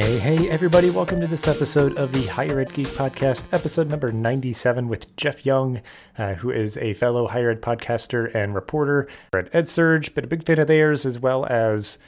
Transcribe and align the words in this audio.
Hey, 0.00 0.18
hey, 0.18 0.48
everybody, 0.48 0.88
welcome 0.88 1.20
to 1.20 1.26
this 1.26 1.46
episode 1.46 1.98
of 1.98 2.12
the 2.12 2.24
Higher 2.24 2.58
Ed 2.58 2.72
Geek 2.72 2.86
Podcast, 2.86 3.46
episode 3.52 3.86
number 3.86 4.10
97 4.10 4.88
with 4.88 5.14
Jeff 5.14 5.44
Young, 5.44 5.82
uh, 6.16 6.36
who 6.36 6.50
is 6.50 6.78
a 6.78 6.94
fellow 6.94 7.28
higher 7.28 7.50
ed 7.50 7.60
podcaster 7.60 8.34
and 8.34 8.54
reporter 8.54 9.06
at 9.34 9.52
EdSurge, 9.52 10.14
but 10.14 10.24
a 10.24 10.26
big 10.26 10.42
fan 10.42 10.58
of 10.58 10.68
theirs 10.68 11.04
as 11.04 11.18
well 11.18 11.44
as 11.50 11.98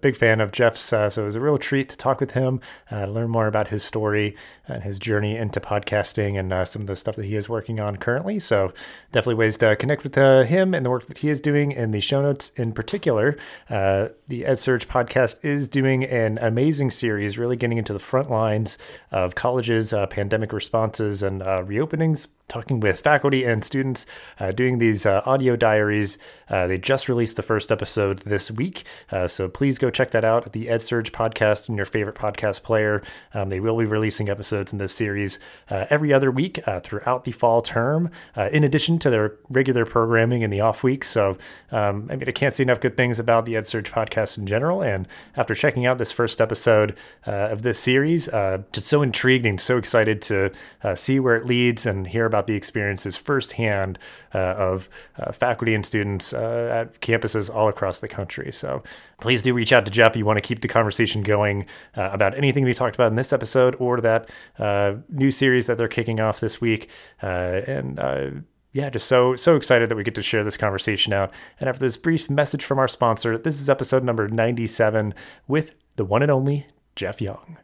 big 0.00 0.16
fan 0.16 0.40
of 0.40 0.52
Jeff's. 0.52 0.92
Uh, 0.92 1.08
so 1.10 1.22
it 1.22 1.26
was 1.26 1.36
a 1.36 1.40
real 1.40 1.58
treat 1.58 1.88
to 1.88 1.96
talk 1.96 2.20
with 2.20 2.32
him, 2.32 2.60
uh, 2.90 3.06
learn 3.06 3.30
more 3.30 3.46
about 3.46 3.68
his 3.68 3.82
story 3.82 4.36
and 4.66 4.82
his 4.82 4.98
journey 4.98 5.36
into 5.36 5.60
podcasting 5.60 6.38
and 6.38 6.52
uh, 6.52 6.64
some 6.64 6.82
of 6.82 6.88
the 6.88 6.96
stuff 6.96 7.16
that 7.16 7.24
he 7.24 7.36
is 7.36 7.48
working 7.48 7.80
on 7.80 7.96
currently. 7.96 8.38
So 8.38 8.72
definitely 9.12 9.36
ways 9.36 9.58
to 9.58 9.76
connect 9.76 10.02
with 10.02 10.16
uh, 10.16 10.42
him 10.42 10.74
and 10.74 10.84
the 10.84 10.90
work 10.90 11.06
that 11.06 11.18
he 11.18 11.28
is 11.28 11.40
doing 11.40 11.72
in 11.72 11.90
the 11.90 12.00
show 12.00 12.22
notes 12.22 12.50
in 12.50 12.72
particular. 12.72 13.36
Uh, 13.68 14.08
the 14.28 14.42
EdSurge 14.42 14.86
podcast 14.86 15.44
is 15.44 15.68
doing 15.68 16.04
an 16.04 16.38
amazing 16.38 16.90
series, 16.90 17.38
really 17.38 17.56
getting 17.56 17.78
into 17.78 17.92
the 17.92 17.98
front 17.98 18.30
lines 18.30 18.78
of 19.10 19.34
colleges, 19.34 19.92
pandemic 20.10 20.52
responses, 20.52 21.22
and 21.22 21.40
reopenings 21.42 22.28
talking 22.52 22.80
with 22.80 23.00
faculty 23.00 23.44
and 23.44 23.64
students, 23.64 24.04
uh, 24.38 24.52
doing 24.52 24.78
these 24.78 25.06
uh, 25.06 25.22
audio 25.24 25.56
diaries. 25.56 26.18
Uh, 26.50 26.66
they 26.66 26.76
just 26.76 27.08
released 27.08 27.36
the 27.36 27.42
first 27.42 27.72
episode 27.72 28.18
this 28.20 28.50
week, 28.50 28.84
uh, 29.10 29.26
so 29.26 29.48
please 29.48 29.78
go 29.78 29.88
check 29.88 30.10
that 30.10 30.22
out 30.22 30.46
at 30.46 30.52
the 30.52 30.66
EdSurge 30.66 31.10
podcast 31.12 31.70
in 31.70 31.76
your 31.76 31.86
favorite 31.86 32.14
podcast 32.14 32.62
player. 32.62 33.02
Um, 33.32 33.48
they 33.48 33.58
will 33.58 33.78
be 33.78 33.86
releasing 33.86 34.28
episodes 34.28 34.70
in 34.70 34.78
this 34.78 34.92
series 34.92 35.40
uh, 35.70 35.86
every 35.88 36.12
other 36.12 36.30
week 36.30 36.60
uh, 36.68 36.80
throughout 36.80 37.24
the 37.24 37.32
fall 37.32 37.62
term, 37.62 38.10
in 38.36 38.64
addition 38.64 38.98
to 38.98 39.08
their 39.08 39.36
regular 39.48 39.86
programming 39.86 40.42
in 40.42 40.50
the 40.50 40.60
off 40.60 40.82
weeks. 40.82 41.08
So, 41.08 41.38
um, 41.70 42.08
I 42.10 42.16
mean, 42.16 42.28
I 42.28 42.32
can't 42.32 42.52
say 42.52 42.64
enough 42.64 42.80
good 42.80 42.96
things 42.96 43.18
about 43.18 43.46
the 43.46 43.54
EdSurge 43.54 43.90
podcast 43.90 44.36
in 44.36 44.46
general. 44.46 44.82
And 44.82 45.08
after 45.36 45.54
checking 45.54 45.86
out 45.86 45.96
this 45.96 46.12
first 46.12 46.40
episode 46.40 46.96
of 47.24 47.62
this 47.62 47.78
series, 47.78 48.26
just 48.72 48.88
so 48.88 49.00
intrigued 49.00 49.46
and 49.46 49.58
so 49.58 49.78
excited 49.78 50.20
to 50.22 50.50
see 50.94 51.18
where 51.18 51.36
it 51.36 51.46
leads 51.46 51.86
and 51.86 52.08
hear 52.08 52.26
about 52.26 52.41
the 52.46 52.54
experiences 52.54 53.16
firsthand 53.16 53.98
uh, 54.34 54.38
of 54.38 54.88
uh, 55.18 55.32
faculty 55.32 55.74
and 55.74 55.84
students 55.84 56.32
uh, 56.32 56.86
at 56.86 57.00
campuses 57.00 57.54
all 57.54 57.68
across 57.68 58.00
the 58.00 58.08
country. 58.08 58.52
So 58.52 58.82
please 59.20 59.42
do 59.42 59.54
reach 59.54 59.72
out 59.72 59.84
to 59.84 59.90
Jeff. 59.90 60.12
If 60.12 60.16
you 60.16 60.24
want 60.24 60.36
to 60.38 60.42
keep 60.42 60.60
the 60.60 60.68
conversation 60.68 61.22
going 61.22 61.66
uh, 61.96 62.10
about 62.12 62.36
anything 62.36 62.64
we 62.64 62.74
talked 62.74 62.96
about 62.96 63.08
in 63.08 63.16
this 63.16 63.32
episode 63.32 63.76
or 63.78 64.00
that 64.00 64.30
uh, 64.58 64.94
new 65.08 65.30
series 65.30 65.66
that 65.66 65.78
they're 65.78 65.88
kicking 65.88 66.20
off 66.20 66.40
this 66.40 66.60
week. 66.60 66.88
and 67.20 68.44
yeah, 68.74 68.88
just 68.88 69.06
so 69.06 69.36
so 69.36 69.56
excited 69.56 69.90
that 69.90 69.96
we 69.96 70.02
get 70.02 70.14
to 70.14 70.22
share 70.22 70.42
this 70.42 70.56
conversation 70.56 71.12
out. 71.12 71.30
And 71.60 71.68
after 71.68 71.80
this 71.80 71.98
brief 71.98 72.30
message 72.30 72.64
from 72.64 72.78
our 72.78 72.88
sponsor, 72.88 73.36
this 73.36 73.60
is 73.60 73.68
episode 73.68 74.02
number 74.02 74.28
97 74.28 75.14
with 75.46 75.74
the 75.96 76.06
one 76.06 76.22
and 76.22 76.30
only 76.30 76.66
Jeff 76.96 77.20
Young. 77.20 77.58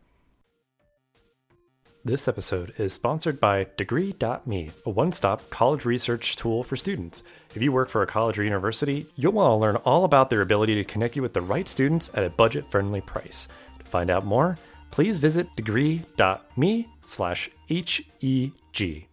This 2.05 2.29
episode 2.29 2.75
is 2.79 2.93
sponsored 2.93 3.41
by 3.41 3.67
Degree.me, 3.77 4.71
a 4.87 4.91
one 4.91 5.11
stop 5.11 5.51
college 5.51 5.85
research 5.85 6.37
tool 6.37 6.63
for 6.63 6.77
students. 6.77 7.25
If 7.55 7.61
you 7.61 7.73
work 7.73 7.89
for 7.89 8.03
a 8.03 8.07
college 8.07 8.39
or 8.39 8.45
university, 8.45 9.07
you'll 9.17 9.33
want 9.33 9.51
to 9.51 9.57
learn 9.57 9.77
all 9.77 10.05
about 10.05 10.31
their 10.31 10.41
ability 10.41 10.77
to 10.77 10.85
connect 10.85 11.17
you 11.17 11.23
with 11.23 11.35
the 11.35 11.41
right 11.41 11.69
students 11.69 12.11
at 12.15 12.23
a 12.23 12.31
budget 12.31 12.71
friendly 12.71 13.01
price. 13.01 13.49
To 13.81 13.85
find 13.85 14.11
out 14.11 14.25
more, 14.25 14.57
please 14.93 15.19
visit 15.19 15.49
degree.me 15.57 16.89
slash 17.03 17.51
HEG. 17.69 19.09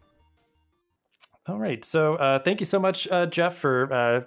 All 1.48 1.60
right. 1.60 1.84
So 1.84 2.16
uh, 2.16 2.40
thank 2.40 2.60
you 2.60 2.66
so 2.68 2.80
much, 2.80 3.08
uh, 3.08 3.26
Jeff, 3.26 3.56
for 3.56 3.92
uh, 3.92 4.22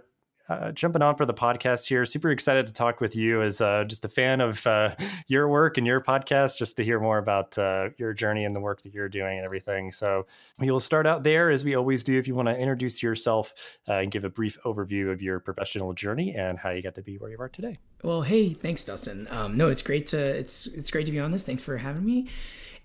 uh, 0.49 0.73
jumping 0.73 1.03
on 1.03 1.17
for 1.17 1.27
the 1.27 1.35
podcast 1.35 1.87
here. 1.87 2.05
Super 2.05 2.31
excited 2.31 2.67
to 2.67 2.73
talk 2.73 3.01
with 3.01 3.15
you 3.15 3.43
as 3.43 3.61
uh, 3.61 3.85
just 3.85 4.05
a 4.05 4.09
fan 4.09 4.41
of 4.41 4.67
uh, 4.67 4.95
your 5.27 5.49
work 5.49 5.79
and 5.79 5.87
your 5.87 6.01
podcast, 6.01 6.57
just 6.57 6.77
to 6.79 6.85
hear 6.85 7.01
more 7.01 7.19
about 7.19 7.59
uh, 7.59 7.91
your 7.99 8.13
journey 8.13 8.45
and 8.45 8.55
the 8.55 8.61
work 8.61 8.83
that 8.83 8.95
you're 8.95 9.09
doing 9.09 9.37
and 9.37 9.45
everything. 9.45 9.93
So 9.93 10.27
we 10.59 10.71
will 10.71 10.81
start 10.81 11.07
out 11.07 11.23
there 11.23 11.51
as 11.51 11.65
we 11.65 11.75
always 11.75 12.03
do. 12.03 12.19
If 12.19 12.27
you 12.27 12.35
want 12.35 12.49
to 12.49 12.57
introduce 12.57 13.03
yourself 13.03 13.55
uh, 13.89 13.95
and 13.95 14.11
give 14.11 14.25
a 14.25 14.31
brief 14.31 14.59
overview 14.65 15.13
of 15.13 15.21
your 15.21 15.41
professional 15.41 15.93
journey 15.93 16.35
and 16.35 16.59
how 16.59 16.71
you 16.71 16.83
got 16.83 16.95
to 16.95 17.03
be 17.03 17.17
where 17.19 17.31
you 17.31 17.39
are 17.41 17.49
today. 17.49 17.79
Well, 18.03 18.23
hey, 18.23 18.55
thanks, 18.55 18.83
Dustin. 18.83 19.29
Um, 19.31 19.57
no, 19.57 19.69
it's 19.69 19.83
great 19.83 20.07
to 20.09 20.19
it's 20.19 20.67
it's 20.69 20.91
great 20.91 21.07
to 21.07 21.13
be 21.13 21.21
on 21.21 21.33
this. 21.33 21.43
Thanks 21.43 21.63
for 21.63 21.77
having 21.77 22.05
me. 22.05 22.29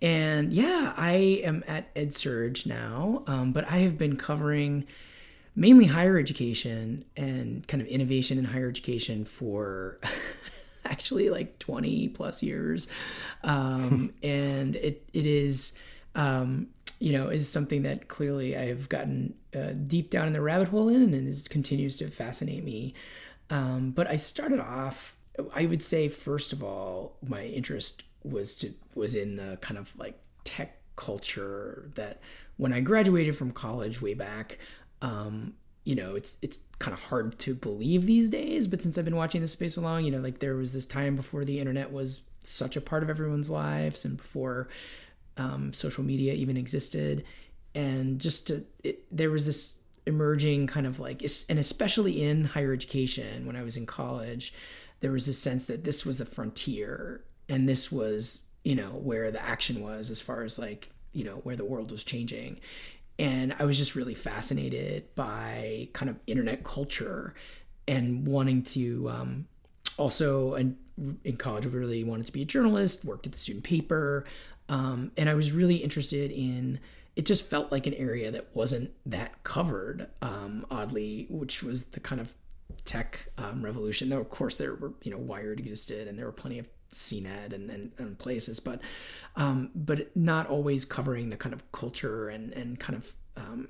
And 0.02 0.52
yeah, 0.52 0.94
I 0.98 1.42
am 1.46 1.64
at 1.66 1.94
EdSurge 1.96 2.66
now, 2.66 3.24
um, 3.26 3.54
but 3.54 3.64
I 3.72 3.78
have 3.78 3.98
been 3.98 4.18
covering 4.18 4.86
mainly 5.56 5.86
higher 5.86 6.18
education 6.18 7.06
and 7.16 7.68
kind 7.68 7.82
of 7.82 7.88
innovation 7.88 8.38
in 8.38 8.46
higher 8.46 8.68
education 8.68 9.26
for 9.26 10.00
actually 10.86 11.30
like 11.30 11.60
20 11.60 12.10
plus 12.10 12.42
years. 12.44 12.88
Um, 13.44 14.14
and 14.24 14.76
it 14.76 15.08
it 15.14 15.26
is 15.26 15.74
um, 16.16 16.68
you 17.00 17.12
know 17.12 17.30
is 17.30 17.50
something 17.50 17.82
that 17.82 18.08
clearly 18.08 18.56
i've 18.56 18.88
gotten 18.88 19.34
uh, 19.54 19.74
deep 19.88 20.10
down 20.10 20.26
in 20.28 20.34
the 20.34 20.42
rabbit 20.42 20.70
hole 20.70 20.88
in 20.88 21.14
and 21.14 21.28
it 21.28 21.50
continues 21.50 21.96
to 21.98 22.10
fascinate 22.10 22.64
me. 22.64 22.94
Um, 23.50 23.92
but 23.92 24.08
i 24.08 24.16
started 24.16 24.60
off 24.60 25.18
i 25.54 25.66
would 25.66 25.84
say 25.84 26.08
first 26.08 26.54
of 26.54 26.64
all 26.64 27.18
my 27.28 27.44
interest 27.44 28.04
was 28.24 28.56
to 28.56 28.74
was 28.96 29.16
in 29.16 29.36
the 29.36 29.58
kind 29.62 29.78
of 29.78 29.96
like 29.98 30.18
tech 30.44 30.78
culture 30.96 31.90
that 31.96 32.22
when 32.58 32.72
i 32.72 32.80
graduated 32.80 33.36
from 33.36 33.52
college 33.52 34.02
way 34.02 34.14
back 34.14 34.60
um, 35.04 35.54
you 35.84 35.96
know, 35.96 36.16
it's 36.16 36.38
it's 36.42 36.60
kind 36.80 36.94
of 36.94 37.04
hard 37.04 37.38
to 37.40 37.54
believe 37.54 38.06
these 38.06 38.30
days. 38.30 38.68
But 38.68 38.82
since 38.82 38.98
I've 38.98 39.06
been 39.06 39.18
watching 39.18 39.42
this 39.42 39.52
space 39.52 39.76
so 39.76 39.82
long, 39.82 40.06
you 40.06 40.12
know, 40.12 40.20
like 40.20 40.40
there 40.40 40.56
was 40.56 40.74
this 40.74 40.86
time 40.86 41.16
before 41.16 41.46
the 41.46 41.60
internet 41.60 41.92
was 41.92 42.22
such 42.44 42.76
a 42.76 42.82
part 42.82 43.04
of 43.04 43.10
everyone's 43.10 43.50
lives, 43.50 44.06
and 44.06 44.18
before 44.18 44.70
um, 45.38 45.74
social 45.74 46.04
media 46.04 46.34
even 46.34 46.56
existed, 46.56 47.26
and 47.76 48.20
just 48.20 48.48
to, 48.48 48.64
it, 48.84 49.04
there 49.16 49.30
was 49.30 49.46
this 49.46 49.76
emerging 50.06 50.68
kind 50.68 50.88
of 50.88 51.00
like, 51.00 51.22
and 51.50 51.60
especially 51.60 52.24
in 52.24 52.46
higher 52.46 52.74
education 52.74 53.46
when 53.46 53.58
I 53.58 53.64
was 53.64 53.76
in 53.76 53.86
college, 53.86 54.54
there 55.02 55.12
was 55.12 55.26
this 55.26 55.40
sense 55.40 55.66
that 55.66 55.84
this 55.84 56.06
was 56.06 56.20
the 56.20 56.26
frontier, 56.26 57.26
and 57.50 57.68
this 57.68 57.92
was 57.92 58.44
you 58.64 58.76
know 58.76 58.92
where 58.92 59.32
the 59.32 59.44
action 59.44 59.82
was 59.84 60.10
as 60.10 60.22
far 60.22 60.44
as 60.44 60.58
like 60.58 60.90
you 61.12 61.26
know 61.26 61.42
where 61.44 61.58
the 61.58 61.66
world 61.66 61.92
was 61.92 62.06
changing 62.06 62.62
and 63.20 63.56
I 63.60 63.66
was 63.66 63.78
just 63.78 63.96
really 63.96 64.14
fascinated 64.14 65.14
by 65.16 65.90
kind 65.94 66.10
of 66.10 66.18
internet 66.28 66.64
culture 66.64 67.36
and 67.88 68.28
wanting 68.28 68.64
to 68.64 69.10
um, 69.10 69.48
also 69.98 70.56
and 70.56 70.78
in 71.24 71.38
college 71.38 71.66
really 71.66 72.04
wanted 72.04 72.26
to 72.26 72.32
be 72.32 72.42
a 72.42 72.46
journalist 72.46 73.04
worked 73.04 73.26
at 73.26 73.32
the 73.32 73.38
student 73.38 73.64
paper 73.64 74.26
um, 74.70 75.12
and 75.18 75.30
I 75.30 75.34
was 75.34 75.52
really 75.52 75.76
interested 75.76 76.32
in 76.32 76.80
it 77.16 77.26
just 77.26 77.46
felt 77.46 77.72
like 77.72 77.86
an 77.86 77.94
area 77.94 78.32
that 78.32 78.48
wasn't 78.54 78.92
that 79.06 79.44
covered 79.44 80.08
um, 80.22 80.66
oddly 80.72 81.28
which 81.30 81.64
was 81.64 81.86
the 81.86 82.00
kind 82.00 82.22
of 82.22 82.34
tech 82.86 83.28
um, 83.38 83.64
revolution 83.64 84.10
though 84.10 84.20
of 84.20 84.30
course 84.30 84.56
there 84.56 84.76
were 84.76 84.94
you 85.04 85.12
know 85.12 85.18
wired 85.18 85.60
existed 85.60 86.08
and 86.08 86.18
there 86.18 86.26
were 86.26 86.32
plenty 86.32 86.60
of 86.60 86.68
CNET 86.94 87.54
and, 87.54 87.70
and, 87.70 87.92
and 87.98 88.18
places, 88.18 88.60
but 88.60 88.80
um, 89.36 89.72
but 89.76 90.16
not 90.16 90.48
always 90.48 90.86
covering 90.86 91.30
the 91.30 91.38
kind 91.38 91.54
of 91.54 91.72
culture 91.72 92.30
and 92.30 92.54
and 92.54 92.80
kind 92.80 92.98
of 92.98 93.14
um, 93.38 93.68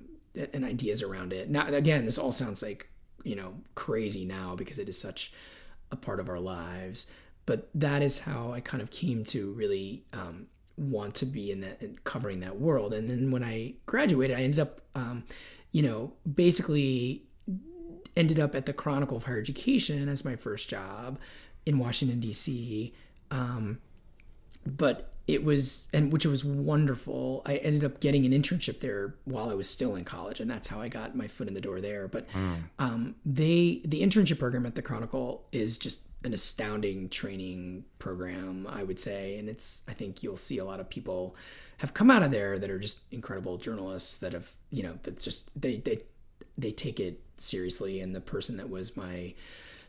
and 0.53 0.66
ideas 0.66 1.01
around 1.01 1.33
it. 1.33 1.50
Now, 1.50 1.67
again, 1.67 2.06
this 2.06 2.17
all 2.17 2.31
sounds 2.31 2.62
like 2.62 2.89
you 3.23 3.35
know 3.35 3.53
crazy 3.75 4.25
now 4.25 4.56
because 4.56 4.79
it 4.79 4.89
is 4.89 4.97
such 4.97 5.33
a 5.91 5.95
part 5.95 6.19
of 6.19 6.29
our 6.29 6.39
lives, 6.39 7.07
but 7.45 7.69
that 7.75 8.01
is 8.01 8.19
how 8.19 8.51
I 8.51 8.59
kind 8.59 8.81
of 8.81 8.91
came 8.91 9.23
to 9.25 9.51
really 9.53 10.03
um, 10.13 10.47
want 10.78 11.16
to 11.16 11.25
be 11.25 11.51
in 11.51 11.62
that 11.62 11.81
in 11.81 11.97
covering 12.03 12.39
that 12.41 12.59
world. 12.59 12.94
And 12.94 13.09
then 13.09 13.31
when 13.31 13.44
I 13.44 13.75
graduated, 13.85 14.38
I 14.38 14.41
ended 14.41 14.59
up, 14.59 14.81
um, 14.95 15.23
you 15.72 15.81
know, 15.81 16.13
basically 16.31 17.23
ended 18.16 18.39
up 18.39 18.56
at 18.56 18.66
the 18.66 18.73
Chronicle 18.73 19.18
of 19.18 19.24
Higher 19.24 19.39
Education 19.39 20.07
as 20.09 20.25
my 20.25 20.36
first 20.36 20.69
job 20.69 21.19
in 21.65 21.80
Washington 21.80 22.19
D.C. 22.19 22.94
Um, 23.33 23.80
but 24.65 25.09
it 25.27 25.44
was 25.44 25.88
and 25.94 26.12
which 26.12 26.25
was 26.25 26.45
wonderful. 26.45 27.41
I 27.45 27.57
ended 27.57 27.83
up 27.83 28.00
getting 28.00 28.25
an 28.25 28.31
internship 28.31 28.80
there 28.80 29.15
while 29.25 29.50
i 29.50 29.53
was 29.53 29.69
still 29.69 29.95
in 29.95 30.03
college 30.03 30.39
and 30.41 30.51
that's 30.51 30.68
how 30.68 30.81
i 30.81 30.89
got 30.89 31.15
my 31.15 31.27
foot 31.27 31.47
in 31.47 31.53
the 31.53 31.62
door 31.62 31.81
there. 31.81 32.07
But 32.07 32.30
mm. 32.30 32.63
um, 32.80 33.15
they 33.25 33.81
the 33.85 34.01
internship 34.01 34.39
program 34.39 34.65
at 34.65 34.75
the 34.75 34.81
chronicle 34.81 35.45
is 35.51 35.77
just 35.77 36.01
an 36.24 36.33
astounding 36.33 37.09
training 37.09 37.85
program 38.00 38.68
i 38.68 38.83
would 38.83 39.00
say. 39.00 39.38
And 39.38 39.50
it's 39.50 39.81
i 39.88 39.94
think 39.94 40.24
you'll 40.24 40.38
see 40.38 40.57
a 40.57 40.65
lot 40.65 40.79
of 40.79 40.89
people 40.89 41.36
have 41.77 41.94
come 41.94 42.12
out 42.12 42.24
of 42.24 42.31
there 42.31 42.59
that 42.59 42.69
are 42.69 42.79
just 42.79 43.00
incredible 43.12 43.57
journalists 43.57 44.18
that 44.18 44.33
have 44.33 44.50
you 44.69 44.83
know 44.83 45.00
that 45.03 45.19
just 45.19 45.50
they 45.59 45.77
they 45.77 46.01
they 46.57 46.71
take 46.71 47.00
it 47.00 47.21
seriously. 47.38 48.00
And 48.00 48.15
the 48.15 48.21
person 48.21 48.57
that 48.57 48.69
was 48.69 48.95
my 48.95 49.33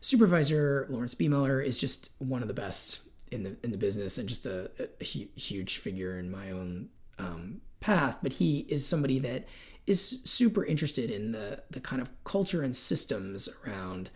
supervisor 0.01 0.87
lawrence 0.91 1.15
Biemiller 1.15 1.65
is 1.65 1.79
just 1.79 2.11
one 2.19 2.43
of 2.43 2.49
the 2.49 2.55
best 2.55 3.01
in 3.35 3.43
the 3.43 3.57
in 3.63 3.73
the 3.73 3.77
business 3.77 4.17
and 4.17 4.29
just 4.29 4.47
a, 4.47 4.71
a 5.01 5.05
huge 5.05 5.79
figure 5.79 6.19
in 6.19 6.31
my 6.31 6.51
own 6.51 6.89
um, 7.19 7.61
path. 7.81 8.19
But 8.23 8.35
he 8.35 8.61
is 8.69 8.87
somebody 8.87 9.19
that 9.19 9.47
is 9.87 10.21
super 10.25 10.65
interested 10.65 11.11
in 11.11 11.33
the 11.33 11.63
the 11.71 11.81
kind 11.81 12.01
of 12.01 12.11
culture 12.25 12.63
and 12.63 12.75
systems 12.75 13.49
around 13.67 14.11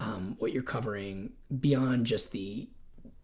um, 0.00 0.36
what 0.38 0.52
you're 0.52 0.62
covering 0.62 1.32
beyond 1.60 2.06
just 2.06 2.32
the 2.32 2.68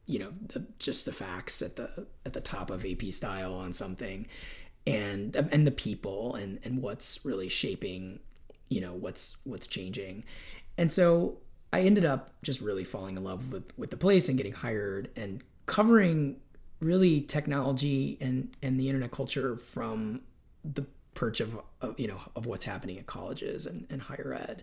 you 0.06 0.18
know 0.18 0.32
the, 0.46 0.64
just 0.78 1.04
the 1.04 1.12
facts 1.12 1.60
at 1.62 1.76
the 1.76 2.06
at 2.24 2.32
the 2.32 2.40
top 2.40 2.70
of 2.70 2.86
AP 2.86 3.12
style 3.12 3.54
on 3.54 3.72
something, 3.72 4.26
and 4.86 5.34
and 5.36 5.66
the 5.66 5.72
people 5.72 6.34
and 6.34 6.60
and 6.64 6.80
what's 6.80 7.24
really 7.24 7.48
shaping, 7.48 8.20
you 8.68 8.80
know 8.80 8.92
what's 8.92 9.36
what's 9.44 9.66
changing, 9.66 10.24
and 10.78 10.90
so 10.90 11.38
I 11.72 11.82
ended 11.82 12.04
up 12.04 12.30
just 12.42 12.60
really 12.60 12.84
falling 12.84 13.16
in 13.16 13.24
love 13.24 13.52
with 13.52 13.64
with 13.76 13.90
the 13.90 13.96
place 13.96 14.28
and 14.28 14.36
getting 14.36 14.52
hired 14.52 15.10
and 15.16 15.42
covering 15.66 16.36
really 16.80 17.20
technology 17.20 18.18
and 18.20 18.54
and 18.62 18.78
the 18.78 18.88
internet 18.88 19.12
culture 19.12 19.56
from 19.56 20.22
the 20.64 20.84
perch 21.14 21.40
of, 21.40 21.60
of 21.80 21.98
you 21.98 22.08
know 22.08 22.20
of 22.34 22.46
what's 22.46 22.64
happening 22.64 22.98
at 22.98 23.06
colleges 23.06 23.66
and, 23.66 23.86
and 23.90 24.02
higher 24.02 24.36
ed. 24.38 24.62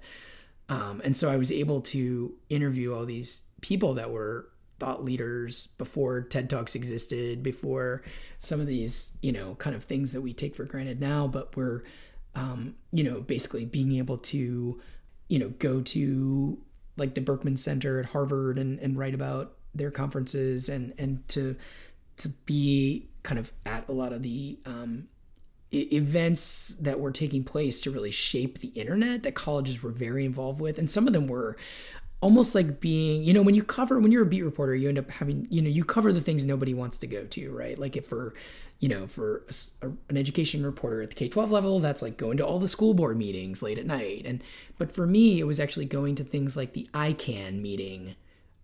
Um, 0.69 1.01
and 1.05 1.15
so 1.15 1.31
i 1.31 1.37
was 1.37 1.49
able 1.49 1.79
to 1.79 2.33
interview 2.49 2.93
all 2.93 3.05
these 3.05 3.41
people 3.61 3.93
that 3.93 4.11
were 4.11 4.49
thought 4.79 5.03
leaders 5.03 5.67
before 5.77 6.21
ted 6.23 6.49
talks 6.49 6.75
existed 6.75 7.41
before 7.41 8.03
some 8.39 8.59
of 8.59 8.67
these 8.67 9.13
you 9.21 9.31
know 9.31 9.55
kind 9.55 9.77
of 9.77 9.85
things 9.85 10.11
that 10.11 10.21
we 10.21 10.33
take 10.33 10.55
for 10.55 10.65
granted 10.65 10.99
now 10.99 11.25
but 11.25 11.55
we're 11.55 11.83
um, 12.35 12.75
you 12.91 13.03
know 13.03 13.21
basically 13.21 13.63
being 13.63 13.93
able 13.93 14.17
to 14.17 14.81
you 15.29 15.39
know 15.39 15.49
go 15.57 15.79
to 15.81 16.59
like 16.97 17.13
the 17.13 17.21
berkman 17.21 17.55
center 17.55 17.99
at 17.99 18.07
harvard 18.07 18.57
and, 18.57 18.79
and 18.79 18.97
write 18.97 19.13
about 19.13 19.53
their 19.73 19.91
conferences 19.91 20.69
and 20.69 20.93
and 20.97 21.27
to 21.27 21.55
to 22.17 22.29
be 22.29 23.07
kind 23.23 23.39
of 23.39 23.51
at 23.65 23.87
a 23.87 23.91
lot 23.91 24.11
of 24.11 24.23
the 24.23 24.57
um, 24.65 25.07
events 25.71 26.75
that 26.79 26.99
were 26.99 27.11
taking 27.11 27.43
place 27.43 27.81
to 27.81 27.91
really 27.91 28.11
shape 28.11 28.59
the 28.59 28.69
internet 28.69 29.23
that 29.23 29.35
colleges 29.35 29.83
were 29.83 29.91
very 29.91 30.25
involved 30.25 30.59
with. 30.59 30.77
And 30.79 30.89
some 30.89 31.07
of 31.07 31.13
them 31.13 31.27
were 31.27 31.57
almost 32.19 32.55
like 32.55 32.79
being 32.79 33.23
you 33.23 33.31
know 33.31 33.43
when 33.43 33.53
you 33.53 33.61
cover 33.61 33.99
when 33.99 34.11
you're 34.11 34.23
a 34.23 34.25
beat 34.25 34.41
reporter 34.41 34.73
you 34.73 34.89
end 34.89 34.97
up 34.97 35.07
having 35.11 35.45
you 35.51 35.61
know 35.61 35.69
you 35.69 35.85
cover 35.85 36.11
the 36.11 36.19
things 36.19 36.43
nobody 36.43 36.73
wants 36.73 36.97
to 36.97 37.05
go 37.05 37.23
to 37.25 37.51
right? 37.51 37.77
Like 37.77 37.95
if 37.95 38.07
for 38.07 38.33
you 38.79 38.89
know 38.89 39.07
for 39.07 39.43
a, 39.81 39.87
an 40.09 40.17
education 40.17 40.65
reporter 40.65 41.01
at 41.01 41.09
the 41.09 41.15
k-12 41.15 41.49
level 41.49 41.79
that's 41.79 42.01
like 42.01 42.17
going 42.17 42.37
to 42.37 42.45
all 42.45 42.59
the 42.59 42.67
school 42.67 42.93
board 42.93 43.17
meetings 43.17 43.61
late 43.61 43.79
at 43.79 43.85
night 43.85 44.23
and 44.25 44.43
but 44.77 44.91
for 44.91 45.07
me 45.07 45.39
it 45.39 45.45
was 45.45 45.59
actually 45.59 45.85
going 45.85 46.15
to 46.15 46.23
things 46.23 46.55
like 46.55 46.73
the 46.73 46.89
icann 46.93 47.61
meeting 47.61 48.15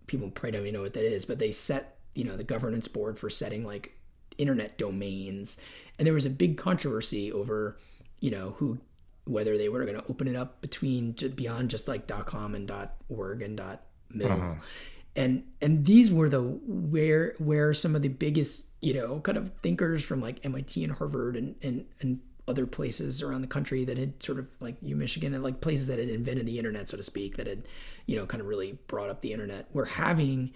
people 0.06 0.30
probably 0.30 0.52
don't 0.52 0.62
even 0.62 0.74
know 0.74 0.82
what 0.82 0.94
that 0.94 1.04
is 1.04 1.24
but 1.24 1.38
they 1.38 1.50
set 1.50 1.96
you 2.14 2.24
know 2.24 2.36
the 2.36 2.44
governance 2.44 2.88
board 2.88 3.18
for 3.18 3.28
setting 3.28 3.64
like 3.64 3.98
internet 4.38 4.78
domains 4.78 5.56
and 5.98 6.06
there 6.06 6.14
was 6.14 6.26
a 6.26 6.30
big 6.30 6.56
controversy 6.56 7.32
over 7.32 7.76
you 8.20 8.30
know 8.30 8.54
who 8.58 8.78
whether 9.24 9.56
they 9.56 9.68
were 9.68 9.84
going 9.84 9.98
to 9.98 10.04
open 10.08 10.28
it 10.28 10.36
up 10.36 10.60
between 10.60 11.12
beyond 11.34 11.70
just 11.70 11.88
like 11.88 12.06
.com 12.26 12.54
and 12.54 12.70
.org 13.08 13.42
and 13.42 13.60
.mil. 14.10 14.32
Uh-huh. 14.32 14.54
And 15.16 15.44
and 15.60 15.86
these 15.86 16.10
were 16.10 16.28
the 16.28 16.42
where 16.42 17.34
where 17.38 17.72
some 17.72 17.94
of 17.94 18.02
the 18.02 18.08
biggest, 18.08 18.66
you 18.84 18.92
know, 18.92 19.20
kind 19.20 19.38
of 19.38 19.50
thinkers 19.62 20.04
from 20.04 20.20
like 20.20 20.44
MIT 20.44 20.84
and 20.84 20.92
Harvard 20.92 21.36
and 21.36 21.54
and 21.62 21.86
and 22.00 22.20
other 22.46 22.66
places 22.66 23.22
around 23.22 23.40
the 23.40 23.46
country 23.46 23.86
that 23.86 23.96
had 23.96 24.22
sort 24.22 24.38
of 24.38 24.50
like 24.60 24.76
U 24.82 24.94
Michigan 24.94 25.32
and 25.32 25.42
like 25.42 25.62
places 25.62 25.86
that 25.86 25.98
had 25.98 26.10
invented 26.10 26.44
the 26.44 26.58
internet, 26.58 26.90
so 26.90 26.96
to 26.98 27.02
speak, 27.02 27.36
that 27.36 27.46
had, 27.46 27.62
you 28.04 28.16
know, 28.16 28.26
kind 28.26 28.42
of 28.42 28.46
really 28.46 28.78
brought 28.86 29.08
up 29.08 29.22
the 29.22 29.32
internet, 29.32 29.66
were 29.72 29.86
having 29.86 30.52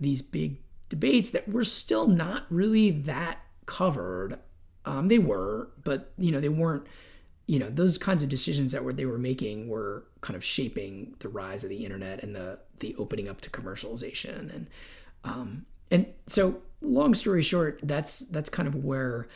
these 0.00 0.20
big 0.20 0.56
debates 0.88 1.30
that 1.30 1.48
were 1.48 1.62
still 1.62 2.08
not 2.08 2.44
really 2.50 2.90
that 2.90 3.38
covered. 3.66 4.40
Um, 4.84 5.06
they 5.06 5.20
were, 5.20 5.70
but 5.84 6.10
you 6.18 6.32
know, 6.32 6.40
they 6.40 6.48
weren't 6.48 6.84
you 7.46 7.58
know 7.58 7.70
those 7.70 7.96
kinds 7.96 8.22
of 8.24 8.28
decisions 8.28 8.72
that 8.72 8.82
were 8.82 8.92
they 8.92 9.06
were 9.06 9.18
making 9.18 9.68
were 9.68 10.04
kind 10.20 10.36
of 10.36 10.44
shaping 10.44 11.14
the 11.20 11.28
rise 11.28 11.62
of 11.62 11.70
the 11.70 11.84
internet 11.84 12.22
and 12.22 12.34
the 12.34 12.58
the 12.80 12.94
opening 12.96 13.28
up 13.28 13.40
to 13.40 13.50
commercialization 13.50 14.54
and 14.54 14.66
um, 15.24 15.64
and 15.90 16.06
so 16.26 16.60
long 16.80 17.14
story 17.14 17.42
short 17.42 17.80
that's 17.82 18.20
that's 18.20 18.48
kind 18.48 18.68
of 18.68 18.74
where 18.76 19.28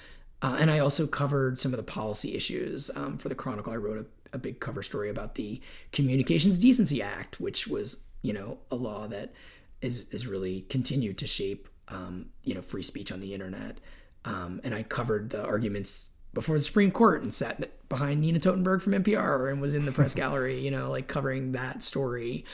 uh, 0.43 0.57
and 0.59 0.71
I 0.71 0.81
also 0.81 1.07
covered 1.07 1.61
some 1.61 1.73
of 1.73 1.77
the 1.77 1.85
policy 1.85 2.35
issues 2.35 2.91
um, 2.97 3.17
for 3.17 3.29
the 3.29 3.35
Chronicle. 3.35 3.73
I 3.73 3.77
wrote 3.77 3.99
a, 4.33 4.37
a 4.37 4.39
big 4.39 4.59
cover 4.59 4.83
story 4.83 5.09
about 5.09 5.37
the 5.37 5.61
Communications 5.93 6.59
Decency 6.59 7.01
Act, 7.01 7.41
which 7.41 7.69
was 7.69 7.99
you 8.23 8.33
know 8.33 8.59
a 8.71 8.75
law 8.75 9.07
that 9.07 9.33
is 9.81 10.09
is 10.11 10.27
really 10.27 10.63
continued 10.63 11.19
to 11.19 11.27
shape 11.27 11.69
um, 11.89 12.27
you 12.43 12.55
know 12.55 12.63
free 12.63 12.83
speech 12.83 13.13
on 13.13 13.21
the 13.21 13.33
internet. 13.33 13.79
Um, 14.25 14.61
and 14.65 14.75
I 14.75 14.83
covered 14.83 15.31
the 15.31 15.45
arguments 15.45 16.07
before 16.35 16.57
the 16.57 16.65
Supreme 16.65 16.91
Court 16.91 17.23
and 17.23 17.33
sat 17.33 17.89
behind 17.89 18.21
Nina 18.21 18.41
Totenberg 18.41 18.81
from 18.81 18.93
NPR 18.95 19.51
and 19.51 19.61
was 19.61 19.75
in 19.75 19.85
the 19.85 19.93
press 19.93 20.15
gallery, 20.17 20.59
you 20.61 20.71
know, 20.71 20.91
like 20.91 21.09
covering 21.09 21.53
that 21.53 21.83
story. 21.83 22.45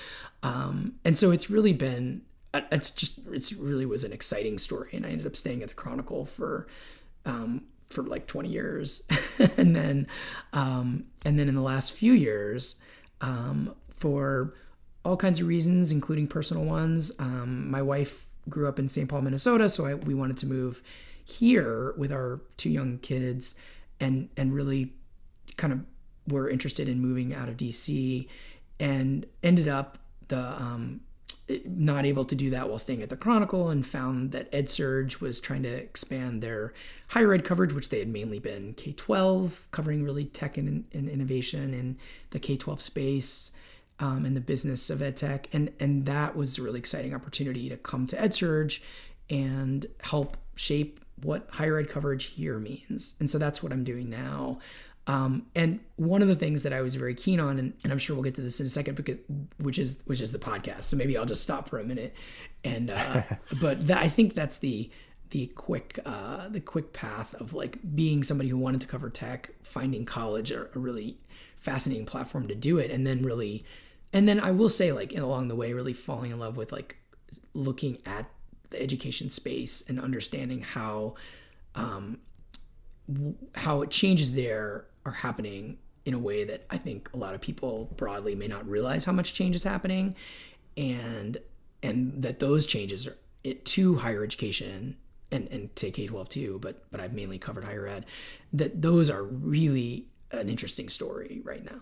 Um, 0.43 0.95
and 1.05 1.17
so 1.17 1.31
it's 1.31 1.49
really 1.49 1.73
been, 1.73 2.23
it's 2.55 2.91
just, 2.91 3.19
it 3.33 3.53
really 3.59 3.87
was 3.87 4.05
an 4.05 4.13
exciting 4.13 4.59
story. 4.59 4.91
And 4.93 5.05
I 5.05 5.11
ended 5.11 5.27
up 5.27 5.37
staying 5.37 5.63
at 5.63 5.69
the 5.69 5.75
Chronicle 5.75 6.25
for, 6.25 6.67
um, 7.25 7.65
for 7.91 8.03
like 8.03 8.27
20 8.27 8.49
years. 8.49 9.03
and 9.57 9.75
then, 9.75 10.07
um, 10.53 11.05
and 11.25 11.39
then 11.39 11.49
in 11.49 11.55
the 11.55 11.63
last 11.63 11.93
few 11.93 12.13
years, 12.13 12.77
um, 13.21 13.75
for 13.97 14.55
all 15.05 15.17
kinds 15.17 15.41
of 15.41 15.47
reasons, 15.47 15.93
including 15.93 16.27
personal 16.27 16.65
ones, 16.65 17.13
um, 17.19 17.71
my 17.71 17.83
wife 17.83 18.27
grew 18.49 18.69
up 18.69 18.79
in 18.79 18.89
St. 18.89 19.09
Paul, 19.09 19.23
Minnesota. 19.23 19.69
So 19.69 19.87
I, 19.87 19.95
we 19.95 20.15
wanted 20.15 20.39
to 20.39 20.47
move 20.47 20.83
here 21.25 21.95
with 21.99 22.11
our 22.11 22.41
two 22.57 22.71
young 22.71 22.99
kids 22.99 23.55
and 24.01 24.31
and 24.37 24.55
really 24.55 24.95
kind 25.57 25.73
of 25.73 25.81
were 26.33 26.49
interested 26.49 26.89
in 26.89 27.01
moving 27.01 27.35
out 27.35 27.49
of 27.49 27.57
DC 27.57 28.27
and 28.81 29.27
ended 29.43 29.69
up 29.69 29.99
the 30.29 30.39
um, 30.39 31.01
not 31.65 32.05
able 32.05 32.25
to 32.25 32.35
do 32.35 32.51
that 32.51 32.69
while 32.69 32.79
staying 32.79 33.03
at 33.03 33.11
the 33.11 33.17
Chronicle 33.17 33.71
and 33.71 33.87
found 33.87 34.33
that 34.33 34.51
EdSurge 34.53 35.21
was 35.21 35.41
trying 35.41 35.63
to 35.63 35.69
expand 35.69 36.43
their 36.43 36.73
higher 37.09 37.33
ed 37.33 37.45
coverage, 37.45 37.73
which 37.73 37.89
they 37.89 37.99
had 37.99 38.09
mainly 38.09 38.39
been 38.39 38.75
K 38.75 38.93
12, 38.93 39.69
covering 39.71 40.03
really 40.03 40.27
tech 40.27 40.59
and, 40.59 40.85
and, 40.93 41.09
innovation 41.09 41.73
in 41.73 41.97
the 42.31 42.39
K 42.39 42.57
12 42.57 42.81
space 42.81 43.51
um, 43.99 44.25
and 44.25 44.37
the 44.37 44.41
business 44.41 44.91
of 44.91 45.01
ed 45.01 45.17
tech. 45.17 45.49
And, 45.53 45.73
and 45.81 46.07
that 46.07 46.37
was 46.37 46.59
a 46.59 46.63
really 46.63 46.79
exciting 46.79 47.15
opportunity 47.15 47.69
to 47.69 47.77
come 47.77 48.07
to 48.09 48.17
EdSurge 48.17 48.81
and 49.31 49.87
help 50.03 50.37
shape 50.55 51.01
what 51.23 51.49
higher 51.51 51.79
ed 51.79 51.89
coverage 51.89 52.25
here 52.27 52.59
means. 52.59 53.15
And 53.21 53.31
so 53.31 53.39
that's 53.39 53.63
what 53.63 53.73
I'm 53.73 53.85
doing 53.85 54.09
now. 54.11 54.59
Um, 55.09 55.47
and 55.55 55.81
one 55.97 56.21
of 56.21 56.29
the 56.29 56.37
things 56.37 56.63
that 56.65 56.75
I 56.75 56.83
was 56.83 56.95
very 56.95 57.15
keen 57.15 57.41
on, 57.41 57.59
and, 57.59 57.73
and, 57.83 57.91
I'm 57.91 57.99
sure 57.99 58.15
we'll 58.15 58.23
get 58.23 58.35
to 58.35 58.43
this 58.43 58.61
in 58.61 58.67
a 58.67 58.69
second, 58.69 58.95
because 58.95 59.17
which 59.57 59.79
is 59.79 60.03
which 60.05 60.21
is 60.21 60.33
the 60.33 60.39
podcast. 60.39 60.85
So 60.85 60.99
maybe 60.99 61.17
I'll 61.17 61.25
just 61.25 61.43
stop 61.43 61.67
for 61.67 61.79
a 61.79 61.85
minute. 61.85 62.15
And 62.63 62.91
uh, 62.91 63.23
but 63.61 63.87
that, 63.87 64.03
I 64.03 64.11
think 64.11 64.35
that's 64.35 64.59
the 64.59 64.91
the 65.31 65.47
quick 65.47 65.99
uh, 66.05 66.49
the 66.49 66.61
quick 66.61 66.93
path 66.93 67.35
of 67.35 67.55
like 67.55 67.79
being 67.95 68.23
somebody 68.23 68.51
who 68.51 68.59
wanted 68.59 68.83
to 68.83 68.87
cover 68.87 69.09
tech, 69.09 69.51
finding 69.63 70.05
college 70.05 70.51
a, 70.51 70.67
a 70.75 70.79
really 70.79 71.17
fascinating 71.57 72.05
platform 72.05 72.47
to 72.49 72.55
do 72.55 72.79
it, 72.79 72.91
and 72.91 73.07
then 73.07 73.23
really, 73.23 73.65
and 74.13 74.29
then 74.29 74.39
I 74.39 74.51
will 74.51 74.69
say 74.69 74.93
like 74.93 75.17
along 75.17 75.49
the 75.49 75.57
way, 75.57 75.73
really 75.73 75.95
falling 75.95 76.33
in 76.33 76.39
love 76.39 76.59
with 76.59 76.71
like 76.71 76.99
looking 77.55 77.97
at 78.05 78.29
the 78.69 78.83
education 78.83 79.31
space 79.31 79.83
and 79.89 79.99
understanding 79.99 80.61
how 80.61 81.15
um, 81.75 82.19
how 83.55 83.81
it 83.81 83.91
changes 83.91 84.33
there 84.33 84.85
are 85.09 85.13
happening 85.13 85.79
in 86.05 86.15
a 86.15 86.19
way 86.19 86.45
that 86.45 86.65
I 86.71 86.79
think 86.79 87.11
a 87.13 87.17
lot 87.17 87.35
of 87.35 87.41
people 87.41 87.93
broadly 87.97 88.35
may 88.35 88.49
not 88.49 88.67
realize 88.69 89.05
how 89.05 89.13
much 89.13 89.35
change 89.35 89.57
is 89.57 89.65
happening, 89.65 90.15
and 90.77 91.39
and 91.83 92.23
that 92.23 92.39
those 92.39 92.67
changes 92.67 93.07
are 93.07 93.17
it, 93.45 93.65
to 93.67 93.97
higher 93.97 94.25
education 94.25 94.97
and 95.31 95.49
and 95.49 95.75
to 95.77 95.91
K 95.91 96.07
twelve 96.07 96.29
too, 96.29 96.59
but 96.61 96.85
but 96.91 97.01
I've 97.01 97.13
mainly 97.13 97.39
covered 97.39 97.65
higher 97.65 97.87
ed. 97.87 98.07
That 98.53 98.81
those 98.81 99.11
are 99.11 99.25
really 99.25 100.07
an 100.31 100.49
interesting 100.49 100.89
story 100.89 101.41
right 101.45 101.65
now. 101.65 101.81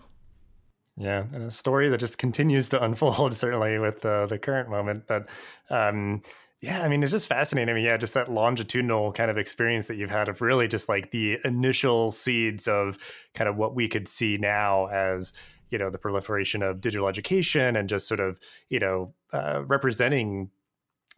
Yeah, 0.99 1.25
and 1.31 1.43
a 1.43 1.51
story 1.51 1.89
that 1.89 1.99
just 1.99 2.17
continues 2.17 2.69
to 2.69 2.83
unfold, 2.83 3.35
certainly 3.43 3.77
with 3.77 4.05
uh, 4.05 4.25
the 4.25 4.39
current 4.39 4.69
moment. 4.69 5.05
But 5.07 5.29
um, 5.69 6.21
yeah, 6.61 6.81
I 6.81 6.87
mean, 6.87 7.03
it's 7.03 7.11
just 7.11 7.27
fascinating. 7.27 7.69
I 7.69 7.73
mean, 7.73 7.85
yeah, 7.85 7.97
just 7.97 8.15
that 8.15 8.31
longitudinal 8.31 9.11
kind 9.13 9.29
of 9.29 9.37
experience 9.37 9.87
that 9.87 9.95
you've 9.95 10.09
had 10.09 10.27
of 10.27 10.41
really 10.41 10.67
just 10.67 10.89
like 10.89 11.11
the 11.11 11.37
initial 11.43 12.09
seeds 12.11 12.67
of 12.67 12.97
kind 13.35 13.47
of 13.47 13.57
what 13.57 13.75
we 13.75 13.87
could 13.87 14.07
see 14.07 14.37
now 14.37 14.87
as 14.87 15.33
you 15.69 15.77
know 15.77 15.89
the 15.89 15.97
proliferation 15.97 16.63
of 16.63 16.81
digital 16.81 17.07
education 17.07 17.75
and 17.75 17.89
just 17.89 18.07
sort 18.07 18.19
of 18.19 18.39
you 18.69 18.79
know 18.79 19.13
uh, 19.33 19.61
representing 19.65 20.49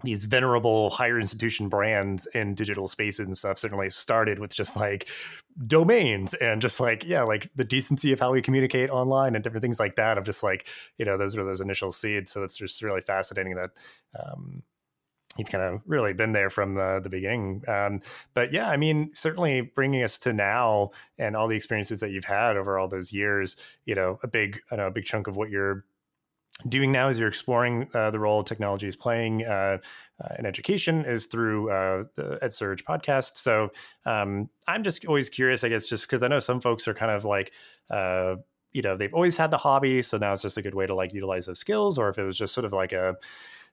these 0.04 0.26
venerable 0.26 0.90
higher 0.90 1.20
institution 1.20 1.68
brands 1.68 2.26
in 2.34 2.56
digital 2.56 2.88
spaces 2.88 3.26
and 3.26 3.38
stuff 3.38 3.58
certainly 3.58 3.90
started 3.90 4.40
with 4.40 4.54
just 4.54 4.78
like 4.78 5.10
domains 5.68 6.34
and 6.36 6.62
just 6.62 6.80
like 6.80 7.04
yeah 7.06 7.22
like 7.22 7.50
the 7.56 7.66
decency 7.66 8.12
of 8.14 8.20
how 8.20 8.32
we 8.32 8.42
communicate 8.42 8.90
online 8.90 9.36
and 9.36 9.44
different 9.44 9.62
things 9.62 9.80
like 9.80 9.96
that 9.96 10.18
of 10.18 10.24
just 10.24 10.42
like 10.42 10.68
you 10.98 11.06
know 11.06 11.18
those 11.18 11.38
are 11.38 11.44
those 11.44 11.60
initial 11.60 11.92
seeds 11.92 12.32
so 12.32 12.40
that's 12.40 12.58
just 12.58 12.82
really 12.82 13.02
fascinating 13.02 13.56
that 13.56 13.72
um 14.18 14.64
you've 15.40 15.50
kind 15.50 15.64
of 15.64 15.82
really 15.88 16.14
been 16.14 16.34
there 16.34 16.50
from 16.50 16.76
the, 16.76 17.00
the 17.02 17.10
beginning. 17.10 17.64
Um, 17.68 18.02
but 18.34 18.54
yeah, 18.54 18.70
I 18.70 18.78
mean, 18.78 19.12
certainly 19.14 19.62
bringing 19.62 20.04
us 20.04 20.20
to 20.20 20.34
now 20.34 20.92
and 21.18 21.36
all 21.36 21.48
the 21.48 21.56
experiences 21.56 22.02
that 22.02 22.12
you've 22.12 22.26
had 22.26 22.58
over 22.58 22.78
all 22.78 22.88
those 22.88 23.12
years, 23.12 23.56
you 23.86 23.96
know, 23.96 24.20
a 24.22 24.28
big, 24.28 24.60
I 24.72 24.76
know, 24.76 24.88
a 24.88 24.92
big 24.92 25.06
chunk 25.06 25.28
of 25.28 25.36
what 25.36 25.50
you're 25.50 25.86
doing 26.68 26.92
now 26.92 27.08
is 27.08 27.18
you're 27.18 27.30
exploring 27.30 27.88
uh, 27.94 28.12
the 28.12 28.20
role 28.20 28.44
technology 28.44 28.88
is 28.88 28.96
playing 28.96 29.46
uh, 29.46 29.78
uh, 30.22 30.36
in 30.38 30.46
education 30.46 31.06
is 31.06 31.26
through 31.26 31.72
uh, 31.72 32.04
the 32.16 32.38
EdSurge 32.44 32.84
podcast. 32.84 33.38
So 33.38 33.70
um, 34.06 34.50
I'm 34.68 34.84
just 34.84 35.06
always 35.06 35.30
curious, 35.30 35.64
I 35.64 35.70
guess, 35.70 35.86
just 35.86 36.08
because 36.08 36.22
I 36.22 36.28
know 36.28 36.40
some 36.40 36.60
folks 36.60 36.88
are 36.88 36.94
kind 36.94 37.12
of 37.12 37.24
like, 37.24 37.54
uh, 37.90 38.36
you 38.74 38.82
know, 38.82 38.98
they've 38.98 39.14
always 39.14 39.38
had 39.38 39.52
the 39.52 39.58
hobby, 39.58 40.02
so 40.02 40.18
now 40.18 40.34
it's 40.34 40.42
just 40.42 40.58
a 40.58 40.62
good 40.62 40.76
way 40.76 40.86
to 40.86 40.94
like 40.94 41.14
utilize 41.14 41.46
those 41.46 41.60
skills, 41.60 41.98
or 41.98 42.10
if 42.10 42.20
it 42.20 42.24
was 42.24 42.38
just 42.38 42.54
sort 42.54 42.66
of 42.66 42.74
like 42.74 42.92
a 42.92 43.16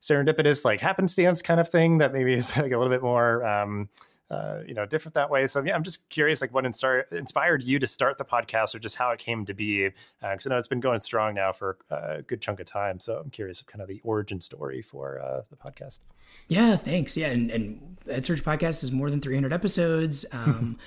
serendipitous, 0.00 0.64
like 0.64 0.80
happenstance 0.80 1.42
kind 1.42 1.60
of 1.60 1.68
thing 1.68 1.98
that 1.98 2.12
maybe 2.12 2.34
is 2.34 2.56
like 2.56 2.72
a 2.72 2.78
little 2.78 2.88
bit 2.88 3.02
more. 3.02 3.44
Um, 3.44 3.88
uh, 4.28 4.58
you 4.66 4.74
know, 4.74 4.84
different 4.84 5.14
that 5.14 5.30
way. 5.30 5.46
So 5.46 5.62
yeah, 5.62 5.76
I'm 5.76 5.84
just 5.84 6.08
curious, 6.08 6.40
like 6.40 6.52
what 6.52 6.66
inspired 6.66 7.62
you 7.62 7.78
to 7.78 7.86
start 7.86 8.18
the 8.18 8.24
podcast, 8.24 8.74
or 8.74 8.80
just 8.80 8.96
how 8.96 9.10
it 9.10 9.20
came 9.20 9.44
to 9.44 9.54
be? 9.54 9.88
Because 10.20 10.46
uh, 10.46 10.50
I 10.50 10.52
know 10.52 10.58
it's 10.58 10.66
been 10.66 10.80
going 10.80 10.98
strong 10.98 11.34
now 11.34 11.52
for 11.52 11.78
a 11.90 12.22
good 12.22 12.40
chunk 12.40 12.58
of 12.58 12.66
time. 12.66 12.98
So 12.98 13.18
I'm 13.22 13.30
curious, 13.30 13.60
of 13.60 13.68
kind 13.68 13.82
of 13.82 13.88
the 13.88 14.00
origin 14.02 14.40
story 14.40 14.82
for 14.82 15.20
uh, 15.20 15.42
the 15.48 15.56
podcast. 15.56 16.00
Yeah, 16.48 16.74
thanks. 16.74 17.16
Yeah, 17.16 17.28
and, 17.28 17.96
EdSurge 18.06 18.42
podcast 18.42 18.82
is 18.84 18.92
more 18.92 19.10
than 19.10 19.20
300 19.20 19.52
episodes. 19.52 20.24
Um, 20.36 20.78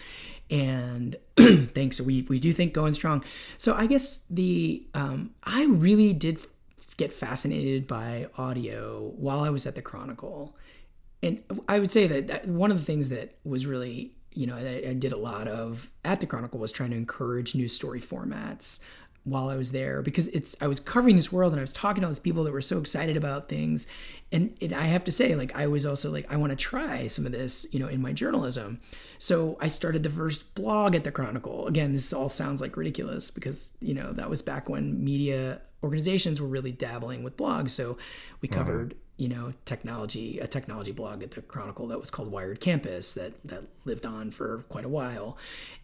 and 0.51 1.15
thanks. 1.37 2.01
We 2.01 2.23
we 2.23 2.39
do 2.39 2.51
think 2.53 2.73
going 2.73 2.93
strong. 2.93 3.23
So 3.57 3.73
I 3.75 3.85
guess 3.85 4.21
the 4.29 4.87
um, 4.93 5.31
I 5.43 5.65
really 5.65 6.13
did 6.13 6.39
get 6.99 7.13
fascinated 7.13 7.87
by 7.87 8.27
audio 8.37 9.13
while 9.15 9.39
I 9.39 9.49
was 9.49 9.65
at 9.65 9.73
the 9.73 9.81
Chronicle. 9.81 10.55
And 11.23 11.41
I 11.67 11.79
would 11.79 11.91
say 11.91 12.07
that 12.07 12.47
one 12.47 12.71
of 12.71 12.77
the 12.77 12.85
things 12.85 13.09
that 13.09 13.37
was 13.43 13.65
really, 13.65 14.11
you 14.33 14.45
know, 14.45 14.61
that 14.61 14.87
I 14.87 14.93
did 14.93 15.13
a 15.13 15.17
lot 15.17 15.47
of 15.47 15.89
at 16.03 16.19
the 16.19 16.27
Chronicle 16.27 16.59
was 16.59 16.71
trying 16.71 16.91
to 16.91 16.97
encourage 16.97 17.55
news 17.55 17.73
story 17.73 18.01
formats 18.01 18.79
while 19.23 19.49
I 19.49 19.55
was 19.55 19.71
there 19.71 20.01
because 20.01 20.27
it's 20.29 20.55
I 20.61 20.67
was 20.67 20.79
covering 20.79 21.15
this 21.15 21.31
world 21.31 21.51
and 21.51 21.59
I 21.59 21.63
was 21.63 21.73
talking 21.73 22.01
to 22.01 22.07
all 22.07 22.11
these 22.11 22.19
people 22.19 22.43
that 22.43 22.53
were 22.53 22.61
so 22.61 22.79
excited 22.79 23.17
about 23.17 23.49
things, 23.49 23.85
and, 24.31 24.55
and 24.61 24.73
I 24.73 24.83
have 24.83 25.03
to 25.05 25.11
say 25.11 25.35
like 25.35 25.55
I 25.55 25.67
was 25.67 25.85
also 25.85 26.09
like 26.11 26.31
I 26.31 26.37
want 26.37 26.51
to 26.51 26.55
try 26.55 27.07
some 27.07 27.25
of 27.25 27.31
this 27.31 27.65
you 27.71 27.79
know 27.79 27.87
in 27.87 28.01
my 28.01 28.13
journalism, 28.13 28.79
so 29.17 29.57
I 29.59 29.67
started 29.67 30.03
the 30.03 30.09
first 30.09 30.55
blog 30.55 30.95
at 30.95 31.03
the 31.03 31.11
Chronicle. 31.11 31.67
Again, 31.67 31.91
this 31.93 32.13
all 32.13 32.29
sounds 32.29 32.61
like 32.61 32.77
ridiculous 32.77 33.29
because 33.29 33.71
you 33.79 33.93
know 33.93 34.13
that 34.13 34.29
was 34.29 34.41
back 34.41 34.69
when 34.69 35.03
media 35.03 35.61
organizations 35.83 36.39
were 36.41 36.47
really 36.47 36.71
dabbling 36.71 37.23
with 37.23 37.37
blogs, 37.37 37.69
so 37.71 37.97
we 38.41 38.47
covered. 38.47 38.95
You 39.17 39.27
know 39.27 39.51
technology 39.65 40.39
a 40.39 40.47
technology 40.47 40.93
blog 40.93 41.23
at 41.23 41.31
the 41.31 41.41
chronicle 41.41 41.87
that 41.87 41.99
was 41.99 42.09
called 42.09 42.31
wired 42.31 42.61
campus 42.61 43.15
that 43.15 43.33
that 43.43 43.63
lived 43.83 44.05
on 44.05 44.31
for 44.31 44.63
quite 44.69 44.85
a 44.85 44.87
while. 44.89 45.37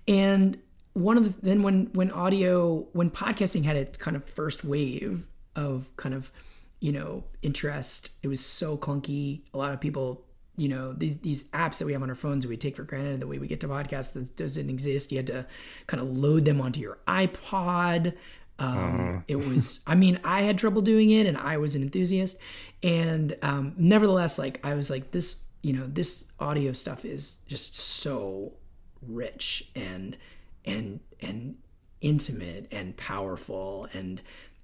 And 0.07 0.57
one 0.95 1.17
of 1.17 1.25
the 1.25 1.45
then 1.45 1.61
when 1.61 1.87
when 1.91 2.09
audio 2.11 2.87
when 2.93 3.09
podcasting 3.09 3.65
had 3.65 3.75
its 3.75 3.97
kind 3.97 4.15
of 4.15 4.23
first 4.23 4.63
wave 4.63 5.27
of 5.57 5.95
kind 5.97 6.15
of 6.15 6.31
you 6.79 6.91
know 6.93 7.25
interest 7.41 8.11
it 8.23 8.29
was 8.29 8.43
so 8.43 8.77
clunky. 8.77 9.41
A 9.53 9.57
lot 9.57 9.73
of 9.73 9.81
people 9.81 10.23
you 10.55 10.69
know 10.69 10.93
these 10.93 11.17
these 11.17 11.43
apps 11.45 11.77
that 11.79 11.85
we 11.85 11.91
have 11.91 12.01
on 12.01 12.09
our 12.09 12.15
phones 12.15 12.47
we 12.47 12.55
take 12.55 12.77
for 12.77 12.83
granted 12.83 13.19
the 13.19 13.27
way 13.27 13.37
we 13.37 13.47
get 13.47 13.59
to 13.59 13.67
podcasts 13.67 14.13
that 14.13 14.35
doesn't 14.37 14.69
exist. 14.69 15.11
You 15.11 15.17
had 15.17 15.27
to 15.27 15.45
kind 15.87 16.01
of 16.01 16.17
load 16.17 16.45
them 16.45 16.61
onto 16.61 16.79
your 16.79 16.99
ipod 17.07 18.13
um, 18.59 19.17
uh 19.17 19.21
it 19.27 19.35
was, 19.35 19.81
I 19.85 19.95
mean, 19.95 20.19
I 20.23 20.43
had 20.43 20.57
trouble 20.57 20.81
doing 20.81 21.09
it 21.09 21.27
and 21.27 21.37
I 21.37 21.57
was 21.57 21.75
an 21.75 21.81
enthusiast. 21.81 22.37
And 22.83 23.35
um, 23.41 23.73
nevertheless, 23.77 24.37
like, 24.37 24.59
I 24.63 24.75
was 24.75 24.89
like, 24.89 25.11
this, 25.11 25.41
you 25.61 25.73
know, 25.73 25.87
this 25.87 26.25
audio 26.39 26.73
stuff 26.73 27.05
is 27.05 27.37
just 27.47 27.75
so 27.75 28.53
rich 29.01 29.69
and, 29.75 30.17
and, 30.65 30.99
and 31.21 31.55
intimate 32.01 32.67
and 32.71 32.95
powerful. 32.97 33.87
And 33.93 34.21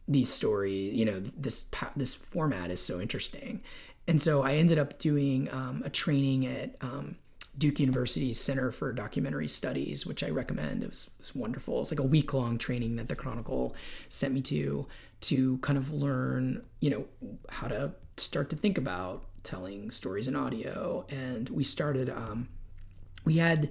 these 0.07 0.29
stories, 0.29 0.93
you 0.93 1.05
know, 1.05 1.21
this, 1.37 1.65
this 1.95 2.15
format 2.15 2.71
is 2.71 2.81
so 2.81 2.99
interesting. 3.01 3.61
And 4.07 4.21
so 4.21 4.41
I 4.43 4.55
ended 4.55 4.77
up 4.77 4.99
doing 4.99 5.49
um, 5.51 5.83
a 5.85 5.89
training 5.89 6.45
at, 6.45 6.75
um, 6.81 7.17
Duke 7.57 7.79
University's 7.79 8.39
Center 8.39 8.71
for 8.71 8.93
Documentary 8.93 9.47
Studies, 9.47 10.05
which 10.05 10.23
I 10.23 10.29
recommend. 10.29 10.83
It 10.83 10.89
was, 10.89 11.09
it 11.19 11.21
was 11.21 11.35
wonderful. 11.35 11.81
It's 11.81 11.91
like 11.91 11.99
a 11.99 12.03
week 12.03 12.33
long 12.33 12.57
training 12.57 12.95
that 12.95 13.09
the 13.09 13.15
Chronicle 13.15 13.75
sent 14.09 14.33
me 14.33 14.41
to 14.41 14.87
to 15.21 15.57
kind 15.59 15.77
of 15.77 15.93
learn, 15.93 16.63
you 16.79 16.89
know, 16.89 17.05
how 17.49 17.67
to 17.67 17.91
start 18.17 18.49
to 18.49 18.55
think 18.55 18.77
about 18.77 19.23
telling 19.43 19.91
stories 19.91 20.27
in 20.27 20.35
audio. 20.35 21.05
And 21.09 21.47
we 21.49 21.63
started, 21.63 22.09
um, 22.09 22.47
we 23.23 23.37
had, 23.37 23.69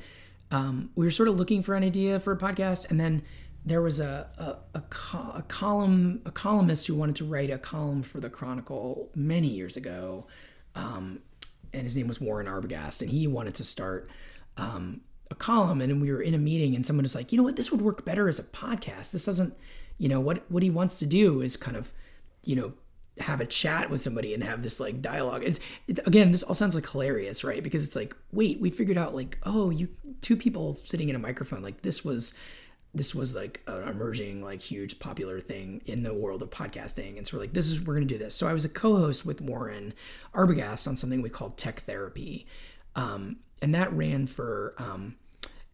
um, 0.53 0.91
we 0.95 1.05
were 1.05 1.11
sort 1.11 1.29
of 1.29 1.37
looking 1.37 1.63
for 1.63 1.75
an 1.75 1.83
idea 1.83 2.21
for 2.21 2.33
a 2.33 2.37
podcast, 2.37 2.89
and 2.91 3.01
then 3.01 3.23
there 3.65 3.83
was 3.83 4.01
a 4.01 4.29
a, 4.39 4.79
a, 4.79 4.83
co- 4.89 5.33
a 5.35 5.43
column 5.43 6.23
a 6.25 6.31
columnist 6.31 6.87
who 6.87 6.95
wanted 6.95 7.17
to 7.17 7.25
write 7.25 7.51
a 7.51 7.59
column 7.59 8.03
for 8.03 8.21
the 8.21 8.31
Chronicle 8.31 9.11
many 9.15 9.49
years 9.49 9.77
ago. 9.77 10.27
Um, 10.75 11.21
and 11.73 11.85
his 11.85 11.97
name 11.97 12.09
was 12.09 12.21
Warren 12.21 12.47
Arbogast, 12.47 13.03
and 13.03 13.11
he 13.11 13.27
wanted 13.27 13.55
to 13.55 13.65
start 13.65 14.09
um, 14.57 15.01
a 15.31 15.35
column. 15.35 15.81
And 15.81 16.01
we 16.01 16.11
were 16.11 16.23
in 16.23 16.35
a 16.35 16.39
meeting, 16.39 16.75
and 16.75 16.85
someone 16.85 17.05
was 17.05 17.15
like, 17.15 17.33
"You 17.33 17.39
know 17.39 17.45
what? 17.45 17.57
This 17.57 17.71
would 17.71 17.83
work 17.83 18.05
better 18.05 18.29
as 18.29 18.39
a 18.39 18.45
podcast. 18.45 19.11
This 19.11 19.25
doesn't, 19.25 19.55
you 19.99 20.09
know, 20.09 20.21
what 20.21 20.51
what 20.51 20.63
he 20.63 20.71
wants 20.71 20.99
to 20.99 21.07
do 21.07 21.41
is 21.41 21.57
kind 21.57 21.77
of, 21.77 21.93
you 22.45 22.57
know." 22.57 22.73
have 23.19 23.41
a 23.41 23.45
chat 23.45 23.91
with 23.91 24.01
somebody 24.01 24.33
and 24.33 24.43
have 24.43 24.63
this 24.63 24.81
like 24.81 25.03
dialogue 25.03 25.43
it's 25.45 25.61
it, 25.89 25.99
again 26.07 26.31
this 26.31 26.43
all 26.43 26.55
sounds 26.55 26.75
like 26.75 26.89
hilarious 26.89 27.45
right 27.45 27.63
because 27.63 27.85
it's 27.85 27.97
like 27.97 28.15
wait 28.33 28.59
we 28.61 28.71
figured 28.71 28.97
out 28.97 29.15
like 29.15 29.37
oh 29.43 29.69
you 29.69 29.89
two 30.23 30.37
people 30.37 30.73
sitting 30.73 31.11
in 31.11 31.17
a 31.17 31.19
microphone 31.19 31.61
like 31.61 31.83
this 31.83 32.03
was 32.03 32.33
this 32.95 33.15
was 33.15 33.37
like 33.37 33.61
an 33.67 33.89
emerging 33.89 34.43
like 34.43 34.61
huge 34.61 34.99
popular 34.99 35.41
thing 35.41 35.81
in 35.87 36.03
the 36.03 36.13
world 36.13 36.43
of 36.43 36.51
podcasting. 36.51 37.17
And 37.17 37.27
so 37.27 37.37
we're 37.37 37.45
like 37.45 37.53
this 37.53 37.71
is 37.71 37.81
we're 37.81 37.95
going 37.95 38.07
to 38.07 38.15
do 38.15 38.19
this. 38.19 38.35
So 38.35 38.49
i 38.49 38.53
was 38.53 38.65
a 38.65 38.69
co-host 38.69 39.25
with 39.25 39.41
warren 39.41 39.95
arbogast 40.35 40.89
on 40.89 40.97
something 40.97 41.23
we 41.23 41.31
called 41.31 41.57
tech 41.57 41.81
therapy. 41.81 42.47
Um, 42.97 43.37
and 43.63 43.75
that 43.75 43.93
ran 43.93 44.27
for 44.27 44.75
um, 44.79 45.17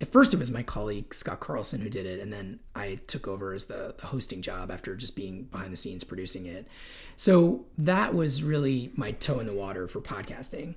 at 0.00 0.08
first 0.08 0.34
it 0.34 0.38
was 0.38 0.50
my 0.50 0.62
colleague 0.62 1.14
scott 1.14 1.40
carlson 1.40 1.80
who 1.80 1.88
did 1.88 2.04
it 2.04 2.20
and 2.20 2.30
then 2.30 2.60
i 2.74 2.96
took 3.06 3.26
over 3.26 3.54
as 3.54 3.64
the, 3.64 3.94
the 3.96 4.06
hosting 4.06 4.42
job 4.42 4.70
after 4.70 4.94
just 4.94 5.16
being 5.16 5.44
behind 5.44 5.72
the 5.72 5.76
scenes 5.76 6.04
producing 6.04 6.46
it. 6.46 6.68
So 7.16 7.64
that 7.78 8.14
was 8.14 8.42
really 8.42 8.92
my 8.94 9.12
toe 9.12 9.40
in 9.40 9.46
the 9.46 9.54
water 9.54 9.88
for 9.88 10.00
podcasting. 10.00 10.74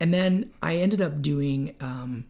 And 0.00 0.14
then 0.14 0.52
i 0.62 0.76
ended 0.76 1.02
up 1.02 1.20
doing 1.20 1.74
um, 1.80 2.24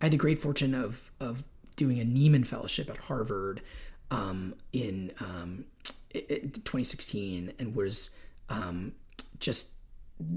i 0.00 0.04
had 0.04 0.12
the 0.12 0.16
great 0.16 0.38
fortune 0.38 0.72
of 0.72 1.10
of 1.18 1.42
doing 1.78 1.98
a 2.00 2.04
Nieman 2.04 2.46
Fellowship 2.46 2.90
at 2.90 2.98
Harvard 2.98 3.62
um, 4.10 4.54
in 4.74 5.12
um, 5.20 5.64
2016 6.12 7.52
and 7.58 7.74
was 7.74 8.10
um, 8.50 8.92
just 9.38 9.70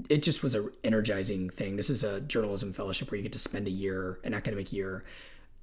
it 0.08 0.22
just 0.22 0.44
was 0.44 0.54
an 0.54 0.70
energizing 0.84 1.50
thing. 1.50 1.76
This 1.76 1.90
is 1.90 2.04
a 2.04 2.20
journalism 2.20 2.72
fellowship 2.72 3.10
where 3.10 3.16
you 3.16 3.22
get 3.22 3.32
to 3.32 3.38
spend 3.38 3.66
a 3.66 3.70
year, 3.70 4.20
an 4.22 4.32
academic 4.32 4.72
year, 4.72 5.04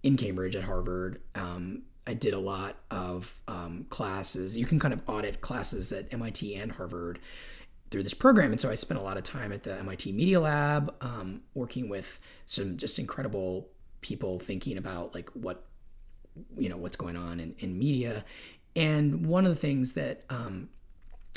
in 0.03 0.17
Cambridge 0.17 0.57
at 0.57 0.63
Harvard. 0.63 1.21
Um, 1.35 1.83
I 2.05 2.15
did 2.15 2.33
a 2.33 2.39
lot 2.39 2.75
of 2.91 3.33
um, 3.47 3.85
classes. 3.89 4.57
You 4.57 4.65
can 4.65 4.77
kind 4.77 4.93
of 4.93 5.01
audit 5.07 5.39
classes 5.39 5.93
at 5.93 6.13
MIT 6.13 6.55
and 6.55 6.71
Harvard 6.73 7.19
through 7.91 8.03
this 8.03 8.13
program, 8.13 8.51
and 8.51 8.59
so 8.59 8.69
I 8.69 8.75
spent 8.75 8.99
a 8.99 9.03
lot 9.03 9.15
of 9.15 9.23
time 9.23 9.53
at 9.53 9.63
the 9.63 9.77
MIT 9.79 10.11
Media 10.11 10.41
Lab, 10.41 10.93
um, 11.01 11.41
working 11.53 11.87
with 11.87 12.19
some 12.45 12.77
just 12.77 12.99
incredible 12.99 13.69
people 14.01 14.39
thinking 14.39 14.77
about 14.77 15.13
like 15.13 15.29
what 15.31 15.65
you 16.57 16.69
know 16.69 16.77
what's 16.77 16.95
going 16.95 17.15
on 17.15 17.39
in, 17.39 17.55
in 17.59 17.77
media. 17.77 18.25
And 18.75 19.25
one 19.25 19.45
of 19.45 19.49
the 19.51 19.59
things 19.59 19.93
that 19.93 20.23
um, 20.29 20.69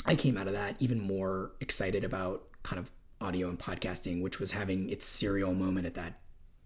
i 0.05 0.15
came 0.15 0.37
out 0.37 0.47
of 0.47 0.53
that 0.53 0.75
even 0.79 0.99
more 0.99 1.51
excited 1.61 2.03
about 2.03 2.43
kind 2.63 2.79
of 2.79 2.91
audio 3.21 3.47
and 3.47 3.57
podcasting 3.57 4.21
which 4.21 4.39
was 4.39 4.51
having 4.51 4.89
its 4.89 5.05
serial 5.05 5.53
moment 5.53 5.85
at 5.85 5.93
that 5.93 6.19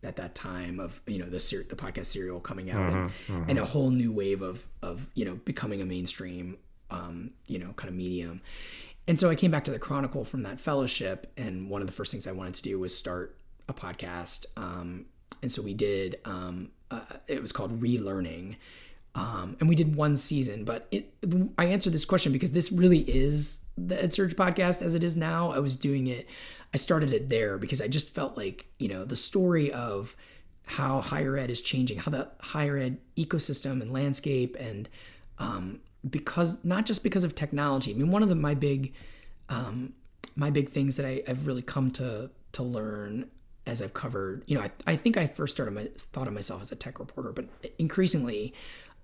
at 0.03 0.15
that 0.15 0.33
time 0.33 0.79
of 0.79 0.99
you 1.07 1.19
know 1.19 1.29
the 1.29 1.39
ser- 1.39 1.65
the 1.69 1.75
podcast 1.75 2.05
serial 2.05 2.39
coming 2.39 2.71
out 2.71 2.81
and, 2.81 2.95
mm-hmm, 2.95 3.33
mm-hmm. 3.33 3.49
and, 3.49 3.59
a 3.59 3.65
whole 3.65 3.89
new 3.89 4.11
wave 4.11 4.41
of 4.41 4.65
of 4.81 5.07
you 5.13 5.25
know 5.25 5.35
becoming 5.45 5.81
a 5.81 5.85
mainstream 5.85 6.57
um, 6.89 7.31
you 7.47 7.59
know 7.59 7.73
kind 7.73 7.89
of 7.89 7.95
medium. 7.95 8.41
And 9.07 9.19
so 9.19 9.29
i 9.29 9.35
came 9.35 9.51
back 9.51 9.63
to 9.65 9.71
the 9.71 9.79
chronicle 9.79 10.23
from 10.23 10.43
that 10.43 10.59
fellowship 10.59 11.31
and 11.37 11.69
one 11.69 11.81
of 11.81 11.87
the 11.87 11.93
first 11.93 12.11
things 12.11 12.27
i 12.27 12.31
wanted 12.31 12.55
to 12.55 12.61
do 12.61 12.79
was 12.79 12.95
start 12.95 13.37
a 13.69 13.73
podcast. 13.73 14.45
Um, 14.55 15.05
and 15.41 15.51
so 15.51 15.61
we 15.61 15.73
did 15.73 16.19
um, 16.25 16.69
uh, 16.91 17.01
it 17.27 17.41
was 17.41 17.51
called 17.51 17.81
relearning. 17.81 18.55
Um, 19.15 19.57
and 19.59 19.67
we 19.67 19.73
did 19.73 19.95
one 19.95 20.15
season 20.15 20.63
but 20.63 20.87
it, 20.91 21.11
i 21.57 21.65
answered 21.65 21.91
this 21.91 22.05
question 22.05 22.31
because 22.31 22.51
this 22.51 22.71
really 22.71 22.99
is 22.99 23.57
the 23.75 23.95
EdSurge 23.95 24.35
podcast 24.35 24.83
as 24.83 24.93
it 24.93 25.03
is 25.03 25.15
now. 25.15 25.51
I 25.51 25.59
was 25.59 25.75
doing 25.75 26.05
it 26.07 26.27
i 26.73 26.77
started 26.77 27.13
it 27.13 27.29
there 27.29 27.57
because 27.57 27.81
i 27.81 27.87
just 27.87 28.09
felt 28.09 28.37
like 28.37 28.65
you 28.77 28.87
know 28.87 29.05
the 29.05 29.15
story 29.15 29.71
of 29.71 30.15
how 30.65 31.01
higher 31.01 31.37
ed 31.37 31.49
is 31.49 31.61
changing 31.61 31.97
how 31.97 32.11
the 32.11 32.27
higher 32.41 32.77
ed 32.77 32.97
ecosystem 33.15 33.81
and 33.81 33.91
landscape 33.91 34.55
and 34.59 34.89
um, 35.39 35.79
because 36.09 36.63
not 36.63 36.85
just 36.85 37.03
because 37.03 37.23
of 37.23 37.35
technology. 37.35 37.91
I 37.91 37.95
mean 37.95 38.11
one 38.11 38.23
of 38.23 38.29
the 38.29 38.35
my 38.35 38.53
big 38.53 38.93
um, 39.49 39.93
my 40.35 40.49
big 40.49 40.69
things 40.69 40.95
that 40.97 41.05
I, 41.05 41.23
i've 41.27 41.47
really 41.47 41.61
come 41.61 41.91
to 41.91 42.29
to 42.53 42.63
learn 42.63 43.29
as 43.67 43.81
I've 43.81 43.93
covered, 43.93 44.43
you 44.47 44.57
know, 44.57 44.63
I, 44.63 44.71
I 44.87 44.95
think 44.95 45.17
I 45.17 45.27
first 45.27 45.55
started 45.55 45.71
my 45.71 45.89
thought 45.97 46.27
of 46.27 46.33
myself 46.33 46.61
as 46.61 46.71
a 46.71 46.75
tech 46.75 46.99
reporter, 46.99 47.33
but 47.33 47.45
increasingly, 47.77 48.53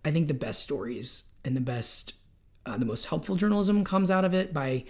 I 0.06 0.12
think 0.12 0.30
the 0.30 0.34
best 0.34 0.62
stories 0.62 1.26
and 1.44 1.56
the 1.56 1.62
best 1.62 2.14
uh, 2.66 2.78
the 2.78 2.86
most 2.86 3.06
helpful 3.06 3.36
journalism 3.36 3.84
comes 3.84 4.10
out 4.10 4.24
of 4.24 4.34
it 4.34 4.54
by 4.54 4.86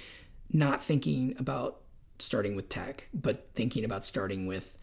not 0.51 0.83
thinking 0.83 1.35
about 1.39 1.81
starting 2.19 2.55
with 2.55 2.69
tech, 2.69 3.07
but 3.15 3.49
thinking 3.55 3.83
about 3.83 4.03
starting 4.05 4.45
with 4.45 4.77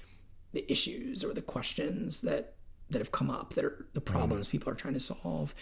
the 0.52 0.70
issues 0.70 1.23
or 1.23 1.32
the 1.32 1.42
questions 1.42 2.23
that 2.23 2.54
that 2.90 2.99
have 2.99 3.12
come 3.12 3.30
up 3.30 3.54
that 3.54 3.64
are 3.64 3.87
the 3.92 4.00
problems 4.00 4.49
mm. 4.49 4.50
people 4.50 4.73
are 4.73 4.75
trying 4.75 4.94
to 4.94 5.00
solve 5.00 5.54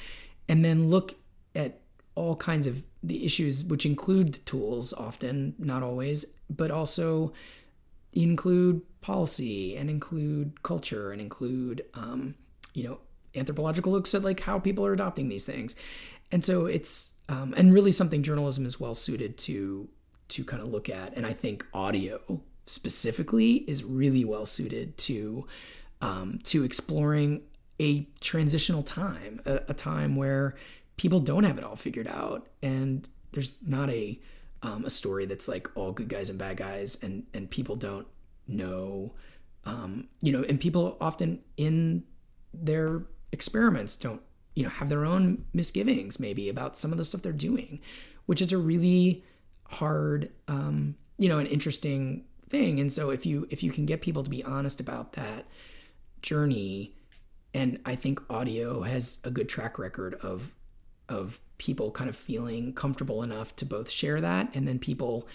and 0.48 0.64
then 0.64 0.88
look 0.88 1.14
at 1.54 1.82
all 2.14 2.34
kinds 2.34 2.66
of 2.66 2.82
the 3.02 3.26
issues 3.26 3.62
which 3.62 3.84
include 3.84 4.44
tools 4.46 4.94
often 4.94 5.54
not 5.58 5.82
always 5.82 6.24
but 6.48 6.70
also 6.70 7.30
include 8.14 8.80
policy 9.00 9.76
and 9.76 9.88
include 9.88 10.62
culture 10.62 11.12
and 11.12 11.20
include 11.20 11.84
um, 11.94 12.34
you 12.74 12.84
know 12.88 12.98
anthropological 13.34 13.92
looks 13.92 14.14
at 14.14 14.22
like 14.22 14.40
how 14.40 14.58
people 14.58 14.84
are 14.84 14.92
adopting 14.92 15.28
these 15.28 15.44
things. 15.44 15.74
And 16.32 16.44
so 16.44 16.66
it's 16.66 17.12
um, 17.28 17.54
and 17.56 17.72
really 17.72 17.92
something 17.92 18.22
journalism 18.22 18.66
is 18.66 18.80
well 18.80 18.94
suited 18.94 19.38
to 19.38 19.88
to 20.28 20.44
kind 20.44 20.62
of 20.62 20.68
look 20.68 20.88
at. 20.88 21.16
And 21.16 21.26
i 21.26 21.32
think 21.32 21.64
audio 21.72 22.42
specifically 22.68 23.56
is 23.68 23.82
really 23.82 24.24
well 24.24 24.46
suited 24.46 24.96
to 24.98 25.46
um, 26.00 26.38
to 26.44 26.64
exploring 26.64 27.42
a 27.80 28.06
transitional 28.20 28.82
time 28.82 29.40
a, 29.46 29.62
a, 29.68 29.74
time 29.74 30.16
where 30.16 30.54
people 30.96 31.20
don't 31.20 31.44
have 31.44 31.58
it 31.58 31.64
all 31.64 31.76
figured 31.76 32.06
out 32.06 32.46
and 32.62 33.08
there's 33.32 33.52
not 33.66 33.90
a 33.90 34.20
um, 34.62 34.84
a 34.84 34.90
story 34.90 35.26
that's 35.26 35.48
like 35.48 35.68
all 35.76 35.92
good 35.92 36.08
guys 36.08 36.30
and 36.30 36.38
bad 36.38 36.56
guys 36.56 36.98
and 37.02 37.24
and 37.34 37.50
people 37.50 37.76
don't 37.76 38.06
know 38.48 39.14
um, 39.64 40.08
you 40.20 40.32
know 40.32 40.42
and 40.48 40.60
people 40.60 40.96
often 41.00 41.40
in 41.56 42.02
their 42.52 43.02
experiments 43.30 43.94
don't 43.94 44.22
you 44.54 44.64
know 44.64 44.70
have 44.70 44.88
their 44.88 45.04
own 45.04 45.44
misgivings 45.52 46.18
maybe 46.18 46.48
about 46.48 46.76
some 46.76 46.90
of 46.90 46.98
the 46.98 47.04
stuff 47.04 47.22
they're 47.22 47.32
doing 47.32 47.80
which 48.26 48.42
is 48.42 48.52
a 48.52 48.58
really 48.58 49.24
hard 49.68 50.30
um, 50.48 50.96
you 51.18 51.28
know 51.28 51.38
an 51.38 51.46
interesting 51.46 52.24
thing. 52.48 52.80
And 52.80 52.92
so 52.92 53.10
if 53.10 53.26
you 53.26 53.46
if 53.50 53.62
you 53.62 53.70
can 53.70 53.86
get 53.86 54.00
people 54.00 54.24
to 54.24 54.30
be 54.30 54.42
honest 54.42 54.80
about 54.80 55.12
that 55.12 55.46
journey 56.22 56.94
and 57.54 57.78
i 57.84 57.94
think 57.94 58.20
audio 58.28 58.82
has 58.82 59.18
a 59.22 59.30
good 59.30 59.48
track 59.48 59.78
record 59.78 60.14
of 60.14 60.52
of 61.08 61.40
people 61.58 61.90
kind 61.90 62.10
of 62.10 62.16
feeling 62.16 62.72
comfortable 62.72 63.22
enough 63.22 63.54
to 63.56 63.64
both 63.64 63.88
share 63.88 64.20
that 64.20 64.50
and 64.52 64.66
then 64.66 64.78
people 64.78 65.28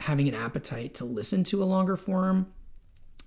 having 0.00 0.28
an 0.28 0.34
appetite 0.34 0.94
to 0.94 1.04
listen 1.04 1.44
to 1.44 1.62
a 1.62 1.64
longer 1.64 1.96
form 1.96 2.46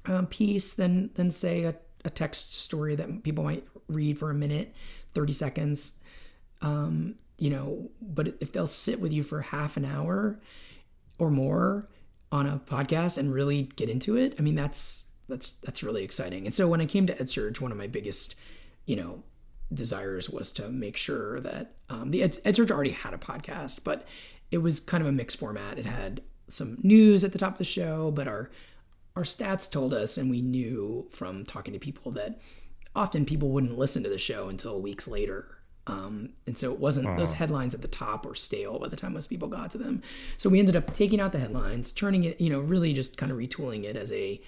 um, 0.06 0.28
piece 0.28 0.74
than 0.74 1.12
than 1.16 1.30
say 1.30 1.64
a, 1.64 1.76
a 2.06 2.10
text 2.10 2.54
story 2.54 2.96
that 2.96 3.24
people 3.24 3.44
might 3.44 3.68
read 3.88 4.18
for 4.18 4.32
a 4.32 4.34
minute 4.34 4.74
30 5.14 5.34
seconds 5.34 5.94
um, 6.62 7.16
you 7.38 7.50
know 7.50 7.90
but 8.02 8.36
if 8.40 8.52
they'll 8.52 8.68
sit 8.68 9.00
with 9.00 9.14
you 9.14 9.24
for 9.24 9.42
half 9.42 9.78
an 9.78 9.86
hour 9.86 10.40
or 11.20 11.30
more 11.30 11.88
on 12.32 12.48
a 12.48 12.60
podcast 12.66 13.18
and 13.18 13.34
really 13.34 13.64
get 13.76 13.90
into 13.90 14.16
it 14.16 14.36
i 14.40 14.42
mean 14.42 14.56
that's 14.56 15.04
that's 15.28 15.54
that's 15.64 15.84
really 15.84 16.04
exciting 16.04 16.46
and 16.46 16.56
so 16.56 16.68
when 16.68 16.82
i 16.82 16.86
came 16.86 17.06
to 17.06 17.14
Ed 17.14 17.28
edsurge 17.28 17.60
one 17.60 17.72
of 17.72 17.78
my 17.78 17.88
biggest 17.88 18.36
you 18.86 18.96
know 18.96 19.24
desires 19.74 20.30
was 20.30 20.52
to 20.54 20.70
make 20.70 20.98
sure 20.98 21.40
that 21.42 21.74
um, 21.90 22.12
the 22.12 22.24
Ed, 22.24 22.40
EdSurge 22.44 22.72
already 22.72 22.92
had 22.92 23.14
a 23.14 23.18
podcast, 23.18 23.80
but 23.84 24.06
it 24.52 24.60
was 24.60 24.80
kind 24.80 25.02
of 25.02 25.08
a 25.08 25.12
mixed 25.12 25.40
format. 25.40 25.80
It 25.80 25.86
had 25.86 26.22
some 26.52 26.78
news 26.84 27.24
at 27.24 27.32
the 27.32 27.40
top 27.40 27.54
of 27.54 27.58
the 27.58 27.64
show, 27.64 28.12
but 28.12 28.28
our 28.28 28.50
our 29.16 29.24
stats 29.24 29.70
told 29.70 29.94
us, 29.94 30.18
and 30.18 30.30
we 30.30 30.42
knew 30.42 31.08
from 31.12 31.44
talking 31.46 31.74
to 31.74 31.80
people 31.80 32.12
that 32.14 32.40
often 32.96 33.26
people 33.26 33.50
wouldn't 33.50 33.78
listen 33.78 34.04
to 34.04 34.10
the 34.10 34.18
show 34.18 34.48
until 34.50 34.82
weeks 34.82 35.08
later. 35.08 35.58
Um, 35.88 36.30
and 36.46 36.58
so 36.58 36.72
it 36.72 36.80
wasn't 36.80 37.08
uh-huh. 37.08 37.18
those 37.18 37.34
headlines 37.34 37.74
at 37.74 37.82
the 37.82 37.88
top 37.88 38.26
were 38.26 38.36
stale 38.36 38.80
by 38.80 38.88
the 38.88 38.96
time 38.96 39.14
most 39.14 39.30
people 39.30 39.48
got 39.48 39.72
to 39.72 39.78
them. 39.78 40.02
So 40.38 40.50
we 40.50 40.60
ended 40.60 40.76
up 40.76 40.94
taking 40.94 41.20
out 41.20 41.32
the 41.32 41.40
headlines, 41.40 41.92
turning 41.92 42.24
it, 42.24 42.40
you 42.40 42.50
know, 42.50 42.60
really 42.60 42.94
just 42.94 43.18
kind 43.18 43.32
of 43.32 43.38
retooling 43.38 43.84
it 43.84 43.96
as 43.96 44.12
a 44.12 44.40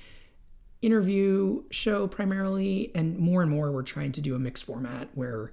interview 0.81 1.63
show 1.71 2.07
primarily, 2.07 2.91
and 2.93 3.17
more 3.17 3.41
and 3.41 3.49
more 3.49 3.71
we're 3.71 3.83
trying 3.83 4.11
to 4.13 4.21
do 4.21 4.35
a 4.35 4.39
mixed 4.39 4.65
format 4.65 5.09
where 5.15 5.51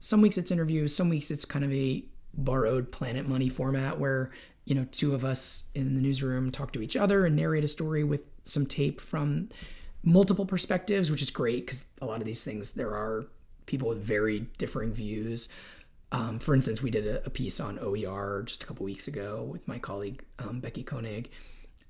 some 0.00 0.20
weeks 0.20 0.38
it's 0.38 0.50
interviews, 0.50 0.94
some 0.94 1.08
weeks 1.08 1.30
it's 1.30 1.44
kind 1.44 1.64
of 1.64 1.72
a 1.72 2.04
borrowed 2.34 2.90
Planet 2.92 3.28
Money 3.28 3.48
format 3.48 3.98
where 3.98 4.30
you 4.68 4.74
know 4.74 4.86
two 4.92 5.14
of 5.14 5.24
us 5.24 5.64
in 5.74 5.94
the 5.94 6.00
newsroom 6.02 6.52
talk 6.52 6.72
to 6.74 6.82
each 6.82 6.94
other 6.94 7.24
and 7.24 7.34
narrate 7.34 7.64
a 7.64 7.68
story 7.68 8.04
with 8.04 8.24
some 8.44 8.66
tape 8.66 9.00
from 9.00 9.48
multiple 10.04 10.44
perspectives, 10.44 11.10
which 11.10 11.22
is 11.22 11.30
great 11.30 11.64
because 11.64 11.86
a 12.02 12.06
lot 12.06 12.20
of 12.20 12.26
these 12.26 12.44
things 12.44 12.72
there 12.72 12.90
are 12.90 13.26
people 13.64 13.88
with 13.88 14.02
very 14.02 14.40
differing 14.58 14.92
views. 14.92 15.48
Um, 16.12 16.38
for 16.38 16.54
instance, 16.54 16.82
we 16.82 16.90
did 16.90 17.06
a, 17.06 17.24
a, 17.24 17.30
piece 17.30 17.60
on 17.60 17.78
OER 17.78 18.42
just 18.46 18.62
a 18.62 18.66
couple 18.66 18.84
weeks 18.84 19.08
ago 19.08 19.42
with 19.42 19.66
my 19.66 19.78
colleague 19.78 20.22
um, 20.38 20.60
Becky 20.60 20.82
Koenig, 20.82 21.30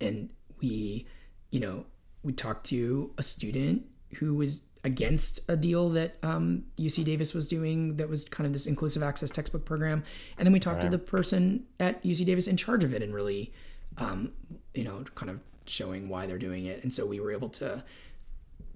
and 0.00 0.30
we, 0.60 1.06
you 1.50 1.60
know, 1.60 1.84
we 2.22 2.32
talked 2.32 2.66
to 2.66 3.12
a 3.18 3.22
student 3.24 3.86
who 4.14 4.34
was 4.34 4.62
against 4.88 5.40
a 5.48 5.56
deal 5.56 5.90
that 5.90 6.16
um, 6.22 6.64
UC 6.78 7.04
Davis 7.04 7.34
was 7.34 7.46
doing 7.46 7.96
that 7.98 8.08
was 8.08 8.24
kind 8.24 8.46
of 8.46 8.52
this 8.52 8.66
inclusive 8.66 9.02
access 9.02 9.30
textbook 9.30 9.64
program. 9.64 10.02
And 10.38 10.46
then 10.46 10.52
we 10.52 10.58
talked 10.58 10.82
right. 10.82 10.90
to 10.90 10.96
the 10.96 10.98
person 10.98 11.64
at 11.78 12.02
UC 12.02 12.24
Davis 12.24 12.48
in 12.48 12.56
charge 12.56 12.84
of 12.84 12.94
it 12.94 13.02
and 13.02 13.14
really, 13.14 13.52
um, 13.98 14.32
you 14.74 14.84
know, 14.84 15.04
kind 15.14 15.30
of 15.30 15.40
showing 15.66 16.08
why 16.08 16.26
they're 16.26 16.38
doing 16.38 16.64
it. 16.64 16.82
And 16.82 16.92
so 16.92 17.04
we 17.04 17.20
were 17.20 17.30
able 17.30 17.50
to 17.50 17.84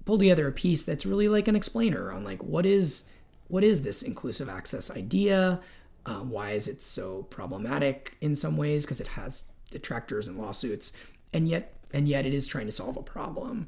pull 0.05 0.19
together 0.19 0.47
a 0.47 0.51
piece 0.51 0.83
that's 0.83 1.05
really 1.05 1.27
like 1.27 1.47
an 1.47 1.55
explainer 1.55 2.11
on 2.11 2.23
like 2.23 2.43
what 2.43 2.65
is 2.65 3.05
what 3.47 3.63
is 3.63 3.81
this 3.81 4.03
inclusive 4.03 4.49
access 4.49 4.91
idea? 4.91 5.59
Um, 6.05 6.29
why 6.29 6.51
is 6.51 6.67
it 6.67 6.81
so 6.81 7.23
problematic 7.23 8.15
in 8.21 8.35
some 8.35 8.55
ways? 8.55 8.85
Because 8.85 9.01
it 9.01 9.07
has 9.07 9.45
detractors 9.71 10.27
and 10.27 10.37
lawsuits, 10.37 10.93
and 11.33 11.47
yet 11.47 11.73
and 11.91 12.07
yet 12.07 12.25
it 12.25 12.33
is 12.33 12.45
trying 12.45 12.67
to 12.67 12.71
solve 12.71 12.97
a 12.97 13.03
problem. 13.03 13.67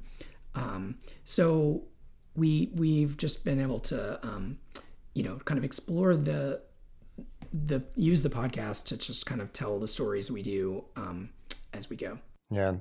Um, 0.55 0.95
so 1.23 1.83
we 2.35 2.71
we've 2.73 3.17
just 3.17 3.45
been 3.45 3.59
able 3.59 3.79
to 3.79 4.25
um, 4.25 4.57
you 5.13 5.23
know 5.23 5.37
kind 5.45 5.57
of 5.57 5.63
explore 5.63 6.15
the 6.15 6.61
the 7.53 7.81
use 7.95 8.21
the 8.21 8.29
podcast 8.29 8.85
to 8.85 8.97
just 8.97 9.25
kind 9.25 9.41
of 9.41 9.53
tell 9.53 9.79
the 9.79 9.87
stories 9.87 10.29
we 10.29 10.41
do 10.41 10.83
um, 10.95 11.29
as 11.73 11.89
we 11.89 11.95
go. 11.95 12.17
Yeah. 12.49 12.75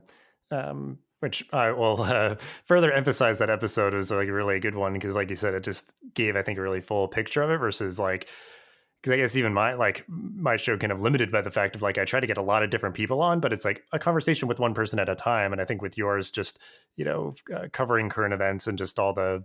Um, 0.50 0.98
which 1.20 1.44
I 1.52 1.72
will 1.72 2.02
uh, 2.02 2.36
further 2.66 2.92
emphasize 2.92 3.38
that 3.38 3.48
episode 3.48 3.94
was 3.94 4.10
like 4.10 4.28
really 4.28 4.56
a 4.56 4.60
good 4.60 4.74
one 4.74 4.92
because, 4.92 5.14
like 5.14 5.30
you 5.30 5.36
said, 5.36 5.54
it 5.54 5.62
just 5.62 5.92
gave 6.14 6.36
I 6.36 6.42
think 6.42 6.58
a 6.58 6.62
really 6.62 6.80
full 6.80 7.08
picture 7.08 7.42
of 7.42 7.50
it 7.50 7.58
versus 7.58 7.98
like 7.98 8.28
because 9.04 9.12
I 9.12 9.16
guess 9.18 9.36
even 9.36 9.52
my 9.52 9.74
like 9.74 10.02
my 10.08 10.56
show 10.56 10.78
kind 10.78 10.90
of 10.90 11.02
limited 11.02 11.30
by 11.30 11.42
the 11.42 11.50
fact 11.50 11.76
of 11.76 11.82
like 11.82 11.98
I 11.98 12.06
try 12.06 12.20
to 12.20 12.26
get 12.26 12.38
a 12.38 12.42
lot 12.42 12.62
of 12.62 12.70
different 12.70 12.94
people 12.94 13.20
on, 13.20 13.38
but 13.38 13.52
it's 13.52 13.62
like 13.62 13.84
a 13.92 13.98
conversation 13.98 14.48
with 14.48 14.58
one 14.58 14.72
person 14.72 14.98
at 14.98 15.10
a 15.10 15.14
time. 15.14 15.52
And 15.52 15.60
I 15.60 15.66
think 15.66 15.82
with 15.82 15.98
yours, 15.98 16.30
just 16.30 16.58
you 16.96 17.04
know, 17.04 17.34
uh, 17.54 17.66
covering 17.70 18.08
current 18.08 18.32
events 18.32 18.66
and 18.66 18.78
just 18.78 18.98
all 18.98 19.12
the 19.12 19.44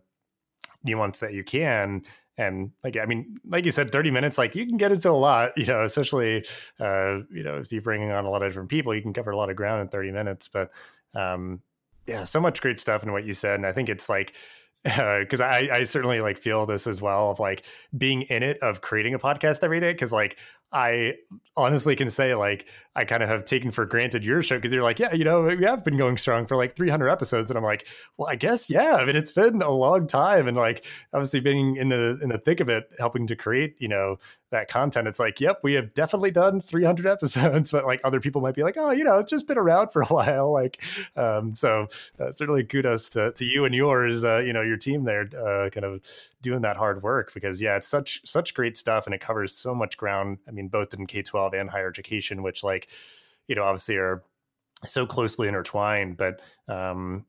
nuance 0.86 1.20
that 1.20 1.34
you 1.34 1.44
can. 1.44 2.04
And 2.38 2.72
like 2.86 2.96
I 2.96 3.06
mean, 3.06 3.38
like 3.50 3.66
you 3.66 3.72
said, 3.72 3.92
thirty 3.92 4.12
minutes, 4.12 4.38
like 4.38 4.56
you 4.56 4.66
can 4.66 4.78
get 4.78 4.94
into 4.94 5.10
a 5.10 5.12
lot, 5.12 5.52
you 5.58 5.66
know, 5.66 5.84
especially 5.84 6.46
uh, 6.80 7.18
you 7.30 7.44
know 7.44 7.58
if 7.58 7.70
you're 7.70 7.82
bringing 7.82 8.12
on 8.12 8.24
a 8.24 8.30
lot 8.30 8.42
of 8.42 8.48
different 8.48 8.70
people, 8.70 8.96
you 8.96 9.02
can 9.02 9.12
cover 9.12 9.32
a 9.32 9.36
lot 9.38 9.50
of 9.50 9.58
ground 9.58 9.82
in 9.82 9.90
thirty 9.90 10.12
minutes. 10.12 10.48
But 10.48 10.72
um, 11.14 11.62
yeah, 12.08 12.24
so 12.24 12.40
much 12.40 12.62
great 12.62 12.80
stuff 12.80 13.04
in 13.04 13.12
what 13.12 13.26
you 13.26 13.34
said, 13.34 13.56
and 13.56 13.66
I 13.66 13.74
think 13.74 13.90
it's 13.90 14.08
like 14.08 14.36
because 14.84 15.42
uh, 15.42 15.46
I, 15.46 15.70
I 15.72 15.84
certainly 15.84 16.22
like 16.22 16.38
feel 16.38 16.66
this 16.66 16.88
as 16.88 17.02
well 17.02 17.32
of 17.32 17.40
like 17.40 17.66
being 17.98 18.22
in 18.24 18.44
it 18.44 18.58
of 18.60 18.82
creating 18.82 19.14
a 19.14 19.20
podcast 19.20 19.64
every 19.64 19.80
day 19.80 19.92
because 19.92 20.12
like 20.12 20.38
I 20.72 21.16
honestly 21.58 21.96
can 21.96 22.10
say 22.10 22.36
like 22.36 22.68
I 22.96 23.04
kind 23.04 23.24
of 23.24 23.30
have 23.30 23.44
taken 23.44 23.72
for 23.72 23.86
granted 23.86 24.24
your 24.24 24.44
show 24.44 24.58
because 24.58 24.72
you're 24.72 24.84
like, 24.84 25.00
yeah, 25.00 25.14
you 25.14 25.24
know, 25.24 25.44
we 25.44 25.66
have 25.66 25.84
been 25.84 25.98
going 25.98 26.18
strong 26.18 26.46
for 26.46 26.56
like 26.56 26.76
300 26.76 27.10
episodes, 27.10 27.50
and 27.50 27.58
I'm 27.58 27.64
like, 27.64 27.88
well, 28.18 28.30
I 28.30 28.36
guess 28.36 28.70
yeah. 28.70 28.96
I 28.96 29.06
mean, 29.06 29.16
it's 29.16 29.32
been 29.32 29.62
a 29.62 29.72
long 29.72 30.06
time, 30.06 30.48
and 30.48 30.56
like 30.56 30.86
obviously 31.14 31.40
being 31.40 31.76
in 31.76 31.90
the 31.90 32.20
in 32.22 32.30
the 32.30 32.38
thick 32.38 32.60
of 32.60 32.70
it, 32.70 32.86
helping 33.00 33.26
to 33.28 33.36
create, 33.36 33.76
you 33.80 33.88
know, 33.88 34.18
that 34.52 34.68
content. 34.68 35.08
It's 35.08 35.20
like, 35.20 35.40
yep, 35.40 35.60
we 35.64 35.74
have 35.74 35.94
definitely 35.94 36.32
done 36.32 36.62
300 36.62 37.06
episodes, 37.08 37.72
but 37.72 37.86
like 37.86 38.02
other 38.04 38.20
people 38.20 38.42
might 38.42 38.56
be 38.56 38.64
like, 38.64 38.76
oh, 38.78 38.92
you 38.92 39.04
know, 39.04 39.20
it's 39.20 39.30
just 39.30 39.48
been 39.48 39.58
around 39.58 39.90
for 39.92 40.02
a 40.02 40.06
while. 40.08 40.52
Like, 40.52 40.84
um, 41.16 41.54
so 41.56 41.88
uh, 42.20 42.32
certainly 42.32 42.64
kudos 42.64 43.10
to, 43.12 43.32
to 43.34 43.46
you 43.46 43.66
and 43.66 43.76
yours, 43.76 44.24
uh, 44.24 44.40
you 44.40 44.54
know, 44.54 44.62
your 44.62 44.78
team 44.78 45.04
there, 45.04 45.30
uh, 45.38 45.70
kind 45.70 45.86
of 45.86 46.02
doing 46.42 46.62
that 46.62 46.78
hard 46.78 47.04
work 47.04 47.34
because 47.34 47.62
yeah, 47.62 47.76
it's 47.76 47.88
such 47.88 48.22
such 48.26 48.54
great 48.54 48.78
stuff 48.78 49.06
and 49.06 49.14
it 49.14 49.22
covers 49.22 49.54
so 49.54 49.76
much 49.76 49.98
ground. 49.98 50.40
I 50.48 50.52
mean, 50.52 50.68
both 50.68 50.94
in 50.94 51.06
K 51.06 51.22
twelve 51.22 51.54
and 51.54 51.70
higher 51.70 51.90
education, 51.90 52.44
which 52.44 52.64
like 52.64 52.90
you 53.48 53.56
know 53.56 53.64
obviously 53.64 53.98
are 53.98 54.24
so 54.86 55.06
closely 55.06 55.48
intertwined, 55.48 56.18
but 56.18 56.42
um, 56.68 57.26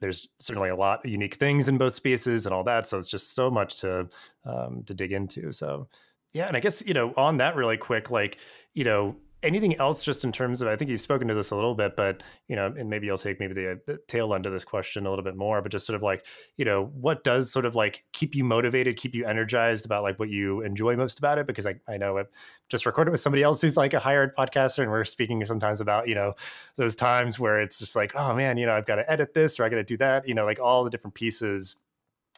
there's 0.00 0.28
certainly 0.38 0.70
a 0.70 0.76
lot 0.76 1.04
of 1.04 1.10
unique 1.10 1.34
things 1.34 1.68
in 1.68 1.78
both 1.78 1.94
spaces 1.94 2.46
and 2.46 2.54
all 2.54 2.64
that. 2.64 2.86
So 2.86 2.98
it's 2.98 3.10
just 3.10 3.34
so 3.34 3.50
much 3.50 3.80
to 3.80 4.08
um, 4.44 4.82
to 4.84 4.94
dig 4.94 5.12
into. 5.12 5.52
So 5.52 5.88
yeah, 6.32 6.46
and 6.46 6.56
I 6.56 6.60
guess 6.60 6.82
you 6.86 6.94
know 6.94 7.12
on 7.16 7.38
that 7.38 7.56
really 7.56 7.76
quick, 7.76 8.10
like 8.10 8.38
you 8.74 8.84
know 8.84 9.16
anything 9.42 9.78
else 9.78 10.02
just 10.02 10.24
in 10.24 10.32
terms 10.32 10.60
of 10.60 10.68
i 10.68 10.74
think 10.74 10.90
you've 10.90 11.00
spoken 11.00 11.28
to 11.28 11.34
this 11.34 11.50
a 11.50 11.54
little 11.54 11.74
bit 11.74 11.94
but 11.96 12.22
you 12.48 12.56
know 12.56 12.72
and 12.76 12.90
maybe 12.90 13.06
you'll 13.06 13.18
take 13.18 13.38
maybe 13.38 13.54
the, 13.54 13.80
the, 13.86 13.98
tail 14.08 14.34
end 14.34 14.46
of 14.46 14.52
this 14.52 14.64
question 14.64 15.06
a 15.06 15.10
little 15.10 15.24
bit 15.24 15.36
more 15.36 15.62
but 15.62 15.70
just 15.70 15.86
sort 15.86 15.94
of 15.94 16.02
like 16.02 16.26
you 16.56 16.64
know 16.64 16.90
what 16.94 17.22
does 17.22 17.52
sort 17.52 17.64
of 17.64 17.76
like 17.76 18.04
keep 18.12 18.34
you 18.34 18.42
motivated 18.42 18.96
keep 18.96 19.14
you 19.14 19.24
energized 19.24 19.84
about 19.84 20.02
like 20.02 20.18
what 20.18 20.28
you 20.28 20.60
enjoy 20.62 20.96
most 20.96 21.18
about 21.18 21.38
it? 21.38 21.46
Because 21.46 21.66
i, 21.66 21.74
I 21.86 21.96
know 21.96 22.18
i've 22.18 22.28
just 22.68 22.84
recorded 22.84 23.12
with 23.12 23.20
somebody 23.20 23.42
else 23.42 23.60
who's 23.60 23.76
like 23.76 23.94
a 23.94 24.00
hired 24.00 24.34
podcaster 24.34 24.82
and 24.82 24.90
we're 24.90 25.04
speaking 25.04 25.44
sometimes 25.46 25.80
about 25.80 26.08
you 26.08 26.14
know 26.14 26.34
those 26.76 26.96
times 26.96 27.38
where 27.38 27.60
it's 27.60 27.78
just 27.78 27.94
like 27.94 28.12
oh 28.16 28.34
man 28.34 28.56
you 28.56 28.66
know 28.66 28.74
i've 28.74 28.86
got 28.86 28.96
to 28.96 29.10
edit 29.10 29.34
this 29.34 29.60
or 29.60 29.64
i 29.64 29.68
got 29.68 29.76
to 29.76 29.84
do 29.84 29.96
that 29.96 30.26
you 30.26 30.34
know 30.34 30.44
like 30.44 30.58
all 30.58 30.82
the 30.82 30.90
different 30.90 31.14
pieces 31.14 31.76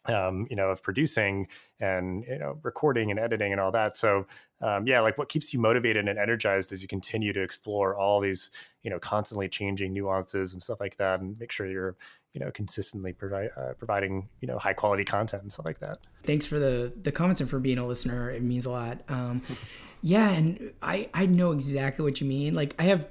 um, 0.06 0.46
you 0.48 0.56
know, 0.56 0.70
of 0.70 0.82
producing 0.82 1.46
and 1.78 2.24
you 2.26 2.38
know, 2.38 2.58
recording 2.62 3.10
and 3.10 3.20
editing 3.20 3.52
and 3.52 3.60
all 3.60 3.70
that. 3.72 3.96
So, 3.96 4.26
um, 4.60 4.86
yeah, 4.86 5.00
like 5.00 5.18
what 5.18 5.28
keeps 5.28 5.52
you 5.52 5.60
motivated 5.60 6.08
and 6.08 6.18
energized 6.18 6.72
as 6.72 6.82
you 6.82 6.88
continue 6.88 7.32
to 7.32 7.42
explore 7.42 7.94
all 7.96 8.20
these, 8.20 8.50
you 8.82 8.90
know, 8.90 8.98
constantly 8.98 9.48
changing 9.48 9.92
nuances 9.92 10.52
and 10.52 10.62
stuff 10.62 10.80
like 10.80 10.96
that, 10.96 11.20
and 11.20 11.38
make 11.38 11.52
sure 11.52 11.66
you're, 11.66 11.96
you 12.32 12.40
know, 12.40 12.50
consistently 12.50 13.12
provi- 13.12 13.50
uh, 13.56 13.74
providing, 13.78 14.28
you 14.40 14.48
know, 14.48 14.58
high 14.58 14.72
quality 14.72 15.04
content 15.04 15.42
and 15.42 15.52
stuff 15.52 15.66
like 15.66 15.80
that. 15.80 15.98
Thanks 16.24 16.46
for 16.46 16.58
the 16.58 16.92
the 17.02 17.12
comments 17.12 17.40
and 17.40 17.50
for 17.50 17.58
being 17.58 17.78
a 17.78 17.86
listener. 17.86 18.30
It 18.30 18.42
means 18.42 18.66
a 18.66 18.70
lot. 18.70 19.02
Um, 19.08 19.42
yeah, 20.02 20.30
and 20.30 20.72
I 20.82 21.08
I 21.12 21.26
know 21.26 21.52
exactly 21.52 22.04
what 22.04 22.20
you 22.20 22.26
mean. 22.26 22.54
Like 22.54 22.74
I 22.78 22.84
have, 22.84 23.06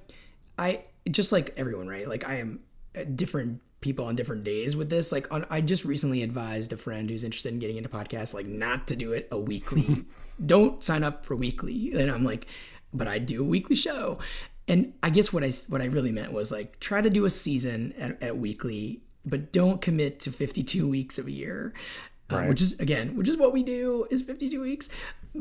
I 0.58 0.84
just 1.10 1.32
like 1.32 1.54
everyone, 1.56 1.88
right? 1.88 2.08
Like 2.08 2.28
I 2.28 2.36
am 2.38 2.62
a 2.96 3.06
different 3.06 3.62
people 3.82 4.06
on 4.06 4.16
different 4.16 4.44
days 4.44 4.76
with 4.76 4.90
this. 4.90 5.12
Like 5.12 5.32
on, 5.34 5.46
I 5.50 5.62
just 5.62 5.86
recently 5.86 6.24
advised 6.24 6.74
a 6.74 6.78
friend 6.78 7.10
who's 7.10 7.24
interested 7.24 7.54
in 7.54 7.60
getting 7.60 7.78
into 7.78 7.90
podcasts, 7.90 8.34
like 8.34 8.46
not 8.46 8.88
to 8.88 8.96
do 8.96 9.14
it 9.14 9.28
a 9.32 9.40
weekly. 9.40 10.06
Don't 10.46 10.84
sign 10.84 11.04
up 11.04 11.26
for 11.26 11.36
weekly. 11.36 11.92
And 11.94 12.10
I'm 12.10 12.24
like, 12.24 12.48
but 12.94 13.08
I 13.08 13.20
do 13.20 13.42
a 13.42 13.46
weekly 13.46 13.76
show. 13.76 14.20
And 14.68 14.94
I 15.02 15.10
guess 15.10 15.34
what 15.34 15.44
I 15.44 15.52
what 15.68 15.82
I 15.82 15.86
really 15.86 16.12
meant 16.12 16.32
was 16.32 16.52
like 16.52 16.80
try 16.80 17.02
to 17.02 17.10
do 17.10 17.26
a 17.26 17.30
season 17.30 17.94
at, 17.98 18.22
at 18.22 18.38
weekly, 18.38 19.02
but 19.26 19.52
don't 19.52 19.82
commit 19.82 20.20
to 20.22 20.32
52 20.32 20.88
weeks 20.88 21.18
of 21.18 21.28
a 21.28 21.32
year. 21.32 21.74
Uh, 22.32 22.36
right. 22.36 22.50
which 22.50 22.62
is 22.62 22.80
again, 22.80 23.16
which 23.16 23.28
is 23.28 23.38
what 23.38 23.52
we 23.52 23.64
do 23.64 24.06
is 24.12 24.22
52 24.22 24.62
weeks. 24.62 24.90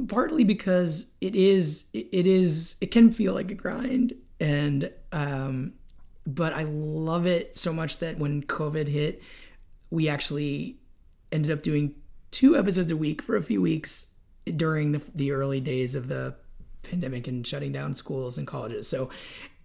Partly 0.08 0.44
because 0.44 1.06
it 1.20 1.36
is 1.36 1.84
it 1.92 2.26
is 2.26 2.76
it 2.80 2.90
can 2.90 3.12
feel 3.12 3.34
like 3.34 3.50
a 3.50 3.54
grind 3.54 4.14
and 4.40 4.90
um 5.12 5.74
but 6.28 6.52
I 6.52 6.64
love 6.64 7.26
it 7.26 7.56
so 7.56 7.72
much 7.72 7.98
that 7.98 8.18
when 8.18 8.42
COVID 8.42 8.86
hit, 8.86 9.22
we 9.90 10.10
actually 10.10 10.76
ended 11.32 11.50
up 11.50 11.62
doing 11.62 11.94
two 12.30 12.54
episodes 12.54 12.90
a 12.90 12.96
week 12.96 13.22
for 13.22 13.34
a 13.36 13.42
few 13.42 13.62
weeks 13.62 14.08
during 14.56 14.92
the, 14.92 15.02
the 15.14 15.32
early 15.32 15.58
days 15.58 15.94
of 15.94 16.06
the 16.08 16.34
pandemic 16.82 17.28
and 17.28 17.46
shutting 17.46 17.72
down 17.72 17.94
schools 17.94 18.36
and 18.36 18.46
colleges. 18.46 18.86
So 18.86 19.08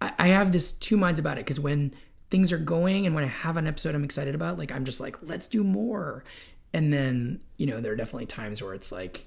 I, 0.00 0.12
I 0.18 0.26
have 0.28 0.52
this 0.52 0.72
two 0.72 0.96
minds 0.96 1.20
about 1.20 1.36
it 1.36 1.44
because 1.44 1.60
when 1.60 1.94
things 2.30 2.50
are 2.50 2.58
going 2.58 3.04
and 3.04 3.14
when 3.14 3.24
I 3.24 3.28
have 3.28 3.58
an 3.58 3.66
episode 3.66 3.94
I'm 3.94 4.02
excited 4.02 4.34
about, 4.34 4.58
like 4.58 4.72
I'm 4.72 4.86
just 4.86 5.00
like, 5.00 5.18
let's 5.20 5.46
do 5.46 5.62
more. 5.62 6.24
And 6.72 6.90
then, 6.90 7.40
you 7.58 7.66
know, 7.66 7.82
there 7.82 7.92
are 7.92 7.96
definitely 7.96 8.26
times 8.26 8.62
where 8.62 8.72
it's 8.72 8.90
like, 8.90 9.26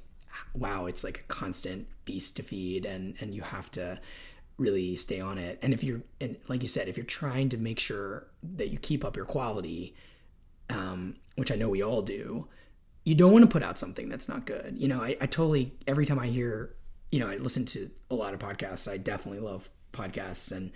wow, 0.55 0.87
it's 0.87 1.03
like 1.03 1.19
a 1.19 1.33
constant 1.33 1.87
beast 2.03 2.35
to 2.37 2.43
feed 2.43 2.83
and 2.83 3.13
and 3.21 3.35
you 3.35 3.43
have 3.43 3.69
to 3.71 3.99
really 4.57 4.95
stay 4.95 5.19
on 5.19 5.37
it. 5.37 5.59
And 5.61 5.73
if 5.73 5.83
you're, 5.83 6.01
and 6.19 6.37
like 6.47 6.61
you 6.61 6.67
said, 6.67 6.87
if 6.87 6.97
you're 6.97 7.05
trying 7.05 7.49
to 7.49 7.57
make 7.57 7.79
sure 7.79 8.27
that 8.55 8.69
you 8.69 8.79
keep 8.79 9.05
up 9.05 9.15
your 9.15 9.25
quality, 9.25 9.95
um, 10.69 11.15
which 11.35 11.51
I 11.51 11.55
know 11.55 11.69
we 11.69 11.83
all 11.83 12.01
do, 12.01 12.47
you 13.03 13.15
don't 13.15 13.31
want 13.31 13.43
to 13.43 13.51
put 13.51 13.63
out 13.63 13.77
something 13.77 14.09
that's 14.09 14.27
not 14.27 14.45
good. 14.45 14.75
You 14.77 14.87
know, 14.87 15.01
I, 15.01 15.15
I 15.21 15.27
totally, 15.27 15.73
every 15.87 16.05
time 16.05 16.19
I 16.19 16.27
hear, 16.27 16.75
you 17.11 17.19
know, 17.19 17.27
I 17.27 17.37
listen 17.37 17.65
to 17.65 17.89
a 18.09 18.15
lot 18.15 18.33
of 18.33 18.39
podcasts. 18.39 18.91
I 18.91 18.97
definitely 18.97 19.39
love 19.39 19.69
podcasts. 19.93 20.51
And, 20.51 20.71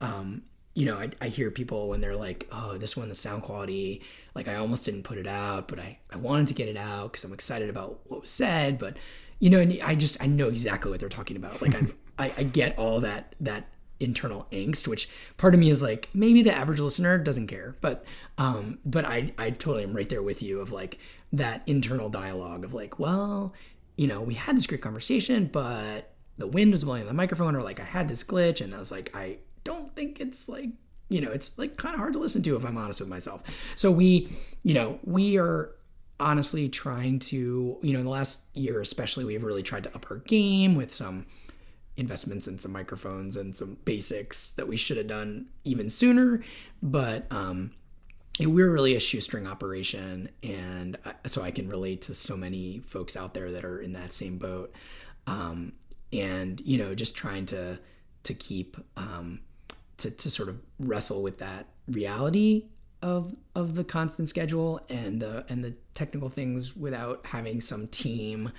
um, 0.00 0.42
you 0.74 0.84
know, 0.86 0.96
I, 0.96 1.10
I 1.20 1.28
hear 1.28 1.50
people 1.50 1.88
when 1.88 2.00
they're 2.00 2.16
like, 2.16 2.48
oh, 2.50 2.76
this 2.76 2.96
one, 2.96 3.08
the 3.08 3.14
sound 3.14 3.42
quality, 3.42 4.02
like 4.34 4.48
I 4.48 4.56
almost 4.56 4.84
didn't 4.84 5.04
put 5.04 5.18
it 5.18 5.26
out, 5.26 5.68
but 5.68 5.78
I, 5.78 5.98
I 6.10 6.16
wanted 6.16 6.48
to 6.48 6.54
get 6.54 6.68
it 6.68 6.76
out 6.76 7.12
because 7.12 7.24
I'm 7.24 7.32
excited 7.32 7.70
about 7.70 8.00
what 8.06 8.22
was 8.22 8.30
said. 8.30 8.78
But, 8.78 8.96
you 9.38 9.50
know, 9.50 9.60
and 9.60 9.78
I 9.82 9.94
just, 9.94 10.16
I 10.20 10.26
know 10.26 10.48
exactly 10.48 10.90
what 10.90 11.00
they're 11.00 11.08
talking 11.08 11.36
about. 11.36 11.62
Like 11.62 11.74
I'm, 11.74 11.94
I, 12.18 12.32
I 12.36 12.42
get 12.44 12.78
all 12.78 13.00
that 13.00 13.34
that 13.40 13.68
internal 13.98 14.46
angst, 14.52 14.86
which 14.86 15.08
part 15.36 15.54
of 15.54 15.60
me 15.60 15.70
is 15.70 15.82
like, 15.82 16.08
maybe 16.12 16.42
the 16.42 16.54
average 16.54 16.80
listener 16.80 17.18
doesn't 17.18 17.46
care, 17.46 17.76
but 17.80 18.04
um, 18.38 18.78
but 18.84 19.04
I 19.04 19.32
I 19.38 19.50
totally 19.50 19.84
am 19.84 19.94
right 19.94 20.08
there 20.08 20.22
with 20.22 20.42
you 20.42 20.60
of 20.60 20.72
like 20.72 20.98
that 21.32 21.62
internal 21.66 22.08
dialogue 22.08 22.64
of 22.64 22.74
like, 22.74 22.98
well, 22.98 23.54
you 23.96 24.06
know, 24.06 24.20
we 24.20 24.34
had 24.34 24.56
this 24.56 24.66
great 24.66 24.82
conversation, 24.82 25.48
but 25.52 26.12
the 26.38 26.46
wind 26.46 26.72
was 26.72 26.84
blowing 26.84 27.06
the 27.06 27.14
microphone, 27.14 27.56
or 27.56 27.62
like 27.62 27.80
I 27.80 27.84
had 27.84 28.08
this 28.08 28.22
glitch, 28.22 28.60
and 28.60 28.74
I 28.74 28.78
was 28.78 28.90
like, 28.90 29.10
I 29.14 29.38
don't 29.64 29.94
think 29.96 30.20
it's 30.20 30.48
like 30.48 30.70
you 31.08 31.20
know, 31.20 31.30
it's 31.30 31.56
like 31.56 31.76
kind 31.76 31.94
of 31.94 32.00
hard 32.00 32.12
to 32.14 32.18
listen 32.18 32.42
to 32.42 32.56
if 32.56 32.64
I'm 32.64 32.76
honest 32.76 33.00
with 33.00 33.08
myself. 33.08 33.42
So 33.76 33.90
we, 33.90 34.28
you 34.64 34.74
know, 34.74 34.98
we 35.04 35.38
are 35.38 35.70
honestly 36.18 36.68
trying 36.68 37.18
to, 37.20 37.78
you 37.80 37.92
know, 37.92 38.00
in 38.00 38.04
the 38.04 38.10
last 38.10 38.40
year 38.54 38.80
especially, 38.80 39.24
we've 39.24 39.44
really 39.44 39.62
tried 39.62 39.84
to 39.84 39.94
up 39.94 40.06
our 40.10 40.18
game 40.18 40.74
with 40.74 40.92
some 40.92 41.26
investments 41.96 42.46
in 42.46 42.58
some 42.58 42.72
microphones 42.72 43.36
and 43.36 43.56
some 43.56 43.78
basics 43.84 44.50
that 44.52 44.68
we 44.68 44.76
should 44.76 44.96
have 44.96 45.06
done 45.06 45.46
even 45.64 45.88
sooner. 45.88 46.42
But 46.82 47.26
um, 47.30 47.72
we're 48.38 48.70
really 48.70 48.94
a 48.94 49.00
shoestring 49.00 49.46
operation, 49.46 50.28
and 50.42 50.98
so 51.26 51.42
I 51.42 51.50
can 51.50 51.68
relate 51.68 52.02
to 52.02 52.14
so 52.14 52.36
many 52.36 52.80
folks 52.80 53.16
out 53.16 53.34
there 53.34 53.50
that 53.52 53.64
are 53.64 53.80
in 53.80 53.92
that 53.92 54.12
same 54.12 54.38
boat. 54.38 54.74
Um, 55.26 55.72
and 56.12 56.60
you 56.60 56.78
know, 56.78 56.94
just 56.94 57.14
trying 57.14 57.46
to 57.46 57.78
to 58.24 58.34
keep 58.34 58.76
um, 58.96 59.40
to 59.98 60.10
to 60.10 60.30
sort 60.30 60.48
of 60.48 60.60
wrestle 60.78 61.22
with 61.22 61.38
that 61.38 61.66
reality 61.88 62.66
of 63.02 63.34
of 63.54 63.74
the 63.74 63.84
constant 63.84 64.28
schedule 64.28 64.80
and 64.88 65.20
the 65.20 65.44
and 65.48 65.64
the 65.64 65.74
technical 65.94 66.28
things 66.28 66.76
without 66.76 67.24
having 67.24 67.60
some 67.60 67.86
team 67.88 68.52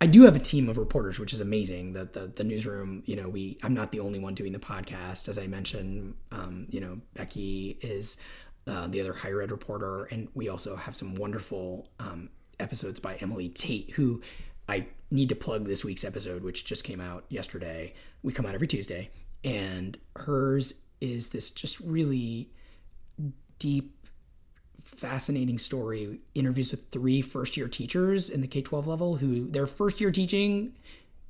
I 0.00 0.06
do 0.06 0.22
have 0.22 0.36
a 0.36 0.40
team 0.40 0.68
of 0.68 0.76
reporters, 0.76 1.18
which 1.18 1.32
is 1.32 1.40
amazing. 1.40 1.94
That 1.94 2.12
the, 2.12 2.26
the 2.26 2.44
newsroom, 2.44 3.02
you 3.06 3.16
know, 3.16 3.28
we 3.28 3.58
I'm 3.62 3.74
not 3.74 3.92
the 3.92 4.00
only 4.00 4.18
one 4.18 4.34
doing 4.34 4.52
the 4.52 4.58
podcast, 4.58 5.28
as 5.28 5.38
I 5.38 5.46
mentioned. 5.46 6.14
Um, 6.32 6.66
you 6.70 6.80
know, 6.80 7.00
Becky 7.14 7.78
is 7.80 8.18
uh, 8.66 8.88
the 8.88 9.00
other 9.00 9.14
higher 9.14 9.40
ed 9.40 9.50
reporter, 9.50 10.04
and 10.04 10.28
we 10.34 10.48
also 10.48 10.76
have 10.76 10.94
some 10.94 11.14
wonderful 11.14 11.88
um, 11.98 12.28
episodes 12.60 13.00
by 13.00 13.16
Emily 13.16 13.48
Tate, 13.48 13.90
who 13.92 14.20
I 14.68 14.86
need 15.10 15.30
to 15.30 15.36
plug 15.36 15.64
this 15.64 15.84
week's 15.84 16.04
episode, 16.04 16.42
which 16.42 16.64
just 16.64 16.84
came 16.84 17.00
out 17.00 17.24
yesterday. 17.28 17.94
We 18.22 18.32
come 18.32 18.44
out 18.44 18.54
every 18.54 18.66
Tuesday, 18.66 19.10
and 19.44 19.96
hers 20.14 20.74
is 21.00 21.28
this 21.28 21.50
just 21.50 21.80
really 21.80 22.50
deep 23.58 23.95
fascinating 24.86 25.58
story 25.58 26.20
interviews 26.34 26.70
with 26.70 26.88
three 26.90 27.20
first 27.20 27.56
year 27.56 27.68
teachers 27.68 28.30
in 28.30 28.40
the 28.40 28.46
K 28.46 28.62
12 28.62 28.86
level 28.86 29.16
who 29.16 29.48
their 29.50 29.66
first 29.66 30.00
year 30.00 30.10
teaching 30.10 30.72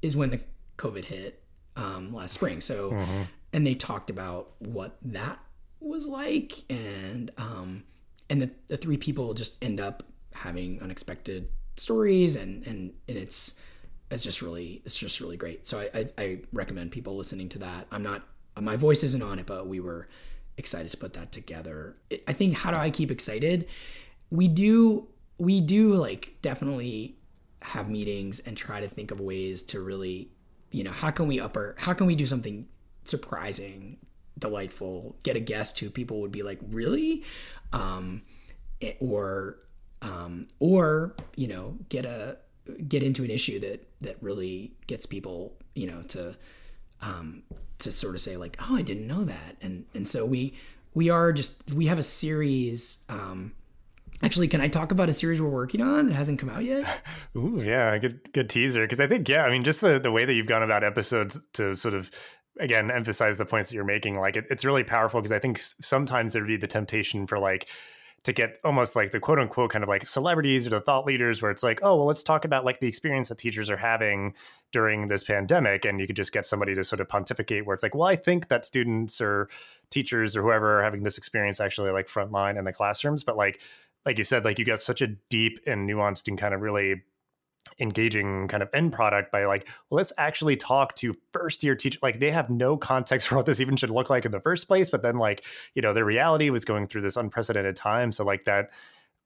is 0.03 0.15
when 0.15 0.31
the 0.31 0.41
COVID 0.79 1.05
hit 1.05 1.43
um, 1.75 2.13
last 2.13 2.35
spring. 2.35 2.61
So, 2.61 2.91
mm-hmm. 2.91 3.23
and 3.53 3.67
they 3.67 3.75
talked 3.75 4.11
about 4.11 4.53
what 4.59 4.97
that 5.03 5.39
was 5.81 6.07
like. 6.07 6.65
And, 6.71 7.31
um, 7.39 7.85
and 8.29 8.43
the, 8.43 8.51
the 8.69 8.77
three 8.77 8.97
people 8.97 9.35
just 9.35 9.57
end 9.63 9.81
up 9.81 10.03
having 10.35 10.81
unexpected 10.83 11.49
stories 11.77 12.37
and, 12.37 12.67
and, 12.67 12.93
and 13.09 13.17
it's, 13.17 13.55
it's 14.11 14.23
just 14.23 14.43
really, 14.43 14.83
it's 14.85 14.99
just 14.99 15.21
really 15.21 15.37
great. 15.37 15.67
So 15.67 15.81
I, 15.81 15.99
I, 15.99 16.09
I 16.19 16.39
recommend 16.53 16.93
people 16.93 17.17
listening 17.17 17.49
to 17.51 17.59
that. 17.61 17.87
I'm 17.91 18.03
not, 18.03 18.23
my 18.61 18.77
voice 18.77 19.03
isn't 19.03 19.23
on 19.23 19.39
it, 19.39 19.47
but 19.47 19.67
we 19.67 19.81
were, 19.81 20.09
excited 20.59 20.91
to 20.91 20.97
put 20.97 21.13
that 21.15 21.33
together. 21.33 21.97
I 22.27 22.33
think 22.33 22.55
how 22.55 22.71
do 22.71 22.79
I 22.79 22.91
keep 22.91 23.11
excited? 23.11 23.67
We 24.31 24.49
do 24.49 25.09
we 25.39 25.61
do 25.61 25.95
like 25.95 26.37
definitely 26.43 27.17
have 27.63 27.89
meetings 27.89 28.41
and 28.41 28.57
try 28.57 28.81
to 28.81 28.89
think 28.89 29.11
of 29.11 29.21
ways 29.21 29.63
to 29.63 29.81
really, 29.81 30.31
you 30.71 30.85
know, 30.85 30.93
how 30.93 31.11
can 31.11 31.27
we 31.27 31.41
upper 31.41 31.75
how 31.79 31.93
can 31.93 32.07
we 32.07 32.15
do 32.15 32.27
something 32.27 32.67
surprising, 33.05 33.99
delightful, 34.39 35.17
get 35.23 35.37
a 35.37 35.41
guest 35.41 35.79
who 35.79 35.91
people 35.91 36.21
would 36.21 36.33
be 36.33 36.43
like, 36.43 36.59
"Really?" 36.71 37.25
um 37.73 38.23
eh, 38.81 38.95
or 39.01 39.59
um 40.03 40.47
or, 40.59 41.15
you 41.37 41.49
know, 41.49 41.77
get 41.89 42.05
a 42.07 42.39
get 42.89 43.03
into 43.03 43.25
an 43.25 43.31
issue 43.31 43.61
that 43.61 43.87
that 44.01 44.17
really 44.21 44.73
gets 44.87 45.07
people, 45.07 45.55
you 45.75 45.87
know, 45.87 46.03
to 46.03 46.37
um, 47.03 47.43
to 47.79 47.93
sort 47.93 48.15
of 48.15 48.21
say 48.21 48.37
like, 48.37 48.57
oh, 48.61 48.77
I 48.77 48.83
didn't 48.83 49.07
know 49.07 49.25
that, 49.25 49.57
and 49.61 49.85
and 49.95 50.09
so 50.09 50.25
we 50.25 50.55
we 50.95 51.11
are 51.11 51.33
just 51.33 51.55
we 51.73 51.87
have 51.87 51.99
a 51.99 52.03
series. 52.03 52.99
Um, 53.09 53.53
actually, 54.23 54.49
can 54.49 54.61
I 54.61 54.69
talk 54.69 54.93
about 54.93 55.09
a 55.09 55.13
series 55.13 55.41
we're 55.41 55.49
working 55.49 55.83
on? 55.83 56.09
It 56.09 56.15
hasn't 56.15 56.39
come 56.39 56.49
out 56.49 56.65
yet. 56.65 57.03
Ooh, 57.37 57.63
yeah, 57.63 57.97
good 57.99 58.33
good 58.33 58.49
teaser. 58.49 58.83
Because 58.83 59.01
I 59.01 59.07
think 59.07 59.29
yeah, 59.29 59.45
I 59.45 59.51
mean, 59.51 59.63
just 59.63 59.81
the 59.81 59.99
the 59.99 60.11
way 60.11 60.25
that 60.25 60.35
you've 60.35 60.47
gone 60.47 60.63
about 60.63 60.83
episodes 60.83 61.39
to 61.55 61.75
sort 61.75 61.95
of 61.95 62.11
again 62.59 62.91
emphasize 62.91 63.37
the 63.37 63.45
points 63.45 63.69
that 63.69 63.75
you're 63.75 63.85
making, 63.85 64.19
like 64.19 64.37
it, 64.37 64.47
it's 64.51 64.65
really 64.65 64.85
powerful. 64.85 65.21
Because 65.21 65.33
I 65.33 65.39
think 65.39 65.59
sometimes 65.59 66.33
there'd 66.33 66.47
be 66.47 66.57
the 66.57 66.67
temptation 66.67 67.27
for 67.27 67.39
like 67.39 67.69
to 68.27 68.33
get 68.33 68.59
almost 68.65 68.97
like 68.97 69.13
the 69.13 69.21
quote 69.21 69.39
unquote 69.39 69.71
kind 69.71 69.85
of 69.85 69.89
like 69.89 70.05
celebrities 70.05 70.67
or 70.67 70.71
the 70.71 70.81
thought 70.81 71.07
leaders 71.07 71.41
where 71.41 71.51
it's 71.53 71.63
like, 71.63 71.79
oh, 71.83 71.95
well, 71.95 72.07
let's 72.07 72.25
talk 72.25 72.45
about 72.45 72.65
like 72.65 72.81
the 72.81 72.89
experience 72.89 73.29
that 73.29 73.39
teachers 73.39 73.71
are 73.71 73.77
having 73.77 74.35
during 74.73 75.07
this 75.07 75.23
pandemic. 75.23 75.85
And 75.85 76.01
you 76.01 76.09
could 76.09 76.17
just 76.17 76.33
get 76.33 76.45
somebody 76.45 76.75
to 76.75 76.83
sort 76.83 76.99
of 76.99 77.09
pontificate 77.09 77.65
where 77.65 77.75
it's 77.75 77.85
like, 77.85 77.95
well, 77.95 78.09
I 78.09 78.17
think 78.17 78.49
that 78.49 78.65
students 78.65 79.21
or 79.21 79.49
teachers 79.91 80.37
or 80.37 80.43
whoever 80.43 80.81
are 80.81 80.83
having 80.83 81.05
this 81.05 81.17
experience 81.17 81.61
actually 81.61 81.93
like 81.93 82.09
frontline 82.09 82.59
in 82.59 82.65
the 82.65 82.73
classrooms. 82.73 83.23
But 83.23 83.37
like, 83.37 83.63
like 84.05 84.19
you 84.19 84.25
said, 84.25 84.45
like 84.45 84.59
you 84.59 84.65
got 84.65 84.81
such 84.81 85.03
a 85.03 85.07
deep 85.31 85.61
and 85.65 85.89
nuanced 85.89 86.27
and 86.27 86.37
kind 86.37 86.53
of 86.53 86.63
really 86.63 87.03
engaging 87.79 88.49
kind 88.49 88.63
of 88.63 88.69
end 88.73 88.93
product 88.93 89.31
by 89.31 89.45
like 89.45 89.69
well, 89.91 89.97
let's 89.97 90.13
actually 90.19 90.57
talk 90.57 90.95
to 90.95 91.17
first 91.33 91.63
year 91.63 91.75
teacher 91.75 91.99
like 92.03 92.19
they 92.21 92.31
have 92.31 92.49
no 92.51 92.77
context 92.77 93.29
for 93.29 93.37
what 93.37 93.47
this 93.47 93.61
even 93.61 93.77
should 93.77 93.91
look 93.91 94.11
like 94.11 94.25
in 94.25 94.33
the 94.33 94.41
first 94.41 94.69
place 94.69 94.91
but 94.91 95.03
then 95.03 95.19
like 95.19 95.45
you 95.75 95.83
know 95.83 95.93
the 95.93 96.05
reality 96.05 96.51
was 96.51 96.65
going 96.65 96.87
through 96.87 97.03
this 97.03 97.17
unprecedented 97.17 97.77
time 97.77 98.13
so 98.13 98.25
like 98.25 98.45
that 98.45 98.71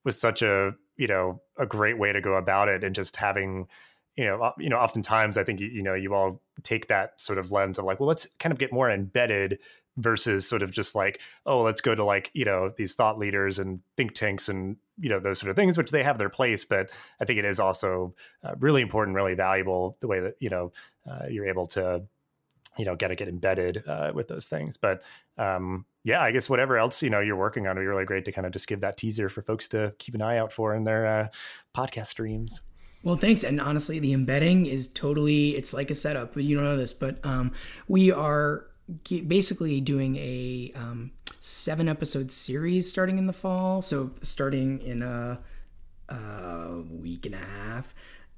was 0.03 0.19
such 0.19 0.41
a 0.41 0.73
you 0.97 1.07
know 1.07 1.41
a 1.57 1.65
great 1.65 1.97
way 1.97 2.11
to 2.11 2.21
go 2.21 2.35
about 2.35 2.67
it 2.67 2.83
and 2.83 2.95
just 2.95 3.15
having 3.15 3.67
you 4.15 4.25
know 4.25 4.51
you 4.57 4.69
know 4.69 4.77
oftentimes 4.77 5.37
i 5.37 5.43
think 5.43 5.59
you, 5.59 5.67
you 5.67 5.81
know 5.81 5.93
you 5.93 6.13
all 6.13 6.41
take 6.63 6.87
that 6.87 7.19
sort 7.19 7.39
of 7.39 7.51
lens 7.51 7.79
of 7.79 7.85
like 7.85 7.99
well 7.99 8.07
let's 8.07 8.27
kind 8.39 8.51
of 8.51 8.59
get 8.59 8.71
more 8.73 8.89
embedded 8.89 9.59
versus 10.01 10.47
sort 10.47 10.61
of 10.61 10.71
just 10.71 10.95
like 10.95 11.21
oh 11.45 11.61
let's 11.61 11.81
go 11.81 11.95
to 11.95 12.03
like 12.03 12.31
you 12.33 12.45
know 12.45 12.71
these 12.77 12.95
thought 12.95 13.17
leaders 13.17 13.59
and 13.59 13.79
think 13.97 14.13
tanks 14.13 14.49
and 14.49 14.77
you 14.99 15.09
know 15.09 15.19
those 15.19 15.39
sort 15.39 15.49
of 15.49 15.55
things 15.55 15.77
which 15.77 15.91
they 15.91 16.03
have 16.03 16.17
their 16.17 16.29
place 16.29 16.65
but 16.65 16.89
i 17.19 17.25
think 17.25 17.39
it 17.39 17.45
is 17.45 17.59
also 17.59 18.13
uh, 18.43 18.53
really 18.59 18.81
important 18.81 19.15
really 19.15 19.35
valuable 19.35 19.97
the 20.01 20.07
way 20.07 20.19
that 20.19 20.35
you 20.39 20.49
know 20.49 20.71
uh, 21.09 21.25
you're 21.29 21.47
able 21.47 21.67
to 21.67 22.03
you 22.77 22.85
know 22.85 22.95
get 22.95 23.09
to 23.09 23.15
get 23.15 23.27
embedded 23.27 23.83
uh, 23.87 24.11
with 24.13 24.27
those 24.27 24.47
things 24.47 24.77
but 24.77 25.01
um 25.37 25.85
yeah 26.03 26.21
i 26.21 26.31
guess 26.31 26.49
whatever 26.49 26.77
else 26.77 27.01
you 27.01 27.09
know 27.09 27.19
you're 27.19 27.35
working 27.35 27.67
on 27.67 27.75
would 27.75 27.81
be 27.81 27.87
really 27.87 28.05
great 28.05 28.25
to 28.25 28.31
kind 28.31 28.45
of 28.45 28.53
just 28.53 28.67
give 28.67 28.81
that 28.81 28.97
teaser 28.97 29.29
for 29.29 29.41
folks 29.41 29.67
to 29.67 29.93
keep 29.99 30.15
an 30.15 30.21
eye 30.21 30.37
out 30.37 30.51
for 30.51 30.75
in 30.75 30.83
their 30.83 31.05
uh, 31.05 31.27
podcast 31.75 32.07
streams 32.07 32.61
well, 33.03 33.15
thanks. 33.15 33.43
And 33.43 33.59
honestly, 33.59 33.99
the 33.99 34.13
embedding 34.13 34.67
is 34.67 34.87
totally, 34.87 35.55
it's 35.55 35.73
like 35.73 35.89
a 35.89 35.95
setup, 35.95 36.33
but 36.33 36.43
you 36.43 36.55
don't 36.55 36.65
know 36.65 36.77
this, 36.77 36.93
but 36.93 37.23
um, 37.25 37.51
we 37.87 38.11
are 38.11 38.67
basically 39.27 39.81
doing 39.81 40.15
a 40.17 40.71
um, 40.75 41.11
seven 41.39 41.87
episode 41.87 42.31
series 42.31 42.87
starting 42.87 43.17
in 43.17 43.27
the 43.27 43.33
fall. 43.33 43.81
So 43.81 44.11
starting 44.21 44.81
in 44.81 45.01
a, 45.01 45.39
a 46.09 46.81
week 46.89 47.25
and 47.25 47.35
a 47.35 47.39
half. 47.39 47.93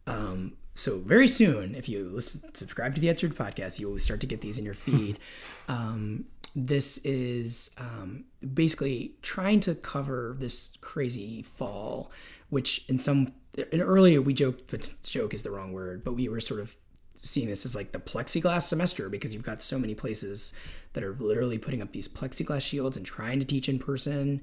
Um, 0.07 0.57
so 0.75 0.99
very 0.99 1.27
soon, 1.27 1.75
if 1.75 1.87
you 1.87 2.09
listen, 2.09 2.41
subscribe 2.53 2.95
to 2.95 3.01
the 3.01 3.07
EdSurge 3.07 3.33
podcast, 3.33 3.79
you 3.79 3.89
will 3.89 3.99
start 3.99 4.19
to 4.21 4.27
get 4.27 4.41
these 4.41 4.57
in 4.57 4.65
your 4.65 4.73
feed. 4.73 5.19
um, 5.67 6.25
this 6.55 6.99
is 6.99 7.71
um, 7.79 8.25
basically 8.53 9.13
trying 9.21 9.59
to 9.61 9.73
cover 9.73 10.35
this 10.39 10.71
crazy 10.81 11.41
fall, 11.41 12.11
which 12.49 12.85
in 12.87 12.97
some 12.97 13.33
and 13.71 13.81
earlier 13.81 14.21
we 14.21 14.33
joked, 14.33 14.69
but 14.69 14.91
joke 15.03 15.33
is 15.33 15.43
the 15.43 15.51
wrong 15.51 15.73
word, 15.73 16.03
but 16.03 16.13
we 16.13 16.27
were 16.27 16.41
sort 16.41 16.59
of 16.59 16.75
seeing 17.23 17.47
this 17.47 17.65
as 17.65 17.75
like 17.75 17.93
the 17.93 17.99
plexiglass 17.99 18.63
semester 18.63 19.09
because 19.09 19.33
you've 19.33 19.43
got 19.43 19.61
so 19.61 19.79
many 19.79 19.95
places 19.95 20.53
that 20.91 21.03
are 21.03 21.15
literally 21.19 21.57
putting 21.57 21.81
up 21.81 21.91
these 21.91 22.07
plexiglass 22.07 22.61
shields 22.61 22.97
and 22.97 23.05
trying 23.05 23.39
to 23.39 23.45
teach 23.45 23.69
in 23.69 23.79
person, 23.79 24.41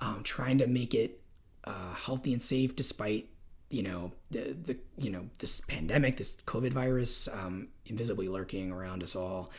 um, 0.00 0.22
trying 0.24 0.58
to 0.58 0.66
make 0.66 0.94
it 0.94 1.20
uh, 1.64 1.94
healthy 1.94 2.32
and 2.32 2.42
safe 2.42 2.74
despite 2.74 3.28
you 3.70 3.82
know 3.82 4.12
the 4.30 4.54
the 4.64 4.76
you 4.98 5.10
know 5.10 5.24
this 5.38 5.60
pandemic, 5.60 6.16
this 6.16 6.36
COVID 6.46 6.72
virus 6.72 7.28
um, 7.28 7.68
invisibly 7.86 8.28
lurking 8.28 8.72
around 8.72 9.02
us 9.02 9.14
all, 9.14 9.50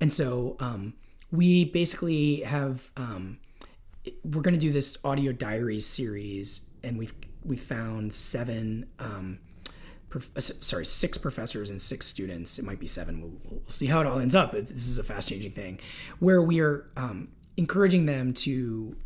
and 0.00 0.12
so 0.12 0.56
um, 0.60 0.94
we 1.30 1.64
basically 1.66 2.40
have 2.40 2.90
um, 2.96 3.38
we're 4.24 4.42
going 4.42 4.54
to 4.54 4.60
do 4.60 4.72
this 4.72 4.98
audio 5.04 5.32
diaries 5.32 5.86
series, 5.86 6.62
and 6.82 6.98
we've 6.98 7.14
we 7.44 7.56
found 7.56 8.14
seven 8.14 8.86
um, 8.98 9.38
uh, 10.14 10.40
sorry 10.40 10.86
six 10.86 11.18
professors 11.18 11.70
and 11.70 11.80
six 11.80 12.06
students. 12.06 12.58
It 12.58 12.64
might 12.64 12.80
be 12.80 12.86
seven. 12.86 13.20
We'll, 13.20 13.32
we'll 13.44 13.62
see 13.68 13.86
how 13.86 14.00
it 14.00 14.06
all 14.06 14.18
ends 14.18 14.34
up 14.34 14.52
this 14.52 14.88
is 14.88 14.98
a 14.98 15.04
fast 15.04 15.28
changing 15.28 15.52
thing 15.52 15.78
where 16.18 16.42
we 16.42 16.60
are 16.60 16.86
um, 16.96 17.28
encouraging 17.56 18.06
them 18.06 18.32
to 18.32 18.96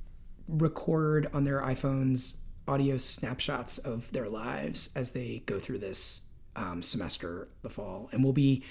record 0.49 1.29
on 1.33 1.45
their 1.45 1.61
iphones 1.61 2.37
audio 2.67 2.97
snapshots 2.97 3.79
of 3.79 4.11
their 4.13 4.29
lives 4.29 4.91
as 4.95 5.13
they 5.13 5.43
go 5.47 5.59
through 5.59 5.79
this 5.79 6.23
um, 6.57 6.83
semester 6.83 7.49
the 7.63 7.71
fall. 7.71 8.09
And 8.13 8.23
we'll 8.23 8.33
be 8.33 8.63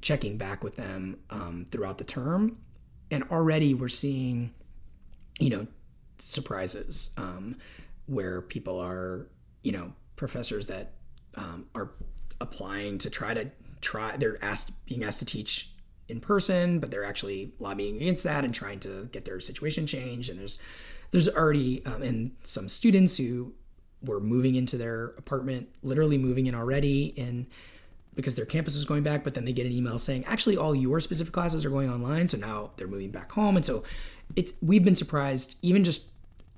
checking 0.00 0.36
back 0.36 0.62
with 0.62 0.76
them 0.76 1.18
um, 1.30 1.66
throughout 1.70 1.98
the 1.98 2.04
term. 2.04 2.58
And 3.10 3.24
already 3.24 3.74
we're 3.74 3.88
seeing 3.88 4.52
you 5.38 5.50
know 5.50 5.66
surprises 6.18 7.10
um, 7.16 7.56
where 8.06 8.40
people 8.40 8.78
are, 8.80 9.26
you 9.62 9.72
know, 9.72 9.92
professors 10.16 10.66
that 10.66 10.92
um, 11.36 11.66
are 11.74 11.90
applying 12.40 12.98
to 12.98 13.10
try 13.10 13.34
to 13.34 13.50
try, 13.80 14.16
they're 14.16 14.42
asked, 14.44 14.70
being 14.86 15.04
asked 15.04 15.20
to 15.20 15.24
teach 15.24 15.70
in 16.08 16.20
person, 16.20 16.78
but 16.78 16.90
they're 16.90 17.04
actually 17.04 17.52
lobbying 17.58 17.96
against 17.96 18.24
that 18.24 18.44
and 18.44 18.54
trying 18.54 18.80
to 18.80 19.08
get 19.12 19.24
their 19.24 19.40
situation 19.40 19.86
changed. 19.86 20.30
And 20.30 20.38
there's, 20.38 20.58
there's 21.10 21.28
already, 21.28 21.84
um, 21.86 22.02
and 22.02 22.32
some 22.44 22.68
students 22.68 23.16
who 23.16 23.54
were 24.02 24.20
moving 24.20 24.54
into 24.54 24.76
their 24.76 25.14
apartment, 25.18 25.68
literally 25.82 26.18
moving 26.18 26.46
in 26.46 26.54
already 26.54 27.14
and 27.16 27.46
because 28.14 28.34
their 28.34 28.44
campus 28.44 28.76
is 28.76 28.84
going 28.84 29.02
back, 29.02 29.24
but 29.24 29.32
then 29.34 29.44
they 29.44 29.52
get 29.52 29.64
an 29.64 29.72
email 29.72 29.98
saying, 29.98 30.24
actually, 30.26 30.56
all 30.56 30.74
your 30.74 31.00
specific 31.00 31.32
classes 31.32 31.64
are 31.64 31.70
going 31.70 31.90
online. 31.90 32.28
So 32.28 32.36
now 32.36 32.72
they're 32.76 32.88
moving 32.88 33.10
back 33.10 33.32
home. 33.32 33.56
And 33.56 33.64
so 33.64 33.84
it's, 34.36 34.52
we've 34.60 34.84
been 34.84 34.94
surprised, 34.94 35.56
even 35.62 35.82
just 35.82 36.02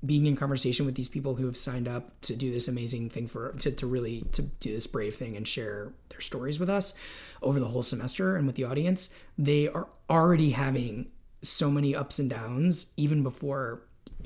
being 0.04 0.26
in 0.26 0.36
conversation 0.36 0.86
with 0.86 0.94
these 0.94 1.08
people 1.08 1.36
who 1.36 1.46
have 1.46 1.56
signed 1.56 1.88
up 1.88 2.20
to 2.22 2.34
do 2.34 2.52
this 2.52 2.68
amazing 2.68 3.08
thing 3.08 3.26
for 3.26 3.52
to, 3.52 3.70
to 3.70 3.86
really 3.86 4.22
to 4.32 4.42
do 4.42 4.72
this 4.72 4.86
brave 4.86 5.14
thing 5.14 5.36
and 5.36 5.46
share 5.46 5.92
their 6.10 6.20
stories 6.20 6.58
with 6.58 6.68
us 6.68 6.94
over 7.42 7.60
the 7.60 7.68
whole 7.68 7.82
semester 7.82 8.36
and 8.36 8.46
with 8.46 8.56
the 8.56 8.64
audience 8.64 9.10
they 9.38 9.68
are 9.68 9.88
already 10.10 10.50
having 10.50 11.06
so 11.42 11.70
many 11.70 11.94
ups 11.94 12.18
and 12.18 12.30
downs 12.30 12.86
even 12.96 13.22
before 13.22 13.82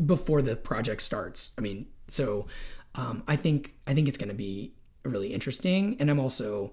before 0.07 0.43
the 0.43 0.55
project 0.57 1.03
starts. 1.03 1.53
I 1.59 1.61
mean 1.61 1.87
so 2.09 2.47
um, 2.95 3.23
i 3.29 3.37
think 3.37 3.75
i 3.87 3.95
think 3.95 4.09
it's 4.09 4.19
going 4.19 4.31
to 4.31 4.35
be 4.35 4.73
really 5.05 5.33
interesting. 5.33 5.97
And 6.01 6.11
i'm 6.11 6.21
also 6.21 6.73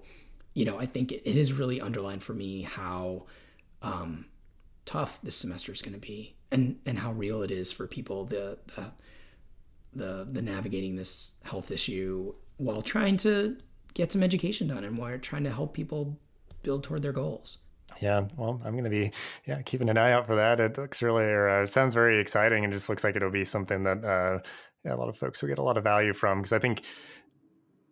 you 0.54 0.64
know 0.64 0.78
i 0.78 0.86
think 0.86 1.12
it, 1.12 1.22
it 1.24 1.36
is 1.36 1.52
really 1.52 1.80
underlined 1.80 2.22
for 2.22 2.34
me 2.34 2.62
how 2.62 3.26
um, 3.82 4.26
tough 4.84 5.18
this 5.22 5.36
semester 5.36 5.72
is 5.72 5.82
going 5.82 5.94
to 5.94 6.00
be 6.00 6.35
and 6.50 6.78
and 6.86 6.98
how 6.98 7.12
real 7.12 7.42
it 7.42 7.50
is 7.50 7.72
for 7.72 7.86
people 7.86 8.24
the 8.24 8.58
the 8.74 8.92
the, 9.96 10.28
the 10.30 10.42
navigating 10.42 10.96
this 10.96 11.32
health 11.42 11.70
issue 11.70 12.34
while 12.58 12.82
trying 12.82 13.16
to 13.16 13.56
get 13.94 14.12
some 14.12 14.22
education 14.22 14.68
done 14.68 14.84
and 14.84 14.98
while 14.98 15.18
trying 15.18 15.44
to 15.44 15.50
help 15.50 15.72
people 15.72 16.18
build 16.62 16.84
toward 16.84 17.00
their 17.00 17.12
goals. 17.12 17.58
Yeah, 18.02 18.26
well, 18.36 18.60
I'm 18.64 18.72
going 18.72 18.84
to 18.84 18.90
be 18.90 19.10
yeah 19.46 19.62
keeping 19.62 19.88
an 19.88 19.96
eye 19.96 20.12
out 20.12 20.26
for 20.26 20.36
that. 20.36 20.60
It 20.60 20.76
looks 20.76 21.02
really, 21.02 21.24
uh, 21.24 21.62
it 21.62 21.70
sounds 21.70 21.94
very 21.94 22.20
exciting, 22.20 22.62
and 22.64 22.72
just 22.72 22.88
looks 22.88 23.04
like 23.04 23.16
it'll 23.16 23.30
be 23.30 23.44
something 23.44 23.82
that 23.82 24.04
uh, 24.04 24.40
yeah, 24.84 24.94
a 24.94 24.96
lot 24.96 25.08
of 25.08 25.16
folks 25.16 25.40
will 25.40 25.48
get 25.48 25.58
a 25.58 25.62
lot 25.62 25.78
of 25.78 25.84
value 25.84 26.12
from. 26.12 26.38
Because 26.38 26.52
I 26.52 26.58
think 26.58 26.82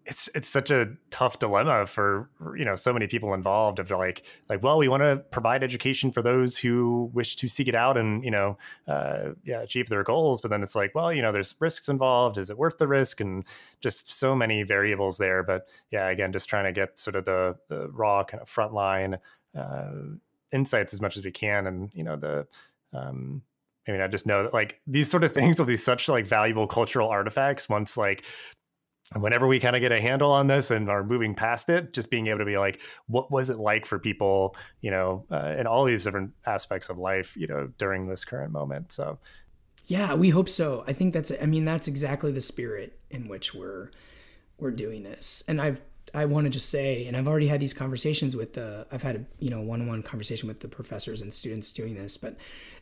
it's 0.06 0.28
it's 0.34 0.48
such 0.48 0.70
a 0.70 0.88
tough 1.10 1.38
dilemma 1.38 1.86
for 1.86 2.28
you 2.56 2.64
know 2.64 2.74
so 2.74 2.92
many 2.92 3.06
people 3.06 3.32
involved 3.32 3.78
of 3.78 3.90
like 3.90 4.24
like 4.48 4.62
well 4.62 4.76
we 4.76 4.88
want 4.88 5.02
to 5.02 5.16
provide 5.30 5.62
education 5.62 6.10
for 6.10 6.20
those 6.20 6.58
who 6.58 7.10
wish 7.14 7.36
to 7.36 7.48
seek 7.48 7.68
it 7.68 7.74
out 7.74 7.96
and 7.96 8.24
you 8.24 8.30
know 8.30 8.58
uh, 8.86 9.30
yeah 9.44 9.60
achieve 9.60 9.88
their 9.88 10.02
goals. 10.02 10.40
But 10.40 10.50
then 10.50 10.62
it's 10.62 10.74
like 10.74 10.94
well 10.94 11.12
you 11.12 11.22
know 11.22 11.32
there's 11.32 11.54
risks 11.58 11.88
involved. 11.88 12.36
Is 12.36 12.50
it 12.50 12.58
worth 12.58 12.78
the 12.78 12.88
risk? 12.88 13.20
And 13.20 13.44
just 13.80 14.12
so 14.12 14.34
many 14.34 14.62
variables 14.62 15.18
there. 15.18 15.42
But 15.42 15.68
yeah 15.90 16.08
again 16.08 16.32
just 16.32 16.48
trying 16.48 16.64
to 16.64 16.72
get 16.72 16.98
sort 16.98 17.16
of 17.16 17.24
the 17.24 17.56
the 17.68 17.88
raw 17.88 18.24
kind 18.24 18.42
of 18.42 18.50
frontline 18.50 19.18
uh, 19.56 20.16
insights 20.52 20.92
as 20.92 21.00
much 21.00 21.16
as 21.16 21.24
we 21.24 21.30
can. 21.30 21.66
And 21.66 21.90
you 21.94 22.04
know 22.04 22.16
the 22.16 22.46
um, 22.92 23.42
I 23.86 23.92
mean, 23.92 24.00
I 24.00 24.06
just 24.06 24.26
know 24.26 24.44
that 24.44 24.54
like 24.54 24.80
these 24.86 25.10
sort 25.10 25.24
of 25.24 25.32
things 25.34 25.58
will 25.58 25.66
be 25.66 25.76
such 25.76 26.08
like 26.08 26.26
valuable 26.26 26.66
cultural 26.66 27.08
artifacts 27.08 27.68
once 27.68 27.96
like 27.96 28.24
and 29.12 29.22
whenever 29.22 29.46
we 29.46 29.60
kind 29.60 29.76
of 29.76 29.80
get 29.80 29.92
a 29.92 30.00
handle 30.00 30.30
on 30.30 30.46
this 30.46 30.70
and 30.70 30.88
are 30.88 31.04
moving 31.04 31.34
past 31.34 31.68
it, 31.68 31.92
just 31.92 32.10
being 32.10 32.28
able 32.28 32.38
to 32.38 32.44
be 32.44 32.56
like, 32.56 32.80
what 33.06 33.30
was 33.30 33.50
it 33.50 33.58
like 33.58 33.84
for 33.84 33.98
people, 33.98 34.56
you 34.80 34.90
know, 34.90 35.26
uh, 35.30 35.54
in 35.58 35.66
all 35.66 35.84
these 35.84 36.04
different 36.04 36.32
aspects 36.46 36.88
of 36.88 36.98
life, 36.98 37.36
you 37.36 37.46
know, 37.46 37.70
during 37.76 38.08
this 38.08 38.24
current 38.24 38.50
moment. 38.50 38.92
So, 38.92 39.18
yeah, 39.86 40.14
we 40.14 40.30
hope 40.30 40.48
so. 40.48 40.84
I 40.86 40.94
think 40.94 41.12
that's, 41.12 41.30
I 41.40 41.44
mean, 41.44 41.66
that's 41.66 41.86
exactly 41.86 42.32
the 42.32 42.40
spirit 42.40 42.98
in 43.10 43.28
which 43.28 43.52
we're, 43.52 43.90
we're 44.58 44.70
doing 44.70 45.02
this. 45.02 45.42
And 45.46 45.60
I've, 45.60 45.82
I 46.14 46.24
want 46.24 46.46
to 46.46 46.50
just 46.50 46.70
say, 46.70 47.06
and 47.06 47.16
I've 47.16 47.28
already 47.28 47.48
had 47.48 47.60
these 47.60 47.74
conversations 47.74 48.34
with 48.34 48.54
the, 48.54 48.86
I've 48.90 49.02
had 49.02 49.16
a, 49.16 49.24
you 49.38 49.50
know, 49.50 49.60
one-on-one 49.60 50.02
conversation 50.02 50.48
with 50.48 50.60
the 50.60 50.68
professors 50.68 51.20
and 51.20 51.32
students 51.32 51.72
doing 51.72 51.94
this, 51.94 52.16
but, 52.16 52.36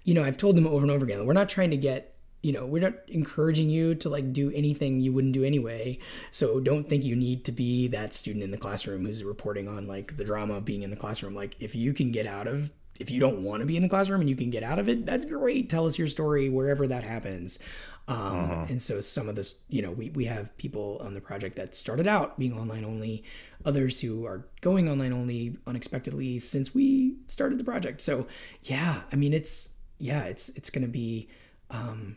you 0.05 0.15
know, 0.15 0.23
I've 0.23 0.37
told 0.37 0.57
them 0.57 0.67
over 0.67 0.83
and 0.83 0.91
over 0.91 1.05
again, 1.05 1.27
we're 1.27 1.33
not 1.33 1.49
trying 1.49 1.71
to 1.71 1.77
get 1.77 2.15
you 2.43 2.53
know 2.53 2.67
we're 2.67 2.83
not 2.83 2.95
encouraging 3.09 3.71
you 3.71 3.95
to 3.95 4.09
like 4.09 4.33
do 4.33 4.51
anything 4.53 5.01
you 5.01 5.13
wouldn't 5.13 5.33
do 5.33 5.45
anyway 5.45 5.99
so 6.31 6.61
don't 6.61 6.89
think 6.89 7.05
you 7.05 7.17
need 7.17 7.45
to 7.45 7.53
be 7.53 7.89
that 7.89 8.13
student 8.13 8.45
in 8.45 8.51
the 8.51 8.59
classroom 8.59 9.05
who's 9.05 9.25
reporting 9.25 9.69
on 9.69 9.87
like 9.87 10.17
the 10.17 10.25
drama 10.25 10.55
of 10.55 10.65
being 10.65 10.83
in 10.83 10.91
the 10.91 10.97
classroom 10.97 11.35
like 11.35 11.57
if 11.61 11.75
you 11.75 11.93
can 11.93 12.11
get 12.11 12.27
out 12.27 12.47
of 12.47 12.73
if 13.01 13.11
you 13.11 13.19
don't 13.19 13.43
want 13.43 13.61
to 13.61 13.67
be 13.67 13.77
in 13.77 13.83
the 13.83 13.89
classroom 13.89 14.21
and 14.21 14.31
you 14.31 14.37
can 14.37 14.51
get 14.51 14.63
out 14.63 14.79
of 14.79 14.89
it, 14.89 15.05
that's 15.05 15.25
great. 15.25 15.69
Tell 15.69 15.87
us 15.87 15.99
your 15.99 16.07
story 16.07 16.49
wherever 16.49 16.87
that 16.87 17.03
happens. 17.03 17.59
Um, 18.07 18.17
uh-huh. 18.17 18.67
And 18.69 18.83
so 18.83 19.01
some 19.01 19.29
of 19.29 19.37
this, 19.37 19.59
you 19.69 19.83
know, 19.83 19.91
we, 19.91 20.11
we 20.11 20.25
have 20.27 20.57
people 20.57 21.01
on 21.05 21.15
the 21.15 21.21
project 21.21 21.57
that 21.57 21.75
started 21.75 22.07
out 22.07 22.39
being 22.39 22.57
online 22.57 22.85
only, 22.85 23.25
others 23.65 24.01
who 24.01 24.27
are 24.27 24.47
going 24.61 24.89
online 24.89 25.13
only 25.13 25.57
unexpectedly 25.67 26.39
since 26.39 26.75
we 26.75 27.17
started 27.29 27.59
the 27.59 27.65
project. 27.65 28.01
So 28.01 28.27
yeah, 28.63 29.03
I 29.13 29.17
mean, 29.17 29.33
it's, 29.33 29.71
yeah, 29.99 30.25
it's, 30.25 30.51
it's 30.51 30.71
going 30.71 30.85
to 30.85 30.91
be, 30.91 31.29
um, 31.71 32.17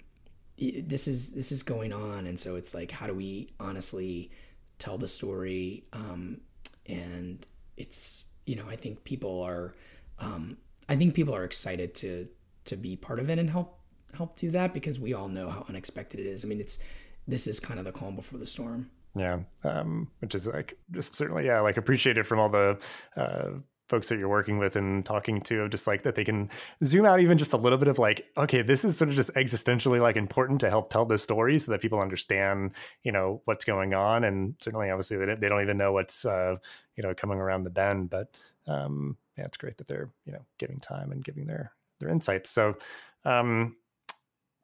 this 0.58 1.08
is, 1.08 1.32
this 1.32 1.52
is 1.52 1.64
going 1.64 1.94
on. 1.94 2.28
And 2.28 2.40
so 2.40 2.56
it's 2.56 2.74
like, 2.74 2.92
how 2.92 3.08
do 3.08 3.14
we 3.14 3.54
honestly 3.60 4.32
tell 4.80 4.98
the 4.98 5.08
story? 5.08 5.86
Um, 5.94 6.42
and 6.86 7.46
it's, 7.78 8.28
you 8.46 8.56
know, 8.56 8.66
I 8.70 8.76
think 8.76 9.04
people 9.04 9.42
are, 9.42 9.76
um, 10.20 10.58
I 10.88 10.96
think 10.96 11.14
people 11.14 11.36
are 11.36 11.44
excited 11.44 11.96
to, 11.96 12.28
to 12.66 12.76
be 12.76 12.96
part 12.96 13.20
of 13.20 13.30
it 13.30 13.40
and 13.40 13.50
help 13.50 13.80
help 14.16 14.38
do 14.38 14.50
that 14.52 14.74
because 14.74 15.00
we 15.00 15.14
all 15.14 15.28
know 15.28 15.50
how 15.50 15.66
unexpected 15.70 16.20
it 16.20 16.26
is. 16.26 16.44
I 16.44 16.48
mean, 16.48 16.60
it's 16.60 16.80
this 17.28 17.48
is 17.48 17.60
kind 17.60 17.80
of 17.80 17.86
the 17.86 17.92
calm 17.92 18.16
before 18.16 18.40
the 18.40 18.46
storm. 18.46 18.90
Yeah, 19.16 19.40
um, 19.64 20.10
which 20.20 20.36
is 20.36 20.48
like 20.48 20.78
just 20.92 21.16
certainly 21.16 21.46
yeah, 21.46 21.60
like 21.62 21.78
appreciated 21.78 22.28
from 22.28 22.40
all 22.40 22.50
the 22.50 22.78
uh, 23.16 23.50
folks 23.88 24.10
that 24.10 24.18
you're 24.18 24.30
working 24.30 24.58
with 24.58 24.76
and 24.76 25.06
talking 25.06 25.42
to, 25.42 25.70
just 25.70 25.88
like 25.88 26.04
that 26.04 26.16
they 26.16 26.24
can 26.24 26.50
zoom 26.84 27.06
out 27.06 27.20
even 27.20 27.38
just 27.38 27.54
a 27.54 27.58
little 27.58 27.78
bit 27.78 27.88
of 27.88 28.00
like, 28.00 28.26
okay, 28.38 28.62
this 28.62 28.84
is 28.84 28.98
sort 28.98 29.10
of 29.10 29.16
just 29.16 29.34
existentially 29.34 30.02
like 30.02 30.16
important 30.16 30.60
to 30.62 30.70
help 30.70 30.90
tell 30.90 31.06
this 31.06 31.22
story 31.22 31.60
so 31.60 31.72
that 31.72 31.82
people 31.82 32.00
understand, 32.00 32.72
you 33.04 33.12
know, 33.12 33.42
what's 33.46 33.66
going 33.66 33.94
on. 33.94 34.24
And 34.24 34.56
certainly, 34.60 34.90
obviously, 34.90 35.18
they, 35.18 35.36
they 35.36 35.50
don't 35.50 35.62
even 35.62 35.78
know 35.78 35.94
what's 35.94 36.26
uh, 36.26 36.56
you 36.96 37.04
know 37.04 37.14
coming 37.14 37.40
around 37.40 37.64
the 37.64 37.70
bend, 37.70 38.10
but 38.10 38.36
um, 38.68 39.18
yeah, 39.38 39.46
it's 39.46 39.58
great 39.58 39.78
that 39.78 39.88
they're 39.88 40.10
you 40.26 40.34
know 40.34 40.46
giving 40.58 40.80
time 40.80 41.12
and 41.12 41.24
giving 41.24 41.46
their 41.46 41.72
their 42.00 42.10
insights. 42.10 42.50
So. 42.50 42.76
Um, 43.24 43.76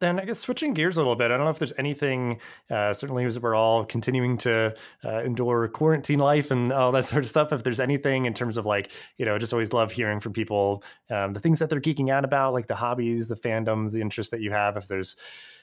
then 0.01 0.19
I 0.19 0.25
guess 0.25 0.39
switching 0.39 0.73
gears 0.73 0.97
a 0.97 0.99
little 0.99 1.15
bit, 1.15 1.31
I 1.31 1.37
don't 1.37 1.45
know 1.45 1.51
if 1.51 1.59
there's 1.59 1.73
anything, 1.77 2.41
uh, 2.69 2.91
certainly 2.91 3.23
as 3.23 3.39
we're 3.39 3.55
all 3.55 3.85
continuing 3.85 4.37
to 4.39 4.75
uh, 5.05 5.23
endure 5.23 5.67
quarantine 5.69 6.19
life 6.19 6.51
and 6.51 6.73
all 6.73 6.91
that 6.91 7.05
sort 7.05 7.23
of 7.23 7.29
stuff, 7.29 7.53
if 7.53 7.63
there's 7.63 7.79
anything 7.79 8.25
in 8.25 8.33
terms 8.33 8.57
of 8.57 8.65
like, 8.65 8.91
you 9.17 9.25
know, 9.25 9.35
I 9.35 9.37
just 9.37 9.53
always 9.53 9.71
love 9.71 9.91
hearing 9.91 10.19
from 10.19 10.33
people, 10.33 10.83
um, 11.09 11.33
the 11.33 11.39
things 11.39 11.59
that 11.59 11.69
they're 11.69 11.79
geeking 11.79 12.09
out 12.09 12.25
about, 12.25 12.51
like 12.51 12.67
the 12.67 12.75
hobbies, 12.75 13.27
the 13.27 13.35
fandoms, 13.35 13.91
the 13.91 14.01
interests 14.01 14.31
that 14.31 14.41
you 14.41 14.51
have, 14.51 14.75
if 14.75 14.87
there's 14.87 15.15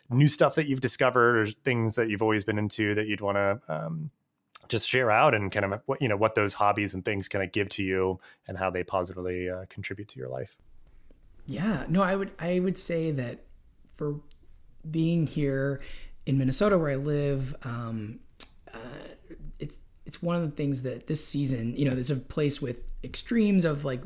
new 0.08 0.28
stuff 0.28 0.54
that 0.54 0.66
you've 0.66 0.80
discovered 0.80 1.36
or 1.36 1.46
things 1.46 1.96
that 1.96 2.08
you've 2.08 2.22
always 2.22 2.44
been 2.44 2.58
into 2.58 2.94
that 2.94 3.06
you'd 3.06 3.20
want 3.20 3.36
to 3.36 3.60
um, 3.68 4.10
just 4.68 4.88
share 4.88 5.10
out 5.10 5.34
and 5.34 5.52
kind 5.52 5.66
of 5.66 5.82
what, 5.86 6.00
you 6.00 6.08
know, 6.08 6.16
what 6.16 6.34
those 6.34 6.54
hobbies 6.54 6.94
and 6.94 7.04
things 7.04 7.28
kind 7.28 7.44
of 7.44 7.52
give 7.52 7.68
to 7.68 7.82
you 7.82 8.18
and 8.46 8.56
how 8.56 8.70
they 8.70 8.82
positively 8.84 9.50
uh, 9.50 9.64
contribute 9.68 10.08
to 10.08 10.18
your 10.18 10.28
life. 10.28 10.56
Yeah, 11.44 11.84
no, 11.88 12.02
I 12.02 12.14
would, 12.14 12.30
I 12.38 12.60
would 12.60 12.78
say 12.78 13.10
that 13.10 13.40
for 13.98 14.20
being 14.90 15.26
here 15.26 15.80
in 16.24 16.38
Minnesota 16.38 16.78
where 16.78 16.90
I 16.90 16.94
live, 16.94 17.54
um, 17.64 18.20
uh, 18.72 18.78
it's 19.58 19.80
it's 20.06 20.22
one 20.22 20.36
of 20.36 20.42
the 20.42 20.56
things 20.56 20.82
that 20.82 21.06
this 21.06 21.22
season, 21.22 21.76
you 21.76 21.84
know, 21.84 21.90
there's 21.90 22.10
a 22.10 22.16
place 22.16 22.62
with 22.62 22.80
extremes 23.04 23.66
of 23.66 23.84
like, 23.84 24.00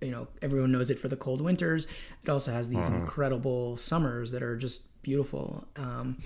you 0.00 0.10
know, 0.10 0.28
everyone 0.40 0.72
knows 0.72 0.90
it 0.90 0.98
for 0.98 1.08
the 1.08 1.16
cold 1.16 1.42
winters. 1.42 1.86
It 2.22 2.30
also 2.30 2.50
has 2.50 2.70
these 2.70 2.86
uh-huh. 2.86 2.96
incredible 2.96 3.76
summers 3.76 4.30
that 4.30 4.42
are 4.42 4.56
just 4.56 5.02
beautiful. 5.02 5.68
Um, 5.76 6.16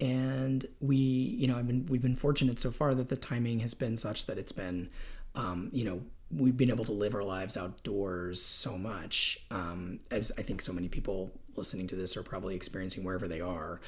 and 0.00 0.66
we, 0.80 0.96
you 0.96 1.46
know, 1.46 1.56
I've 1.56 1.66
been 1.66 1.86
we've 1.86 2.02
been 2.02 2.16
fortunate 2.16 2.60
so 2.60 2.70
far 2.70 2.94
that 2.94 3.08
the 3.08 3.16
timing 3.16 3.60
has 3.60 3.72
been 3.72 3.96
such 3.96 4.26
that 4.26 4.36
it's 4.36 4.52
been, 4.52 4.90
um, 5.34 5.70
you 5.72 5.84
know, 5.84 6.02
we've 6.30 6.56
been 6.56 6.70
able 6.70 6.84
to 6.84 6.92
live 6.92 7.14
our 7.14 7.24
lives 7.24 7.56
outdoors 7.56 8.42
so 8.42 8.76
much, 8.76 9.40
um, 9.50 10.00
as 10.10 10.30
I 10.36 10.42
think 10.42 10.60
so 10.60 10.72
many 10.72 10.88
people 10.88 11.30
listening 11.56 11.86
to 11.88 11.96
this 11.96 12.16
are 12.16 12.22
probably 12.22 12.54
experiencing 12.54 13.02
wherever 13.02 13.26
they 13.26 13.40
are. 13.40 13.80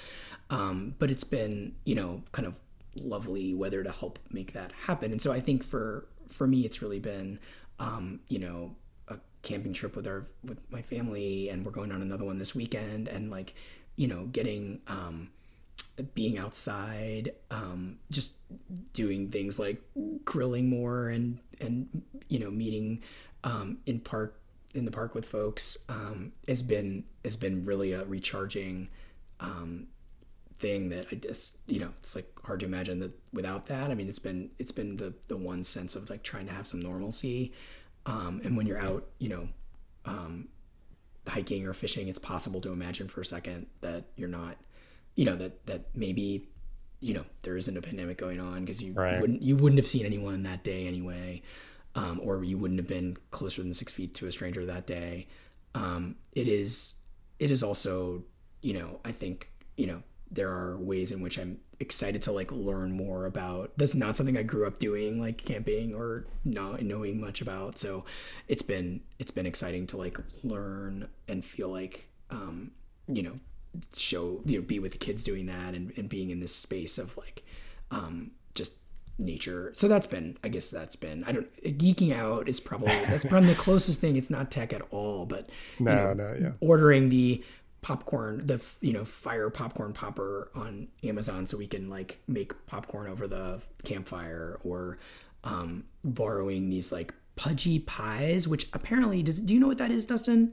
Um, 0.49 0.95
but 0.99 1.11
it's 1.11 1.25
been, 1.25 1.75
you 1.85 1.95
know, 1.95 2.23
kind 2.33 2.47
of 2.47 2.59
lovely 2.97 3.55
weather 3.55 3.85
to 3.85 3.93
help 3.93 4.19
make 4.31 4.53
that 4.55 4.73
happen. 4.73 5.13
And 5.13 5.23
so 5.23 5.33
I 5.33 5.41
think 5.41 5.63
for 5.63 6.07
for 6.29 6.47
me, 6.47 6.65
it's 6.65 6.81
really 6.81 7.01
been, 7.01 7.39
um, 7.79 8.21
you 8.29 8.39
know, 8.39 8.75
a 9.09 9.19
camping 9.43 9.73
trip 9.73 9.95
with 9.95 10.07
our 10.07 10.27
with 10.43 10.61
my 10.71 10.83
family, 10.83 11.49
and 11.51 11.65
we're 11.65 11.73
going 11.73 11.93
on 11.93 12.03
another 12.03 12.25
one 12.25 12.39
this 12.39 12.55
weekend, 12.55 13.09
and 13.09 13.31
like, 13.31 13.55
you 13.97 14.09
know, 14.09 14.25
getting. 14.27 14.81
Um, 14.87 15.31
being 16.15 16.39
outside, 16.39 17.33
um, 17.51 17.99
just 18.11 18.33
doing 18.93 19.31
things 19.31 19.59
like 19.59 19.83
grilling 20.25 20.69
more 20.69 21.09
and 21.09 21.39
and 21.61 22.03
you 22.29 22.39
know 22.39 22.51
meeting 22.51 23.03
um, 23.45 23.79
in 23.87 24.01
park 24.01 24.41
in 24.75 24.85
the 24.85 24.91
park 24.91 25.15
with 25.15 25.25
folks 25.25 25.77
um, 25.89 26.33
has 26.49 26.63
been 26.63 27.05
has 27.25 27.37
been 27.37 27.63
really 27.63 27.93
a 27.93 28.05
recharging 28.05 28.89
um, 29.41 29.87
thing 30.55 30.91
that 30.91 31.07
I 31.11 31.17
just 31.17 31.57
you 31.67 31.81
know 31.81 31.91
it's 31.99 32.15
like 32.15 32.31
hard 32.45 32.61
to 32.61 32.67
imagine 32.67 33.01
that 33.01 33.13
without 33.33 33.67
that. 33.67 33.91
I 33.91 33.95
mean, 33.95 34.09
it's 34.09 34.19
been 34.19 34.51
it's 34.59 34.73
been 34.73 34.97
the 34.97 35.13
the 35.29 35.37
one 35.37 35.65
sense 35.65 35.97
of 35.97 36.11
like 36.11 36.23
trying 36.23 36.47
to 36.47 36.53
have 36.53 36.67
some 36.67 36.81
normalcy, 36.81 37.53
um, 38.07 38.41
and 38.45 38.57
when 38.57 38.67
you're 38.67 38.81
out, 38.81 39.07
you 39.19 39.29
know. 39.29 39.49
Um, 40.07 40.49
hiking 41.29 41.67
or 41.67 41.75
fishing 41.75 42.09
it's 42.09 42.19
possible 42.19 42.61
to 42.61 42.73
imagine 42.73 43.07
for 43.07 43.21
a 43.21 43.25
second 43.25 43.67
that 43.83 44.05
you're 44.17 44.29
not 44.29 44.57
you 45.21 45.27
know 45.27 45.37
that 45.37 45.67
that 45.67 45.83
maybe 45.95 46.49
you 47.01 47.13
know 47.13 47.27
there 47.43 47.55
isn't 47.55 47.77
a 47.77 47.83
pandemic 47.83 48.17
going 48.17 48.41
on 48.41 48.61
because 48.61 48.83
you 48.83 48.95
right. 48.95 49.21
wouldn't 49.21 49.43
you 49.43 49.55
wouldn't 49.55 49.79
have 49.79 49.87
seen 49.87 50.07
anyone 50.07 50.45
that 50.45 50.65
day 50.65 50.87
anyway, 50.87 51.43
um, 51.95 52.19
or 52.23 52.43
you 52.43 52.57
wouldn't 52.57 52.81
have 52.81 52.87
been 52.87 53.19
closer 53.31 53.61
than 53.61 53.75
six 53.75 53.93
feet 53.93 54.15
to 54.15 54.27
a 54.29 54.33
stranger 54.33 54.65
that 54.65 54.87
day. 54.87 55.27
Um, 55.75 56.17
it 56.33 56.49
is 56.49 56.95
it 57.39 57.51
is 57.51 57.63
also 57.63 58.25
you 58.63 58.73
know 58.73 58.99
I 59.05 59.13
think 59.13 59.51
you 59.77 59.89
know 59.89 60.03
there 60.31 60.49
are 60.49 60.79
ways 60.79 61.13
in 61.13 61.21
which 61.21 61.39
I'm 61.39 61.59
excited 61.81 62.23
to 62.23 62.33
like 62.33 62.51
learn 62.51 62.93
more 62.93 63.27
about. 63.27 63.73
That's 63.77 63.95
not 63.95 64.17
something 64.17 64.39
I 64.39 64.43
grew 64.43 64.67
up 64.67 64.79
doing, 64.79 65.21
like 65.21 65.37
camping 65.37 65.95
or 65.95 66.29
not 66.47 66.81
knowing 66.81 67.21
much 67.21 67.43
about. 67.43 67.79
So 67.79 68.07
it's 68.49 68.63
been 68.63 69.03
it's 69.19 69.33
been 69.33 69.45
exciting 69.45 69.87
to 69.89 69.99
like 69.99 70.17
learn 70.43 71.09
and 71.29 71.45
feel 71.45 71.69
like 71.69 72.09
um, 72.31 72.71
you 73.07 73.23
know 73.23 73.39
show 73.97 74.41
you 74.45 74.59
know 74.59 74.63
be 74.63 74.79
with 74.79 74.93
the 74.93 74.99
kids 74.99 75.23
doing 75.23 75.47
that 75.47 75.75
and, 75.75 75.93
and 75.97 76.09
being 76.09 76.31
in 76.31 76.41
this 76.41 76.55
space 76.55 76.99
of 76.99 77.17
like 77.17 77.45
um 77.91 78.33
just 78.55 78.75
nature. 79.19 79.73
So 79.75 79.87
that's 79.87 80.07
been 80.07 80.39
i 80.43 80.49
guess 80.49 80.71
that's 80.71 80.97
been 80.97 81.25
i 81.25 81.33
don't 81.33 81.63
geeking 81.63 82.15
out 82.15 82.49
is 82.49 82.59
probably 82.59 82.89
that's 82.89 83.25
probably 83.25 83.51
the 83.51 83.55
closest 83.61 84.01
thing. 84.01 84.17
It's 84.17 84.31
not 84.31 84.51
tech 84.51 84.73
at 84.73 84.83
all 84.91 85.27
but 85.27 85.51
no 85.79 85.95
know, 85.95 86.15
no 86.15 86.37
yeah. 86.41 86.51
ordering 86.61 87.09
the 87.11 87.45
popcorn 87.83 88.47
the 88.47 88.63
you 88.81 88.93
know 88.93 89.05
fire 89.05 89.49
popcorn 89.49 89.93
popper 89.95 90.51
on 90.55 90.87
amazon 91.03 91.47
so 91.47 91.57
we 91.57 91.67
can 91.67 91.89
like 91.89 92.19
make 92.29 92.53
popcorn 92.67 93.07
over 93.07 93.27
the 93.27 93.59
campfire 93.85 94.59
or 94.65 94.99
um 95.45 95.85
borrowing 96.05 96.69
these 96.69 96.93
like 96.93 97.15
pudgy 97.37 97.79
pies 97.79 98.47
which 98.47 98.69
apparently 98.75 99.23
does 99.23 99.41
do 99.41 99.55
you 99.55 99.61
know 99.61 99.67
what 99.67 99.79
that 99.79 99.91
is 99.91 100.05
dustin? 100.05 100.53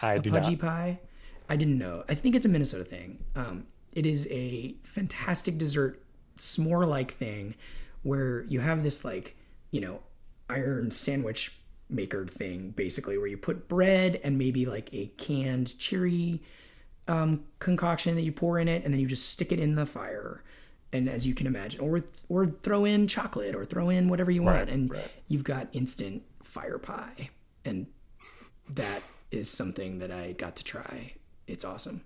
I 0.00 0.14
a 0.14 0.20
do 0.20 0.30
pudgy 0.30 0.52
not. 0.52 0.60
pie 0.60 1.00
I 1.48 1.56
didn't 1.56 1.78
know. 1.78 2.04
I 2.08 2.14
think 2.14 2.34
it's 2.34 2.46
a 2.46 2.48
Minnesota 2.48 2.84
thing. 2.84 3.24
Um, 3.36 3.66
it 3.92 4.06
is 4.06 4.26
a 4.30 4.74
fantastic 4.82 5.58
dessert 5.58 6.02
s'more 6.38 6.86
like 6.86 7.14
thing 7.14 7.54
where 8.02 8.42
you 8.44 8.60
have 8.60 8.82
this 8.82 9.04
like 9.04 9.36
you 9.70 9.80
know 9.80 10.00
iron 10.50 10.90
sandwich 10.90 11.56
maker 11.88 12.26
thing 12.26 12.70
basically 12.70 13.18
where 13.18 13.26
you 13.26 13.36
put 13.36 13.68
bread 13.68 14.20
and 14.24 14.38
maybe 14.38 14.66
like 14.66 14.92
a 14.92 15.06
canned 15.16 15.78
cherry 15.78 16.42
um, 17.06 17.44
concoction 17.58 18.14
that 18.14 18.22
you 18.22 18.32
pour 18.32 18.58
in 18.58 18.68
it 18.68 18.84
and 18.84 18.92
then 18.92 19.00
you 19.00 19.06
just 19.06 19.28
stick 19.28 19.52
it 19.52 19.60
in 19.60 19.74
the 19.74 19.86
fire 19.86 20.42
and 20.92 21.08
as 21.08 21.26
you 21.26 21.34
can 21.34 21.46
imagine 21.46 21.80
or 21.80 22.02
or 22.28 22.46
throw 22.46 22.84
in 22.84 23.06
chocolate 23.06 23.54
or 23.54 23.64
throw 23.64 23.90
in 23.90 24.08
whatever 24.08 24.30
you 24.30 24.42
want 24.42 24.58
right, 24.58 24.68
and 24.68 24.90
right. 24.90 25.10
you've 25.28 25.44
got 25.44 25.68
instant 25.72 26.22
fire 26.42 26.78
pie 26.78 27.30
and 27.64 27.86
that 28.70 29.02
is 29.30 29.48
something 29.48 29.98
that 29.98 30.10
I 30.10 30.32
got 30.32 30.56
to 30.56 30.64
try 30.64 31.12
it's 31.46 31.64
awesome. 31.64 32.02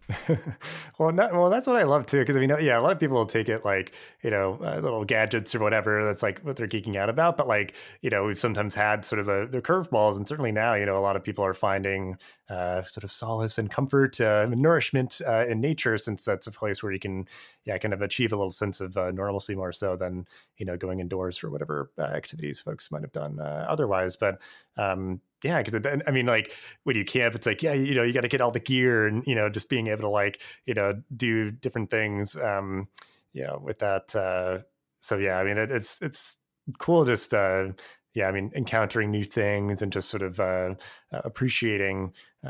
well, 0.98 1.12
not, 1.12 1.32
well, 1.32 1.48
that's 1.48 1.68
what 1.68 1.76
I 1.76 1.84
love 1.84 2.06
too. 2.06 2.18
Because 2.18 2.34
I 2.34 2.40
mean, 2.40 2.50
yeah, 2.60 2.78
a 2.78 2.82
lot 2.82 2.90
of 2.90 2.98
people 2.98 3.16
will 3.16 3.26
take 3.26 3.48
it 3.48 3.64
like 3.64 3.92
you 4.22 4.30
know 4.30 4.58
uh, 4.64 4.80
little 4.80 5.04
gadgets 5.04 5.54
or 5.54 5.60
whatever. 5.60 6.04
That's 6.04 6.24
like 6.24 6.40
what 6.40 6.56
they're 6.56 6.66
geeking 6.66 6.96
out 6.96 7.08
about. 7.08 7.36
But 7.36 7.46
like 7.46 7.74
you 8.02 8.10
know, 8.10 8.24
we've 8.24 8.38
sometimes 8.38 8.74
had 8.74 9.04
sort 9.04 9.20
of 9.20 9.26
the, 9.26 9.48
the 9.48 9.62
curveballs, 9.62 10.16
and 10.16 10.26
certainly 10.26 10.50
now 10.50 10.74
you 10.74 10.84
know 10.84 10.98
a 10.98 11.00
lot 11.00 11.14
of 11.14 11.22
people 11.22 11.44
are 11.44 11.54
finding 11.54 12.16
uh, 12.48 12.82
sort 12.82 13.04
of 13.04 13.12
solace 13.12 13.58
and 13.58 13.70
comfort, 13.70 14.20
uh, 14.20 14.46
nourishment 14.46 15.20
uh, 15.26 15.46
in 15.46 15.60
nature, 15.60 15.98
since 15.98 16.24
that's 16.24 16.48
a 16.48 16.52
place 16.52 16.82
where 16.82 16.92
you 16.92 16.98
can 16.98 17.26
yeah 17.64 17.78
kind 17.78 17.94
of 17.94 18.02
achieve 18.02 18.32
a 18.32 18.36
little 18.36 18.50
sense 18.50 18.80
of 18.80 18.96
uh, 18.96 19.12
normalcy 19.12 19.54
more 19.54 19.72
so 19.72 19.94
than 19.94 20.26
you 20.56 20.66
know 20.66 20.76
going 20.76 20.98
indoors 20.98 21.38
for 21.38 21.48
whatever 21.48 21.92
uh, 21.96 22.02
activities 22.02 22.60
folks 22.60 22.90
might 22.90 23.02
have 23.02 23.12
done 23.12 23.38
otherwise. 23.38 24.16
But 24.16 24.40
um, 24.76 25.20
yeah, 25.44 25.62
because 25.62 26.00
I 26.06 26.10
mean, 26.10 26.26
like 26.26 26.52
when 26.84 26.96
you 26.96 27.04
camp, 27.04 27.34
it's 27.34 27.46
like 27.46 27.62
yeah, 27.62 27.72
you 27.72 27.94
know, 27.94 28.02
you 28.02 28.12
got 28.12 28.22
to 28.22 28.28
get 28.28 28.40
all 28.40 28.50
the 28.50 28.60
gear 28.60 29.06
and 29.06 29.24
you 29.26 29.34
know, 29.34 29.48
just 29.48 29.68
being 29.68 29.86
able 29.88 30.02
to 30.02 30.08
like 30.08 30.40
you 30.66 30.74
know 30.74 31.00
do 31.16 31.50
different 31.50 31.90
things, 31.90 32.36
um, 32.36 32.88
you 33.32 33.44
know, 33.44 33.60
with 33.62 33.78
that. 33.78 34.14
Uh, 34.14 34.64
so 35.00 35.16
yeah, 35.16 35.38
I 35.38 35.44
mean, 35.44 35.58
it, 35.58 35.70
it's 35.70 36.00
it's 36.02 36.38
cool 36.78 37.04
just 37.04 37.32
uh, 37.34 37.68
yeah, 38.14 38.26
I 38.26 38.32
mean, 38.32 38.50
encountering 38.56 39.10
new 39.12 39.22
things 39.22 39.80
and 39.80 39.92
just 39.92 40.08
sort 40.08 40.22
of 40.22 40.40
uh, 40.40 40.74
uh, 41.12 41.20
appreciating 41.24 42.12
uh, 42.44 42.48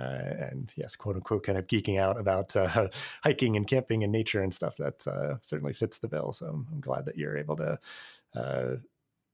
and 0.51 0.73
yes, 0.77 0.97
quote 0.97 1.17
unquote, 1.17 1.45
kind 1.45 1.59
of 1.59 1.67
geeking 1.67 1.99
out 1.99 2.19
about 2.19 2.55
uh, 2.57 2.89
hiking 3.23 3.57
and 3.57 3.67
camping 3.67 4.03
and 4.03 4.13
nature 4.13 4.43
and 4.43 4.53
stuff. 4.53 4.77
That 4.79 5.07
uh, 5.07 5.35
certainly 5.43 5.73
fits 5.73 5.99
the 5.99 6.09
bill. 6.09 6.33
So 6.33 6.47
I'm 6.47 6.81
glad 6.81 7.05
that 7.07 7.17
you're 7.17 7.37
able 7.37 7.57
to 7.57 7.79
uh, 8.35 8.77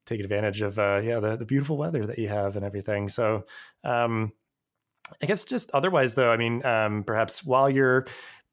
take 0.06 0.20
advantage 0.20 0.62
of 0.62 0.76
yeah 0.76 1.20
the, 1.20 1.36
the 1.36 1.44
beautiful 1.44 1.76
weather 1.76 2.06
that 2.06 2.18
you 2.18 2.28
have 2.28 2.56
and 2.56 2.64
everything. 2.64 3.08
So. 3.08 3.44
Um, 3.82 4.32
I 5.22 5.26
guess 5.26 5.44
just 5.44 5.70
otherwise, 5.72 6.14
though, 6.14 6.32
I 6.32 6.38
mean, 6.38 6.64
um, 6.64 7.04
perhaps 7.04 7.44
while 7.44 7.68
you're 7.68 8.06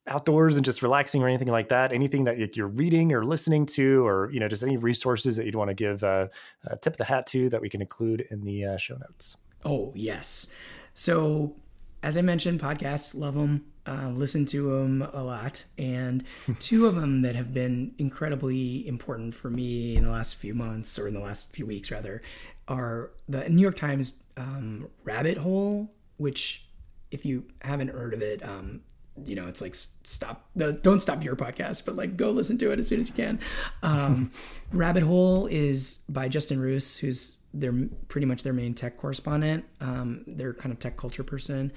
outdoors 0.07 0.57
and 0.57 0.65
just 0.65 0.81
relaxing 0.81 1.21
or 1.21 1.27
anything 1.27 1.47
like 1.47 1.69
that 1.69 1.91
anything 1.91 2.23
that 2.23 2.55
you're 2.57 2.67
reading 2.67 3.13
or 3.13 3.23
listening 3.23 3.65
to 3.67 4.05
or 4.05 4.31
you 4.31 4.39
know 4.39 4.47
just 4.47 4.63
any 4.63 4.77
resources 4.77 5.35
that 5.35 5.45
you'd 5.45 5.55
want 5.55 5.67
to 5.67 5.75
give 5.75 6.03
uh, 6.03 6.27
a 6.65 6.75
tip 6.77 6.93
of 6.93 6.97
the 6.97 7.03
hat 7.03 7.27
to 7.27 7.49
that 7.49 7.61
we 7.61 7.69
can 7.69 7.81
include 7.81 8.25
in 8.31 8.41
the 8.41 8.65
uh, 8.65 8.77
show 8.77 8.95
notes 8.95 9.37
oh 9.63 9.91
yes 9.95 10.47
so 10.95 11.55
as 12.01 12.17
i 12.17 12.21
mentioned 12.21 12.59
podcasts 12.59 13.13
love 13.13 13.35
them 13.35 13.63
uh, 13.87 14.09
listen 14.13 14.45
to 14.45 14.79
them 14.79 15.01
a 15.13 15.23
lot 15.23 15.65
and 15.77 16.23
two 16.59 16.85
of 16.85 16.95
them 16.95 17.21
that 17.21 17.35
have 17.35 17.53
been 17.53 17.93
incredibly 17.97 18.87
important 18.87 19.33
for 19.33 19.49
me 19.49 19.95
in 19.95 20.03
the 20.03 20.11
last 20.11 20.35
few 20.35 20.53
months 20.53 20.99
or 20.99 21.07
in 21.07 21.13
the 21.13 21.19
last 21.19 21.51
few 21.51 21.65
weeks 21.65 21.91
rather 21.91 22.21
are 22.67 23.11
the 23.27 23.49
new 23.49 23.61
york 23.61 23.75
times 23.75 24.13
um, 24.37 24.87
rabbit 25.03 25.37
hole 25.37 25.91
which 26.17 26.65
if 27.11 27.25
you 27.25 27.45
haven't 27.61 27.89
heard 27.89 28.13
of 28.13 28.21
it, 28.21 28.43
um, 28.47 28.81
you 29.25 29.35
know, 29.35 29.47
it's 29.47 29.61
like 29.61 29.75
stop 29.75 30.49
the 30.55 30.73
don't 30.73 31.01
stop 31.01 31.23
your 31.23 31.35
podcast, 31.35 31.83
but 31.85 31.95
like 31.95 32.15
go 32.15 32.31
listen 32.31 32.57
to 32.59 32.71
it 32.71 32.79
as 32.79 32.87
soon 32.87 32.99
as 32.99 33.09
you 33.09 33.13
can. 33.13 33.39
Um, 33.83 34.31
Rabbit 34.71 35.03
Hole 35.03 35.47
is 35.47 35.99
by 36.07 36.29
Justin 36.29 36.59
Roose, 36.59 36.97
who's 36.97 37.35
their 37.53 37.73
pretty 38.07 38.25
much 38.25 38.43
their 38.43 38.53
main 38.53 38.73
tech 38.73 38.97
correspondent. 38.97 39.65
Um, 39.81 40.23
their 40.25 40.53
kind 40.53 40.71
of 40.71 40.79
tech 40.79 40.95
culture 40.95 41.23
person, 41.23 41.73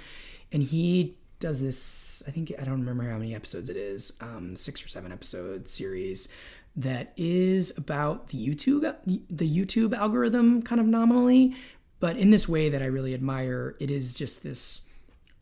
and 0.52 0.62
he 0.62 1.18
does 1.38 1.60
this. 1.60 2.22
I 2.26 2.30
think 2.30 2.52
I 2.58 2.64
don't 2.64 2.80
remember 2.80 3.04
how 3.04 3.18
many 3.18 3.34
episodes 3.34 3.70
it 3.70 3.76
is, 3.76 4.12
um, 4.20 4.56
six 4.56 4.84
or 4.84 4.88
seven 4.88 5.12
episode 5.12 5.68
series 5.68 6.28
that 6.76 7.12
is 7.16 7.76
about 7.76 8.28
the 8.28 8.46
YouTube 8.46 8.94
the 9.30 9.48
YouTube 9.48 9.96
algorithm 9.96 10.62
kind 10.62 10.80
of 10.80 10.86
nominally, 10.86 11.54
but 12.00 12.16
in 12.16 12.30
this 12.30 12.48
way 12.48 12.68
that 12.68 12.82
I 12.82 12.86
really 12.86 13.14
admire. 13.14 13.76
It 13.80 13.90
is 13.90 14.14
just 14.14 14.42
this 14.42 14.82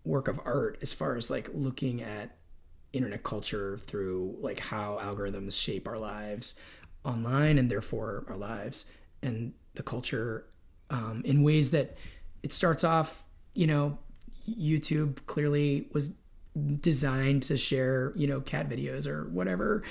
work 0.04 0.28
of 0.28 0.40
art 0.44 0.78
as 0.82 0.92
far 0.92 1.16
as 1.16 1.30
like 1.30 1.48
looking 1.54 2.02
at 2.02 2.36
internet 2.92 3.22
culture 3.22 3.78
through 3.78 4.36
like 4.40 4.58
how 4.58 4.98
algorithms 5.02 5.58
shape 5.58 5.88
our 5.88 5.98
lives 5.98 6.54
online 7.04 7.58
and 7.58 7.70
therefore 7.70 8.24
our 8.28 8.36
lives 8.36 8.84
and 9.22 9.52
the 9.74 9.82
culture 9.82 10.46
um, 10.90 11.22
in 11.24 11.42
ways 11.42 11.70
that 11.70 11.96
it 12.42 12.52
starts 12.52 12.84
off 12.84 13.22
you 13.54 13.66
know 13.66 13.96
youtube 14.48 15.18
clearly 15.26 15.88
was 15.92 16.12
designed 16.80 17.42
to 17.42 17.56
share 17.56 18.12
you 18.14 18.26
know 18.26 18.40
cat 18.40 18.68
videos 18.68 19.06
or 19.06 19.28
whatever 19.30 19.82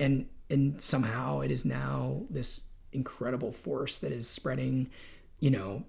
and 0.00 0.26
and 0.50 0.80
somehow 0.82 1.40
it 1.40 1.50
is 1.50 1.64
now 1.64 2.22
this 2.30 2.62
incredible 2.92 3.52
force 3.52 3.98
that 3.98 4.12
is 4.12 4.28
spreading 4.28 4.88
you 5.40 5.50
know 5.50 5.84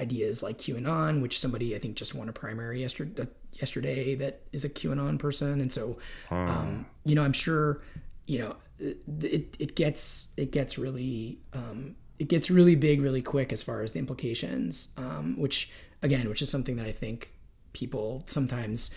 ideas 0.00 0.42
like 0.42 0.58
QAnon, 0.58 1.20
which 1.20 1.38
somebody 1.38 1.76
I 1.76 1.78
think 1.78 1.94
just 1.94 2.14
won 2.14 2.28
a 2.28 2.32
primary 2.32 2.80
yesterday, 2.80 3.28
yesterday 3.52 4.14
that 4.16 4.40
is 4.50 4.64
a 4.64 4.68
QAnon 4.68 5.18
person, 5.18 5.60
and 5.60 5.70
so 5.70 5.98
hmm. 6.28 6.34
um, 6.34 6.86
you 7.04 7.14
know 7.14 7.22
I'm 7.22 7.34
sure 7.34 7.82
you 8.26 8.38
know 8.38 8.56
it 8.78 9.56
it 9.58 9.74
gets 9.76 10.28
it 10.36 10.50
gets 10.50 10.78
really 10.78 11.38
um, 11.52 11.94
it 12.18 12.28
gets 12.28 12.50
really 12.50 12.74
big 12.74 13.00
really 13.00 13.22
quick 13.22 13.52
as 13.52 13.62
far 13.62 13.82
as 13.82 13.92
the 13.92 13.98
implications, 13.98 14.88
um, 14.96 15.38
which 15.38 15.70
again, 16.02 16.28
which 16.28 16.42
is 16.42 16.50
something 16.50 16.76
that 16.76 16.86
I 16.86 16.92
think 16.92 17.32
people 17.72 18.22
sometimes 18.26 18.90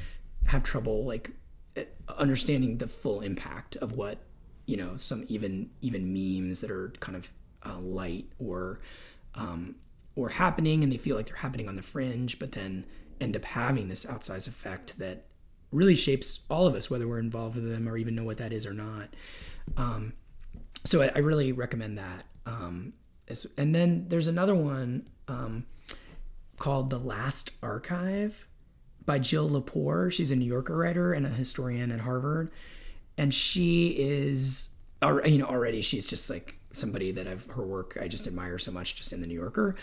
have 0.45 0.63
trouble 0.63 1.05
like 1.05 1.31
understanding 2.17 2.77
the 2.77 2.87
full 2.87 3.21
impact 3.21 3.75
of 3.77 3.93
what 3.93 4.19
you 4.65 4.77
know 4.77 4.95
some 4.95 5.25
even 5.27 5.69
even 5.81 6.13
memes 6.13 6.61
that 6.61 6.69
are 6.69 6.93
kind 6.99 7.15
of 7.15 7.31
uh, 7.65 7.79
light 7.79 8.25
or 8.39 8.79
um, 9.35 9.75
or 10.15 10.29
happening 10.29 10.83
and 10.83 10.91
they 10.91 10.97
feel 10.97 11.15
like 11.15 11.27
they're 11.27 11.37
happening 11.37 11.67
on 11.67 11.75
the 11.75 11.81
fringe, 11.81 12.37
but 12.39 12.51
then 12.51 12.85
end 13.19 13.35
up 13.35 13.45
having 13.45 13.87
this 13.87 14.05
outsized 14.05 14.47
effect 14.47 14.99
that 14.99 15.25
really 15.71 15.95
shapes 15.95 16.41
all 16.49 16.67
of 16.67 16.75
us, 16.75 16.89
whether 16.89 17.07
we're 17.07 17.19
involved 17.19 17.55
with 17.55 17.69
them 17.69 17.89
or 17.89 17.97
even 17.97 18.13
know 18.13 18.23
what 18.23 18.37
that 18.37 18.53
is 18.53 18.65
or 18.65 18.73
not. 18.73 19.09
Um, 19.77 20.13
so 20.85 21.01
I, 21.01 21.11
I, 21.15 21.19
really 21.19 21.51
recommend 21.51 21.97
that. 21.97 22.25
Um, 22.45 22.93
and 23.57 23.73
then 23.73 24.05
there's 24.09 24.27
another 24.27 24.53
one 24.53 25.07
um, 25.27 25.65
called 26.59 26.89
The 26.89 26.99
Last 26.99 27.51
Archive 27.63 28.49
by 29.05 29.19
Jill 29.19 29.49
Lepore. 29.49 30.11
She's 30.11 30.31
a 30.31 30.35
New 30.35 30.45
Yorker 30.45 30.75
writer 30.75 31.13
and 31.13 31.25
a 31.25 31.29
historian 31.29 31.91
at 31.91 31.99
Harvard. 31.99 32.51
And 33.17 33.33
she 33.33 33.89
is, 33.89 34.69
you 35.01 35.37
know, 35.37 35.45
already 35.45 35.81
she's 35.81 36.05
just 36.05 36.29
like 36.29 36.57
somebody 36.71 37.11
that 37.11 37.27
I've 37.27 37.45
her 37.47 37.63
work 37.63 37.97
I 38.01 38.07
just 38.07 38.27
admire 38.27 38.57
so 38.57 38.71
much 38.71 38.95
just 38.95 39.13
in 39.13 39.21
the 39.21 39.27
New 39.27 39.35
Yorker. 39.35 39.75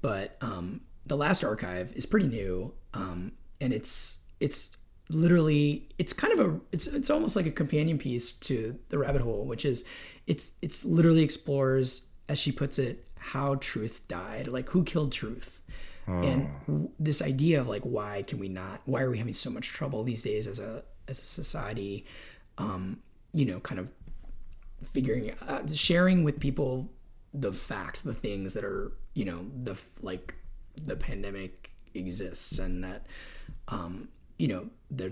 But 0.00 0.36
um, 0.40 0.80
the 1.06 1.16
last 1.16 1.44
archive 1.44 1.92
is 1.94 2.06
pretty 2.06 2.26
new, 2.26 2.72
um, 2.92 3.32
and 3.60 3.72
it's 3.72 4.18
it's 4.40 4.70
literally 5.10 5.88
it's 5.98 6.12
kind 6.12 6.38
of 6.38 6.40
a 6.40 6.60
it's 6.72 6.86
it's 6.86 7.10
almost 7.10 7.36
like 7.36 7.46
a 7.46 7.50
companion 7.50 7.98
piece 7.98 8.32
to 8.32 8.78
the 8.88 8.98
rabbit 8.98 9.22
hole, 9.22 9.44
which 9.44 9.64
is 9.64 9.84
it's 10.26 10.52
it's 10.62 10.84
literally 10.84 11.22
explores 11.22 12.02
as 12.28 12.38
she 12.38 12.50
puts 12.50 12.78
it 12.78 13.06
how 13.16 13.54
truth 13.56 14.06
died, 14.08 14.48
like 14.48 14.68
who 14.70 14.84
killed 14.84 15.12
truth. 15.12 15.60
Oh. 16.06 16.20
And 16.20 16.90
this 16.98 17.22
idea 17.22 17.60
of 17.60 17.68
like 17.68 17.82
why 17.82 18.22
can 18.26 18.38
we 18.38 18.48
not 18.48 18.80
why 18.84 19.02
are 19.02 19.10
we 19.10 19.18
having 19.18 19.32
so 19.32 19.50
much 19.50 19.68
trouble 19.68 20.02
these 20.02 20.22
days 20.22 20.46
as 20.46 20.58
a 20.58 20.82
as 21.08 21.18
a 21.18 21.24
society 21.24 22.04
um 22.58 23.00
you 23.32 23.44
know 23.44 23.60
kind 23.60 23.80
of 23.80 23.90
figuring 24.84 25.32
out, 25.48 25.70
sharing 25.74 26.24
with 26.24 26.40
people 26.40 26.90
the 27.32 27.52
facts, 27.52 28.02
the 28.02 28.14
things 28.14 28.52
that 28.52 28.64
are, 28.64 28.92
you 29.14 29.24
know, 29.24 29.46
the 29.62 29.76
like 30.02 30.34
the 30.76 30.96
pandemic 30.96 31.70
exists 31.94 32.58
and 32.58 32.84
that, 32.84 33.06
um, 33.68 34.08
you 34.38 34.48
know, 34.48 34.68
there 34.90 35.10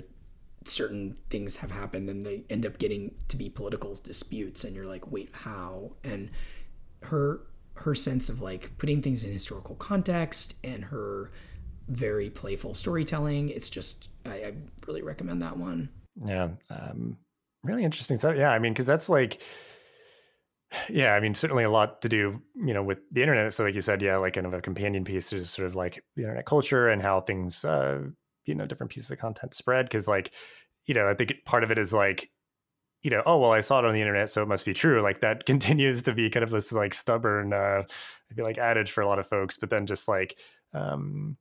certain 0.65 1.17
things 1.29 1.57
have 1.57 1.73
happened 1.73 2.09
and 2.09 2.25
they 2.25 2.45
end 2.49 2.65
up 2.65 2.79
getting 2.79 3.13
to 3.27 3.37
be 3.37 3.49
political 3.49 3.95
disputes 3.97 4.63
and 4.63 4.77
you're 4.77 4.87
like, 4.87 5.11
wait, 5.11 5.29
how? 5.33 5.91
And 6.05 6.31
her 7.03 7.41
her 7.75 7.95
sense 7.95 8.29
of 8.29 8.43
like 8.43 8.77
putting 8.79 9.03
things 9.03 9.25
in 9.25 9.33
historical 9.33 9.75
context 9.77 10.55
and 10.63 10.85
her 10.85 11.31
very 11.89 12.31
playful 12.31 12.75
storytelling. 12.75 13.49
It's 13.49 13.69
just 13.69 14.09
I, 14.25 14.35
I 14.35 14.53
really 14.87 15.03
recommend 15.03 15.43
that 15.43 15.57
one. 15.57 15.89
Yeah. 16.17 16.51
Um 16.71 17.19
really 17.65 17.85
interesting 17.85 18.17
stuff. 18.17 18.37
Yeah, 18.37 18.51
I 18.51 18.59
mean, 18.59 18.73
because 18.73 18.87
that's 18.87 19.09
like, 19.09 19.41
yeah, 20.89 21.15
I 21.15 21.21
mean, 21.21 21.35
certainly 21.35 21.65
a 21.65 21.71
lot 21.71 22.03
to 22.03 22.09
do, 22.09 22.43
you 22.57 22.75
know, 22.75 22.83
with 22.83 22.99
the 23.13 23.21
internet. 23.21 23.53
So, 23.53 23.65
like 23.65 23.75
you 23.75 23.81
said, 23.81 24.03
yeah, 24.03 24.17
like 24.17 24.35
kind 24.35 24.47
of 24.47 24.55
a 24.55 24.61
companion 24.61 25.05
piece 25.05 25.31
to 25.31 25.45
sort 25.45 25.67
of 25.67 25.75
like 25.75 26.03
the 26.17 26.23
internet 26.23 26.47
culture 26.47 26.89
and 26.89 27.03
how 27.03 27.21
things, 27.21 27.65
uh, 27.65 28.01
you 28.47 28.55
know, 28.55 28.67
different 28.67 28.91
pieces 28.91 29.11
of 29.11 29.19
content 29.19 29.55
spread. 29.55 29.87
Because, 29.87 30.09
like, 30.09 30.33
you 30.87 30.95
know, 30.95 31.09
I 31.09 31.15
think 31.15 31.35
part 31.45 31.63
of 31.63 31.71
it 31.71 31.79
is 31.79 31.93
like, 31.93 32.31
you 33.03 33.11
know, 33.11 33.23
oh 33.27 33.39
well, 33.39 33.53
I 33.53 33.61
saw 33.61 33.81
it 33.81 33.85
on 33.85 33.95
the 33.95 34.01
internet, 34.01 34.31
so 34.31 34.43
it 34.43 34.49
must 34.49 34.65
be 34.65 34.75
true. 34.75 35.03
Like 35.03 35.21
that 35.21 35.47
continues 35.47 36.03
to 36.03 36.13
be 36.13 36.31
kind 36.31 36.45
of 36.45 36.51
this 36.51 36.73
like 36.73 36.95
stubborn, 36.95 37.53
uh, 37.53 37.83
I 38.31 38.35
feel 38.35 38.45
like 38.45 38.59
adage 38.59 38.93
for 38.93 39.03
a 39.03 39.09
lot 39.09 39.19
of 39.19 39.27
folks. 39.27 39.57
But 39.57 39.71
then 39.71 39.87
just 39.87 40.09
like, 40.09 40.39
um, 40.73 41.37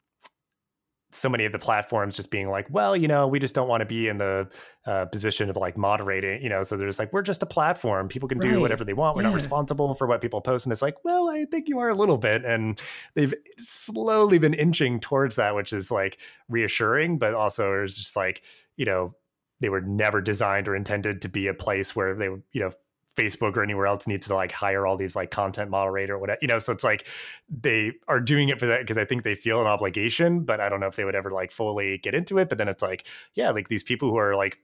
so 1.13 1.29
many 1.29 1.45
of 1.45 1.51
the 1.51 1.59
platforms 1.59 2.15
just 2.15 2.31
being 2.31 2.49
like, 2.49 2.67
well, 2.69 2.95
you 2.95 3.07
know, 3.07 3.27
we 3.27 3.39
just 3.39 3.53
don't 3.53 3.67
want 3.67 3.81
to 3.81 3.85
be 3.85 4.07
in 4.07 4.17
the 4.17 4.49
uh, 4.85 5.05
position 5.05 5.49
of 5.49 5.57
like 5.57 5.77
moderating, 5.77 6.41
you 6.41 6.49
know. 6.49 6.63
So 6.63 6.77
they're 6.77 6.87
just 6.87 6.99
like, 6.99 7.11
we're 7.11 7.21
just 7.21 7.43
a 7.43 7.45
platform. 7.45 8.07
People 8.07 8.29
can 8.29 8.39
right. 8.39 8.53
do 8.53 8.61
whatever 8.61 8.83
they 8.83 8.93
want. 8.93 9.15
We're 9.15 9.23
yeah. 9.23 9.29
not 9.29 9.35
responsible 9.35 9.93
for 9.93 10.07
what 10.07 10.21
people 10.21 10.41
post. 10.41 10.65
And 10.65 10.71
it's 10.71 10.81
like, 10.81 11.03
well, 11.03 11.29
I 11.29 11.45
think 11.45 11.67
you 11.67 11.79
are 11.79 11.89
a 11.89 11.95
little 11.95 12.17
bit. 12.17 12.45
And 12.45 12.81
they've 13.13 13.33
slowly 13.57 14.39
been 14.39 14.53
inching 14.53 14.99
towards 14.99 15.35
that, 15.35 15.55
which 15.55 15.73
is 15.73 15.91
like 15.91 16.17
reassuring, 16.49 17.17
but 17.17 17.33
also 17.33 17.83
is 17.83 17.97
just 17.97 18.15
like, 18.15 18.41
you 18.77 18.85
know, 18.85 19.13
they 19.61 19.69
were 19.69 19.81
never 19.81 20.19
designed 20.19 20.67
or 20.67 20.75
intended 20.75 21.21
to 21.21 21.29
be 21.29 21.47
a 21.47 21.53
place 21.53 21.95
where 21.95 22.15
they 22.15 22.25
you 22.25 22.61
know, 22.61 22.71
Facebook 23.15 23.55
or 23.55 23.63
anywhere 23.63 23.87
else 23.87 24.07
needs 24.07 24.27
to 24.27 24.35
like 24.35 24.51
hire 24.51 24.85
all 24.85 24.97
these 24.97 25.15
like 25.15 25.31
content 25.31 25.69
moderator 25.69 26.15
or 26.15 26.19
whatever, 26.19 26.39
you 26.41 26.47
know. 26.47 26.59
So 26.59 26.73
it's 26.73 26.83
like 26.83 27.07
they 27.49 27.93
are 28.07 28.19
doing 28.19 28.49
it 28.49 28.59
for 28.59 28.65
that 28.67 28.81
because 28.81 28.97
I 28.97 29.05
think 29.05 29.23
they 29.23 29.35
feel 29.35 29.61
an 29.61 29.67
obligation, 29.67 30.41
but 30.41 30.59
I 30.59 30.69
don't 30.69 30.79
know 30.79 30.87
if 30.87 30.95
they 30.95 31.05
would 31.05 31.15
ever 31.15 31.31
like 31.31 31.51
fully 31.51 31.97
get 31.97 32.15
into 32.15 32.37
it. 32.37 32.49
But 32.49 32.57
then 32.57 32.67
it's 32.67 32.81
like, 32.81 33.07
yeah, 33.33 33.51
like 33.51 33.67
these 33.67 33.83
people 33.83 34.09
who 34.09 34.17
are 34.17 34.35
like 34.35 34.57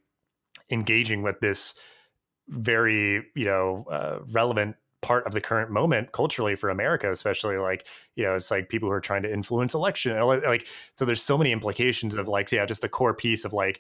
engaging 0.70 1.24
with 1.24 1.39
this 1.39 1.76
very, 2.48 3.26
you 3.36 3.45
know, 3.45 3.86
uh, 3.91 4.20
relevant 4.32 4.78
part 5.02 5.28
of 5.28 5.34
the 5.34 5.39
current 5.39 5.70
moment 5.70 6.12
culturally 6.12 6.56
for 6.56 6.70
America, 6.70 7.12
especially 7.12 7.58
like, 7.58 7.86
you 8.16 8.24
know, 8.24 8.36
it's 8.36 8.50
like 8.50 8.68
people 8.68 8.89
who 8.89 8.93
are 8.93 9.00
trying 9.00 9.22
to 9.22 9.32
influence 9.32 9.74
election. 9.76 10.20
Like, 10.20 10.66
so 10.95 11.06
there's 11.06 11.22
so 11.22 11.38
many 11.38 11.52
implications 11.52 12.16
of 12.16 12.28
like, 12.28 12.52
yeah, 12.52 12.66
just 12.66 12.84
a 12.84 12.89
core 12.89 13.14
piece 13.14 13.45
of 13.45 13.54
like, 13.54 13.80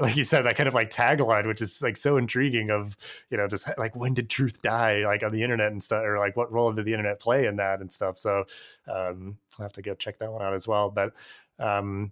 like 0.00 0.16
you 0.16 0.24
said, 0.24 0.46
that 0.46 0.56
kind 0.56 0.66
of 0.66 0.74
like 0.74 0.90
tagline, 0.90 1.46
which 1.46 1.60
is 1.60 1.82
like 1.82 1.98
so 1.98 2.16
intriguing 2.16 2.70
of, 2.70 2.96
you 3.30 3.36
know, 3.36 3.46
just 3.46 3.68
like 3.76 3.94
when 3.94 4.14
did 4.14 4.30
truth 4.30 4.62
die 4.62 5.04
like 5.04 5.22
on 5.22 5.32
the 5.32 5.42
internet 5.42 5.70
and 5.70 5.82
stuff, 5.82 6.02
or 6.02 6.18
like 6.18 6.36
what 6.36 6.50
role 6.50 6.72
did 6.72 6.86
the 6.86 6.92
internet 6.92 7.20
play 7.20 7.46
in 7.46 7.56
that 7.56 7.80
and 7.80 7.92
stuff. 7.92 8.16
So 8.16 8.44
um, 8.88 9.36
I'll 9.58 9.64
have 9.64 9.72
to 9.74 9.82
go 9.82 9.94
check 9.94 10.18
that 10.18 10.32
one 10.32 10.42
out 10.42 10.54
as 10.54 10.66
well. 10.66 10.90
But 10.90 11.12
um, 11.58 12.10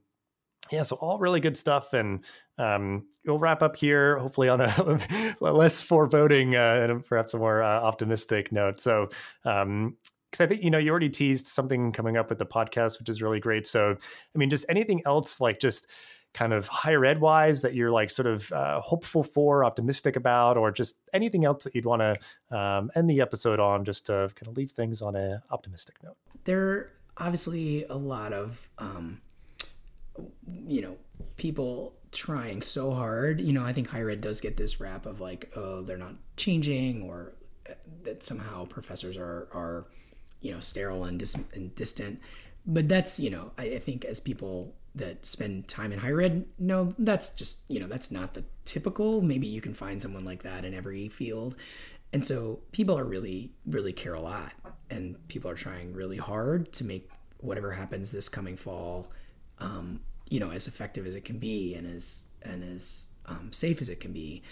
yeah, 0.73 0.83
so 0.83 0.97
all 0.97 1.19
really 1.19 1.41
good 1.41 1.57
stuff, 1.57 1.93
and 1.93 2.25
um, 2.59 3.07
we'll 3.27 3.39
wrap 3.39 3.63
up 3.63 3.77
here, 3.77 4.19
hopefully 4.19 4.49
on 4.49 4.61
a 4.61 5.37
less 5.41 5.83
foreboding 5.83 6.57
uh, 6.57 6.89
and 6.91 7.05
perhaps 7.05 7.35
a 7.35 7.39
more 7.39 7.63
uh, 7.63 7.81
optimistic 7.81 8.51
note. 8.51 8.81
So, 8.81 9.09
um, 9.45 9.97
because 10.31 10.45
I 10.45 10.49
think 10.49 10.63
you 10.63 10.71
know 10.71 10.79
you 10.79 10.91
already 10.91 11.11
teased 11.11 11.47
something 11.47 11.93
coming 11.93 12.17
up 12.17 12.31
with 12.31 12.39
the 12.39 12.47
podcast, 12.47 12.99
which 12.99 13.11
is 13.11 13.21
really 13.21 13.39
great. 13.39 13.67
So, 13.67 13.95
I 14.35 14.39
mean, 14.39 14.49
just 14.49 14.65
anything 14.69 15.03
else 15.05 15.41
like 15.41 15.61
just 15.61 15.89
kind 16.33 16.55
of 16.55 16.67
higher 16.69 17.05
ed 17.05 17.21
wise 17.21 17.61
that 17.61 17.75
you're 17.75 17.91
like 17.91 18.09
sort 18.09 18.27
of 18.27 18.51
uh, 18.53 18.81
hopeful 18.81 19.23
for, 19.23 19.65
optimistic 19.65 20.17
about, 20.17 20.57
or 20.57 20.71
just 20.71 20.97
anything 21.13 21.45
else 21.45 21.65
that 21.65 21.75
you'd 21.75 21.85
want 21.85 22.01
to 22.01 22.57
um, 22.57 22.91
end 22.97 23.11
the 23.11 23.21
episode 23.21 23.61
on, 23.61 23.85
just 23.85 24.07
to 24.07 24.31
kind 24.35 24.49
of 24.49 24.57
leave 24.57 24.71
things 24.71 25.03
on 25.03 25.15
a 25.15 25.43
optimistic 25.51 25.97
note. 26.03 26.17
There 26.45 26.67
are 26.67 26.91
obviously 27.19 27.85
a 27.85 27.97
lot 27.97 28.33
of 28.33 28.71
um, 28.79 29.21
you 30.67 30.83
know, 30.83 30.97
people 31.37 31.95
trying 32.11 32.63
so 32.63 32.93
hard. 32.93 33.41
You 33.41 33.53
know, 33.53 33.65
I 33.65 33.73
think 33.73 33.89
higher 33.89 34.11
ed 34.11 34.21
does 34.21 34.41
get 34.41 34.57
this 34.57 34.81
rap 34.81 35.07
of 35.07 35.21
like, 35.21 35.51
oh, 35.57 35.83
they're 35.83 35.97
not 35.97 36.15
changing, 36.37 37.03
or 37.03 37.33
uh, 37.69 37.75
that 38.05 38.23
somehow 38.23 38.67
professors 38.67 39.17
are 39.17 39.49
are, 39.53 39.87
you 40.41 40.53
know, 40.53 40.61
sterile 40.61 41.05
and, 41.05 41.19
dis- 41.19 41.37
and 41.55 41.75
distant. 41.75 42.21
But 42.67 42.89
that's 42.89 43.19
you 43.19 43.31
know, 43.31 43.53
I, 43.59 43.65
I 43.65 43.79
think 43.79 44.05
as 44.05 44.21
people 44.21 44.75
that 44.95 45.27
spend 45.27 45.69
time 45.69 45.91
in 45.91 45.99
higher 45.99 46.21
ed 46.21 46.45
no 46.59 46.95
that's 46.99 47.31
just 47.31 47.61
you 47.69 47.81
know 47.81 47.87
that's 47.87 48.11
not 48.11 48.35
the 48.35 48.45
typical. 48.65 49.23
Maybe 49.23 49.47
you 49.47 49.61
can 49.61 49.75
find 49.75 50.01
someone 50.01 50.25
like 50.25 50.43
that 50.43 50.65
in 50.65 50.75
every 50.75 51.09
field. 51.09 51.57
And 52.15 52.23
so 52.23 52.61
people 52.73 52.99
are 52.99 53.05
really, 53.05 53.53
really 53.65 53.95
care 53.95 54.13
a 54.13 54.21
lot, 54.21 54.53
and 54.91 55.17
people 55.29 55.51
are 55.51 55.55
trying 55.55 55.95
really 55.95 56.19
hard 56.19 56.71
to 56.75 56.85
make 56.85 57.09
whatever 57.39 57.73
happens 57.73 58.13
this 58.13 58.29
coming 58.29 58.57
fall 58.57 59.11
um, 59.63 60.01
you 60.29 60.41
know, 60.41 60.51
as 60.51 60.67
effective 60.67 61.07
as 61.07 61.15
it 61.15 61.25
can 61.25 61.39
be 61.39 61.75
and 61.75 61.87
as 61.87 62.23
and 62.43 62.65
as 62.75 63.07
um, 63.27 63.53
safe 63.53 63.81
as 63.81 63.89
it 63.89 64.01
can 64.01 64.13
be. 64.13 64.43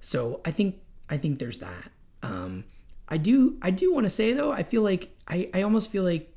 So 0.00 0.40
I 0.44 0.50
think 0.50 0.80
I 1.08 1.18
think 1.18 1.38
there's 1.38 1.58
that. 1.58 1.92
Um, 2.22 2.64
I 3.08 3.18
do 3.18 3.58
I 3.62 3.70
do 3.70 3.92
want 3.92 4.04
to 4.04 4.10
say 4.10 4.32
though 4.32 4.50
I 4.50 4.62
feel 4.62 4.82
like 4.82 5.14
I 5.28 5.50
I 5.52 5.62
almost 5.62 5.90
feel 5.90 6.02
like 6.02 6.34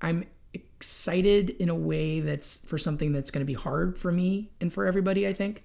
I'm 0.00 0.26
excited 0.52 1.50
in 1.50 1.68
a 1.68 1.74
way 1.74 2.20
that's 2.20 2.58
for 2.58 2.78
something 2.78 3.12
that's 3.12 3.30
going 3.30 3.40
to 3.40 3.46
be 3.46 3.54
hard 3.54 3.98
for 3.98 4.12
me 4.12 4.50
and 4.60 4.72
for 4.72 4.86
everybody 4.86 5.26
I 5.28 5.32
think, 5.32 5.62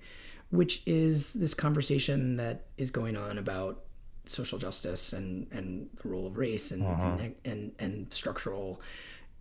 which 0.50 0.82
is 0.86 1.34
this 1.34 1.54
conversation 1.54 2.36
that 2.38 2.66
is 2.78 2.92
going 2.92 3.16
on 3.16 3.38
about 3.38 3.84
social 4.26 4.60
justice 4.60 5.14
and 5.14 5.48
and 5.52 5.90
the 6.02 6.10
role 6.10 6.28
of 6.28 6.38
race 6.38 6.72
and 6.72 6.86
uh-huh. 6.86 7.18
and, 7.20 7.36
and 7.46 7.72
and 7.80 8.14
structural 8.14 8.82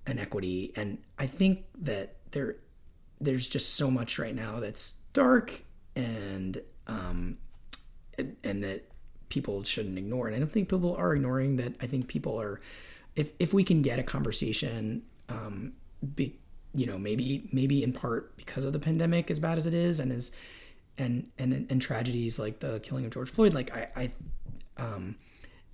inequity 0.07 0.73
and 0.77 0.99
I 1.19 1.27
think 1.27 1.65
that 1.83 2.18
there 2.33 2.57
there's 3.21 3.49
just 3.49 3.75
so 3.75 3.91
much 3.91 4.19
right 4.19 4.35
now 4.35 4.61
that's 4.61 4.95
dark 5.13 5.65
and 5.97 6.61
um 6.87 7.37
and, 8.17 8.37
and 8.43 8.63
that 8.65 8.89
people 9.29 9.63
shouldn't 9.63 9.99
ignore. 9.99 10.27
And 10.27 10.37
i 10.37 10.39
don't 10.39 10.51
think 10.51 10.69
people 10.69 10.95
are 10.97 11.15
ignoring 11.15 11.57
that 11.57 11.75
i 11.81 11.87
think 11.87 12.09
people 12.09 12.41
are 12.41 12.61
if 13.17 13.33
if 13.39 13.53
we 13.53 13.65
can 13.65 13.83
get 13.83 13.99
a 13.99 14.03
conversation 14.03 15.03
um 15.29 15.73
be 16.15 16.39
you 16.75 16.87
know 16.87 16.99
maybe 16.99 17.49
maybe 17.53 17.83
in 17.83 17.93
part 17.93 18.37
because 18.37 18.65
of 18.65 18.73
the 18.73 18.79
pandemic 18.79 19.31
as 19.31 19.39
bad 19.39 19.59
as 19.59 19.67
it 19.67 19.75
is 19.75 20.01
and 20.01 20.13
as 20.13 20.31
and 20.97 21.29
and 21.39 21.67
and 21.71 21.83
tragedies 21.83 22.39
like 22.39 22.61
the 22.61 22.81
killing 22.81 23.05
of 23.05 23.11
george 23.11 23.31
floyd 23.31 23.55
like 23.55 23.75
i 23.75 23.89
i 23.97 24.13
um 24.77 25.17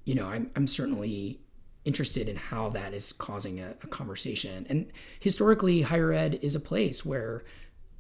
you 0.05 0.15
know 0.15 0.27
i'm 0.27 0.51
i'm 0.57 0.67
certainly 0.67 1.41
interested 1.85 2.29
in 2.29 2.37
how 2.37 2.71
that 2.71 2.95
is 2.95 3.13
causing 3.13 3.61
a, 3.61 3.75
a, 3.83 3.87
conversation. 3.87 4.67
And 4.69 4.91
historically, 5.21 5.83
higher 5.83 6.13
ed 6.13 6.39
is 6.41 6.55
a 6.55 6.61
place 6.61 7.05
where 7.05 7.45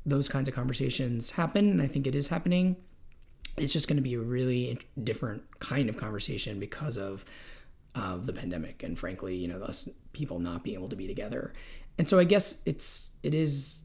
those 0.06 0.28
kinds 0.28 0.48
of 0.48 0.54
conversations 0.54 1.32
happen. 1.32 1.70
And 1.70 1.82
I 1.82 1.86
think 1.86 2.06
it 2.06 2.14
is 2.14 2.28
happening. 2.28 2.76
It's 3.56 3.72
just 3.72 3.88
going 3.88 3.96
to 3.96 4.02
be 4.02 4.14
a 4.14 4.20
really 4.20 4.78
different 5.02 5.42
kind 5.60 5.88
of 5.88 5.96
conversation 5.96 6.58
because 6.58 6.96
of 6.96 7.24
of 7.94 8.26
the 8.26 8.32
pandemic 8.32 8.82
and 8.82 8.98
frankly, 8.98 9.36
you 9.36 9.46
know, 9.46 9.62
us 9.62 9.88
people 10.12 10.40
not 10.40 10.64
being 10.64 10.76
able 10.76 10.88
to 10.88 10.96
be 10.96 11.06
together. 11.06 11.52
And 11.96 12.08
so 12.08 12.18
I 12.18 12.24
guess 12.24 12.60
it's 12.66 13.10
it 13.22 13.34
is 13.34 13.84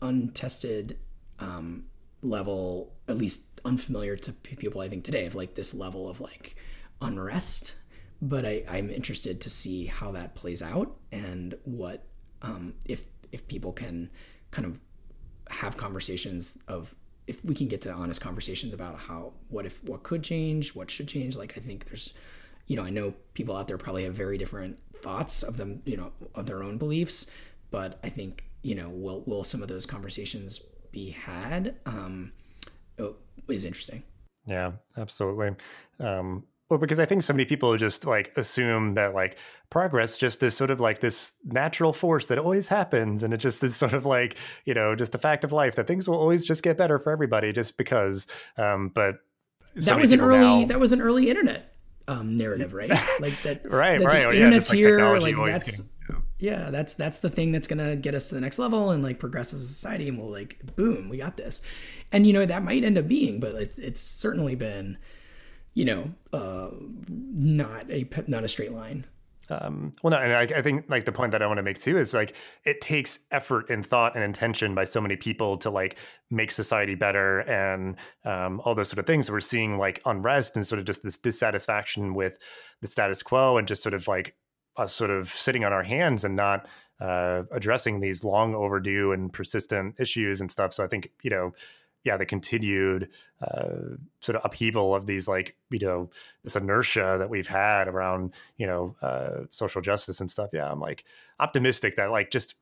untested 0.00 0.98
um, 1.38 1.84
level, 2.22 2.92
at 3.08 3.16
least 3.16 3.42
unfamiliar 3.64 4.16
to 4.16 4.32
people. 4.32 4.80
I 4.80 4.88
think 4.88 5.04
today 5.04 5.26
of 5.26 5.34
like 5.34 5.54
this 5.54 5.74
level 5.74 6.08
of 6.08 6.20
like 6.20 6.56
unrest 7.00 7.74
but 8.20 8.44
I, 8.44 8.64
I'm 8.68 8.90
interested 8.90 9.40
to 9.42 9.50
see 9.50 9.86
how 9.86 10.12
that 10.12 10.34
plays 10.34 10.62
out 10.62 10.96
and 11.12 11.54
what 11.64 12.06
um, 12.42 12.74
if 12.84 13.06
if 13.32 13.46
people 13.48 13.72
can 13.72 14.10
kind 14.50 14.66
of 14.66 14.78
have 15.50 15.76
conversations 15.76 16.56
of 16.68 16.94
if 17.26 17.44
we 17.44 17.54
can 17.54 17.68
get 17.68 17.80
to 17.82 17.92
honest 17.92 18.20
conversations 18.20 18.74
about 18.74 18.98
how 18.98 19.32
what 19.48 19.66
if 19.66 19.82
what 19.84 20.02
could 20.02 20.22
change 20.22 20.74
what 20.74 20.90
should 20.90 21.08
change. 21.08 21.36
Like 21.36 21.56
i 21.56 21.60
think 21.60 21.86
there's 21.86 22.12
you 22.66 22.76
know 22.76 22.82
i 22.82 22.90
know 22.90 23.14
people 23.34 23.56
out 23.56 23.68
there 23.68 23.76
probably 23.78 24.04
have 24.04 24.14
very 24.14 24.38
different 24.38 24.78
thoughts 24.96 25.42
of 25.42 25.56
them 25.56 25.82
you 25.84 25.96
know 25.96 26.12
of 26.34 26.46
their 26.46 26.62
own 26.62 26.78
beliefs 26.78 27.26
but 27.70 27.98
i 28.02 28.08
think 28.08 28.44
you 28.62 28.74
know 28.74 28.88
will 28.88 29.22
will 29.26 29.44
some 29.44 29.60
of 29.60 29.68
those 29.68 29.84
conversations 29.84 30.60
be 30.94 31.10
had? 31.10 31.74
Um 31.84 32.32
oh, 32.98 33.16
is 33.48 33.66
interesting. 33.66 34.02
Yeah 34.46 34.72
absolutely. 34.96 35.50
Um 36.00 36.44
well, 36.74 36.80
because 36.80 36.98
I 36.98 37.06
think 37.06 37.22
so 37.22 37.32
many 37.32 37.44
people 37.44 37.76
just 37.76 38.04
like 38.04 38.32
assume 38.36 38.94
that 38.94 39.14
like 39.14 39.38
progress 39.70 40.16
just 40.16 40.42
is 40.42 40.56
sort 40.56 40.70
of 40.70 40.80
like 40.80 40.98
this 40.98 41.30
natural 41.44 41.92
force 41.92 42.26
that 42.26 42.36
always 42.36 42.66
happens, 42.66 43.22
and 43.22 43.32
it 43.32 43.36
just 43.36 43.62
is 43.62 43.76
sort 43.76 43.94
of 43.94 44.04
like 44.04 44.36
you 44.64 44.74
know 44.74 44.96
just 44.96 45.14
a 45.14 45.18
fact 45.18 45.44
of 45.44 45.52
life 45.52 45.76
that 45.76 45.86
things 45.86 46.08
will 46.08 46.18
always 46.18 46.44
just 46.44 46.64
get 46.64 46.76
better 46.76 46.98
for 46.98 47.12
everybody 47.12 47.52
just 47.52 47.76
because. 47.76 48.26
Um, 48.58 48.90
but 48.92 49.20
so 49.78 49.92
that 49.92 50.00
was 50.00 50.10
an 50.10 50.20
early 50.20 50.62
now... 50.62 50.66
that 50.66 50.80
was 50.80 50.92
an 50.92 51.00
early 51.00 51.30
internet 51.30 51.76
um, 52.08 52.36
narrative, 52.36 52.74
right? 52.74 52.90
Like 53.20 53.40
that. 53.44 53.64
right, 53.70 54.00
that 54.00 54.04
right. 54.04 54.26
Oh, 54.26 54.30
yeah, 54.30 54.40
internet's 54.40 54.70
like 54.70 54.78
here. 54.78 55.16
Like 55.20 55.36
that's 55.36 55.78
getting, 55.78 56.22
yeah, 56.40 56.70
that's 56.72 56.94
that's 56.94 57.20
the 57.20 57.30
thing 57.30 57.52
that's 57.52 57.68
gonna 57.68 57.94
get 57.94 58.16
us 58.16 58.30
to 58.30 58.34
the 58.34 58.40
next 58.40 58.58
level 58.58 58.90
and 58.90 59.00
like 59.00 59.20
progress 59.20 59.54
as 59.54 59.62
a 59.62 59.68
society, 59.68 60.08
and 60.08 60.18
we'll 60.18 60.28
like 60.28 60.58
boom, 60.74 61.08
we 61.08 61.18
got 61.18 61.36
this. 61.36 61.62
And 62.10 62.26
you 62.26 62.32
know 62.32 62.44
that 62.44 62.64
might 62.64 62.82
end 62.82 62.98
up 62.98 63.06
being, 63.06 63.38
but 63.38 63.54
it's 63.54 63.78
it's 63.78 64.00
certainly 64.00 64.56
been 64.56 64.98
you 65.74 65.84
know, 65.84 66.10
uh, 66.32 66.70
not 67.08 67.90
a 67.90 68.08
not 68.26 68.44
a 68.44 68.48
straight 68.48 68.72
line. 68.72 69.04
Um, 69.50 69.92
well, 70.02 70.12
no, 70.12 70.16
and 70.16 70.32
I, 70.32 70.58
I, 70.58 70.62
think 70.62 70.86
like 70.88 71.04
the 71.04 71.12
point 71.12 71.32
that 71.32 71.42
I 71.42 71.46
want 71.46 71.58
to 71.58 71.62
make 71.62 71.78
too 71.78 71.98
is 71.98 72.14
like 72.14 72.34
it 72.64 72.80
takes 72.80 73.18
effort 73.30 73.68
and 73.68 73.84
thought 73.84 74.14
and 74.14 74.24
intention 74.24 74.74
by 74.74 74.84
so 74.84 75.02
many 75.02 75.16
people 75.16 75.58
to 75.58 75.70
like 75.70 75.98
make 76.30 76.50
society 76.50 76.94
better 76.94 77.40
and 77.40 77.96
um, 78.24 78.60
all 78.64 78.74
those 78.74 78.88
sort 78.88 78.98
of 78.98 79.06
things. 79.06 79.30
We're 79.30 79.40
seeing 79.40 79.76
like 79.76 80.00
unrest 80.06 80.56
and 80.56 80.66
sort 80.66 80.78
of 80.78 80.86
just 80.86 81.02
this 81.02 81.18
dissatisfaction 81.18 82.14
with 82.14 82.38
the 82.80 82.86
status 82.86 83.22
quo 83.22 83.58
and 83.58 83.68
just 83.68 83.82
sort 83.82 83.94
of 83.94 84.08
like 84.08 84.34
us 84.78 84.94
sort 84.94 85.10
of 85.10 85.28
sitting 85.28 85.64
on 85.64 85.72
our 85.72 85.82
hands 85.82 86.24
and 86.24 86.34
not 86.34 86.66
uh, 87.00 87.42
addressing 87.52 88.00
these 88.00 88.24
long 88.24 88.54
overdue 88.54 89.12
and 89.12 89.32
persistent 89.32 89.94
issues 90.00 90.40
and 90.40 90.50
stuff. 90.50 90.72
So 90.72 90.82
I 90.82 90.86
think 90.86 91.10
you 91.22 91.30
know 91.30 91.52
yeah, 92.04 92.16
the 92.16 92.26
continued 92.26 93.08
uh, 93.42 93.96
sort 94.20 94.36
of 94.36 94.42
upheaval 94.44 94.94
of 94.94 95.06
these 95.06 95.26
like 95.26 95.56
you 95.70 95.78
know 95.78 96.10
this 96.42 96.56
inertia 96.56 97.16
that 97.18 97.30
we've 97.30 97.46
had 97.46 97.88
around 97.88 98.32
you 98.56 98.66
know 98.66 98.94
uh, 99.02 99.46
social 99.50 99.80
justice 99.80 100.20
and 100.20 100.30
stuff. 100.30 100.50
Yeah, 100.52 100.70
I'm 100.70 100.80
like 100.80 101.04
optimistic 101.40 101.96
that 101.96 102.10
like 102.10 102.30
just 102.30 102.54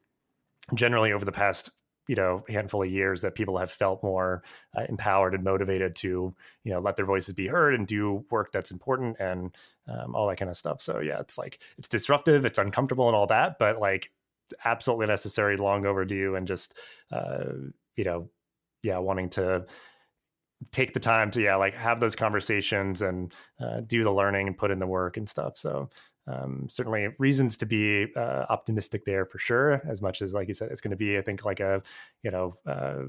generally 0.74 1.12
over 1.12 1.24
the 1.24 1.32
past 1.32 1.70
you 2.09 2.14
know 2.14 2.45
handful 2.49 2.82
of 2.82 2.90
years 2.90 3.22
that 3.22 3.34
people 3.34 3.59
have 3.59 3.70
felt 3.70 4.03
more 4.03 4.43
uh, 4.76 4.84
empowered 4.88 5.34
and 5.34 5.45
motivated 5.45 5.95
to 5.97 6.34
you 6.64 6.72
know 6.72 6.80
let 6.80 6.97
their 6.97 7.07
voices 7.07 7.34
be 7.34 7.49
heard 7.49 7.74
and 7.74 7.86
do 7.86 8.24
work 8.30 8.53
that's 8.53 8.70
important 8.70 9.16
and 9.18 9.57
um, 9.88 10.14
all 10.14 10.28
that 10.28 10.38
kind 10.38 10.51
of 10.51 10.57
stuff. 10.57 10.80
So 10.80 11.01
yeah, 11.01 11.18
it's 11.18 11.36
like 11.36 11.61
it's 11.78 11.88
disruptive, 11.88 12.45
it's 12.45 12.59
uncomfortable 12.59 13.09
and 13.09 13.16
all 13.16 13.26
that, 13.26 13.59
but 13.59 13.80
like 13.80 14.11
absolutely 14.64 15.07
necessary, 15.07 15.57
long 15.57 15.86
overdue, 15.86 16.36
and 16.36 16.47
just 16.47 16.78
uh, 17.11 17.45
you 17.97 18.05
know 18.05 18.28
yeah, 18.83 18.99
wanting 18.99 19.28
to 19.30 19.64
take 20.70 20.93
the 20.93 21.01
time 21.01 21.30
to 21.33 21.43
yeah, 21.43 21.57
like 21.57 21.74
have 21.74 22.01
those 22.01 22.14
conversations 22.14 23.03
and 23.03 23.33
uh, 23.61 23.80
do 23.87 24.03
the 24.03 24.12
learning 24.12 24.47
and 24.47 24.57
put 24.57 24.70
in 24.70 24.78
the 24.78 24.87
work 24.87 25.16
and 25.16 25.28
stuff. 25.28 25.57
So 25.57 25.91
um, 26.26 26.66
certainly 26.68 27.09
reasons 27.18 27.57
to 27.59 27.66
be 27.66 28.07
uh, 28.16 28.47
optimistic 28.49 29.05
there 29.05 29.26
for 29.26 29.39
sure. 29.39 29.83
As 29.89 30.01
much 30.01 30.22
as 30.22 30.33
like 30.35 30.49
you 30.49 30.55
said, 30.55 30.70
it's 30.70 30.80
going 30.80 30.93
to 30.93 30.97
be 30.97 31.18
I 31.18 31.22
think 31.22 31.45
like 31.45 31.61
a 31.61 31.83
you 32.22 32.30
know. 32.30 32.57
Uh, 32.66 33.05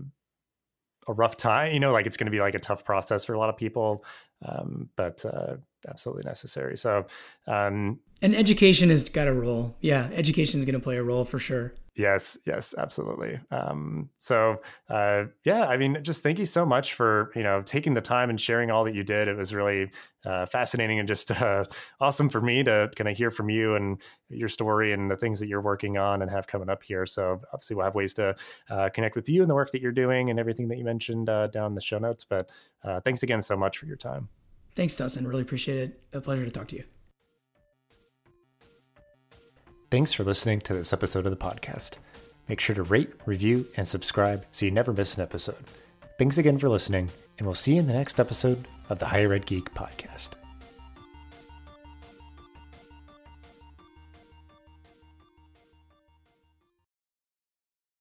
a 1.06 1.12
rough 1.12 1.36
time, 1.36 1.74
you 1.74 1.82
know, 1.82 1.92
like 1.92 2.06
it's 2.06 2.16
going 2.16 2.28
to 2.28 2.32
be 2.32 2.40
like 2.40 2.56
a 2.56 2.60
tough 2.60 2.86
process 2.86 3.26
for 3.26 3.34
a 3.34 3.38
lot 3.38 3.50
of 3.50 3.58
people. 3.58 4.06
Um, 4.46 4.90
but 4.96 5.26
uh, 5.26 5.58
absolutely 5.88 6.24
necessary. 6.26 6.78
So, 6.78 7.06
um, 7.48 8.00
and 8.22 8.36
education 8.36 8.90
has 8.90 9.10
got 9.10 9.28
a 9.28 9.34
role. 9.34 9.76
Yeah, 9.82 10.10
education 10.14 10.60
is 10.60 10.66
going 10.66 10.76
to 10.76 10.80
play 10.80 10.98
a 10.98 11.04
role 11.04 11.26
for 11.26 11.40
sure. 11.40 11.74
Yes, 11.96 12.40
yes, 12.48 12.74
absolutely. 12.76 13.40
Um, 13.52 14.10
so, 14.18 14.62
uh, 14.90 15.26
yeah, 15.44 15.68
I 15.68 15.78
mean, 15.78 16.00
just 16.02 16.24
thank 16.24 16.40
you 16.40 16.46
so 16.46 16.66
much 16.66 16.96
for 16.96 17.32
you 17.36 17.44
know 17.44 17.62
taking 17.62 17.94
the 17.94 18.02
time 18.02 18.32
and 18.32 18.40
sharing 18.40 18.72
all 18.72 18.84
that 18.86 18.96
you 18.96 19.04
did. 19.04 19.28
It 19.28 19.38
was 19.38 19.54
really 19.54 19.92
uh, 20.26 20.48
fascinating 20.48 20.98
and 20.98 21.08
just 21.08 21.30
uh, 21.42 21.66
awesome 22.02 22.30
for 22.30 22.42
me 22.42 22.64
to 22.64 22.90
kind 22.96 23.08
of 23.10 23.16
hear 23.16 23.30
from 23.30 23.52
you 23.52 23.76
and 23.76 24.02
your 24.30 24.50
story 24.50 24.92
and 24.92 25.12
the 25.12 25.18
things 25.18 25.40
that 25.40 25.48
you're 25.48 25.62
working 25.62 25.98
on 26.00 26.24
and 26.24 26.32
have 26.32 26.48
coming 26.48 26.70
up 26.70 26.82
here. 26.82 27.06
So, 27.06 27.40
obviously, 27.54 27.76
we'll 27.76 27.86
have 27.86 27.96
ways 27.96 28.16
to 28.16 28.36
uh, 28.72 28.90
connect 28.92 29.16
with 29.16 29.30
you 29.30 29.42
and 29.42 29.50
the 29.50 29.56
work 29.56 29.70
that 29.72 29.82
you're 29.82 29.92
doing 29.92 30.32
and 30.32 30.40
everything 30.40 30.70
that 30.70 30.80
you 30.80 30.86
mentioned 30.86 31.30
uh, 31.30 31.46
down 31.48 31.76
the 31.76 31.82
show 31.82 32.00
notes. 32.00 32.26
But 32.26 32.50
uh, 32.84 33.02
thanks 33.02 33.22
again 33.22 33.44
so 33.44 33.56
much 33.56 33.78
for 33.78 33.86
your 33.86 33.98
time. 33.98 34.30
Thanks, 34.76 34.96
Dustin. 34.96 35.28
Really 35.28 35.42
appreciate 35.42 35.78
it. 35.78 36.02
A 36.14 36.22
pleasure 36.22 36.46
to 36.46 36.52
talk 36.52 36.68
to 36.70 36.76
you. 36.76 36.84
Thanks 39.92 40.14
for 40.14 40.24
listening 40.24 40.60
to 40.62 40.74
this 40.74 40.92
episode 40.92 41.26
of 41.26 41.32
the 41.32 41.38
podcast. 41.38 41.98
Make 42.50 42.60
sure 42.60 42.76
to 42.76 42.84
rate, 42.84 43.12
review, 43.26 43.68
and 43.78 43.88
subscribe 43.88 44.46
so 44.52 44.66
you 44.66 44.72
never 44.72 44.92
miss 44.92 45.16
an 45.16 45.22
episode. 45.22 45.64
Thanks 46.18 46.38
again 46.38 46.58
for 46.58 46.68
listening, 46.70 47.10
and 47.38 47.48
we'll 47.48 47.56
see 47.56 47.74
you 47.74 47.80
in 47.80 47.88
the 47.88 47.94
next 47.94 48.20
episode 48.20 48.68
of 48.90 49.00
the 49.00 49.06
Higher 49.06 49.34
Ed 49.34 49.46
Geek 49.46 49.74
podcast. 49.74 50.32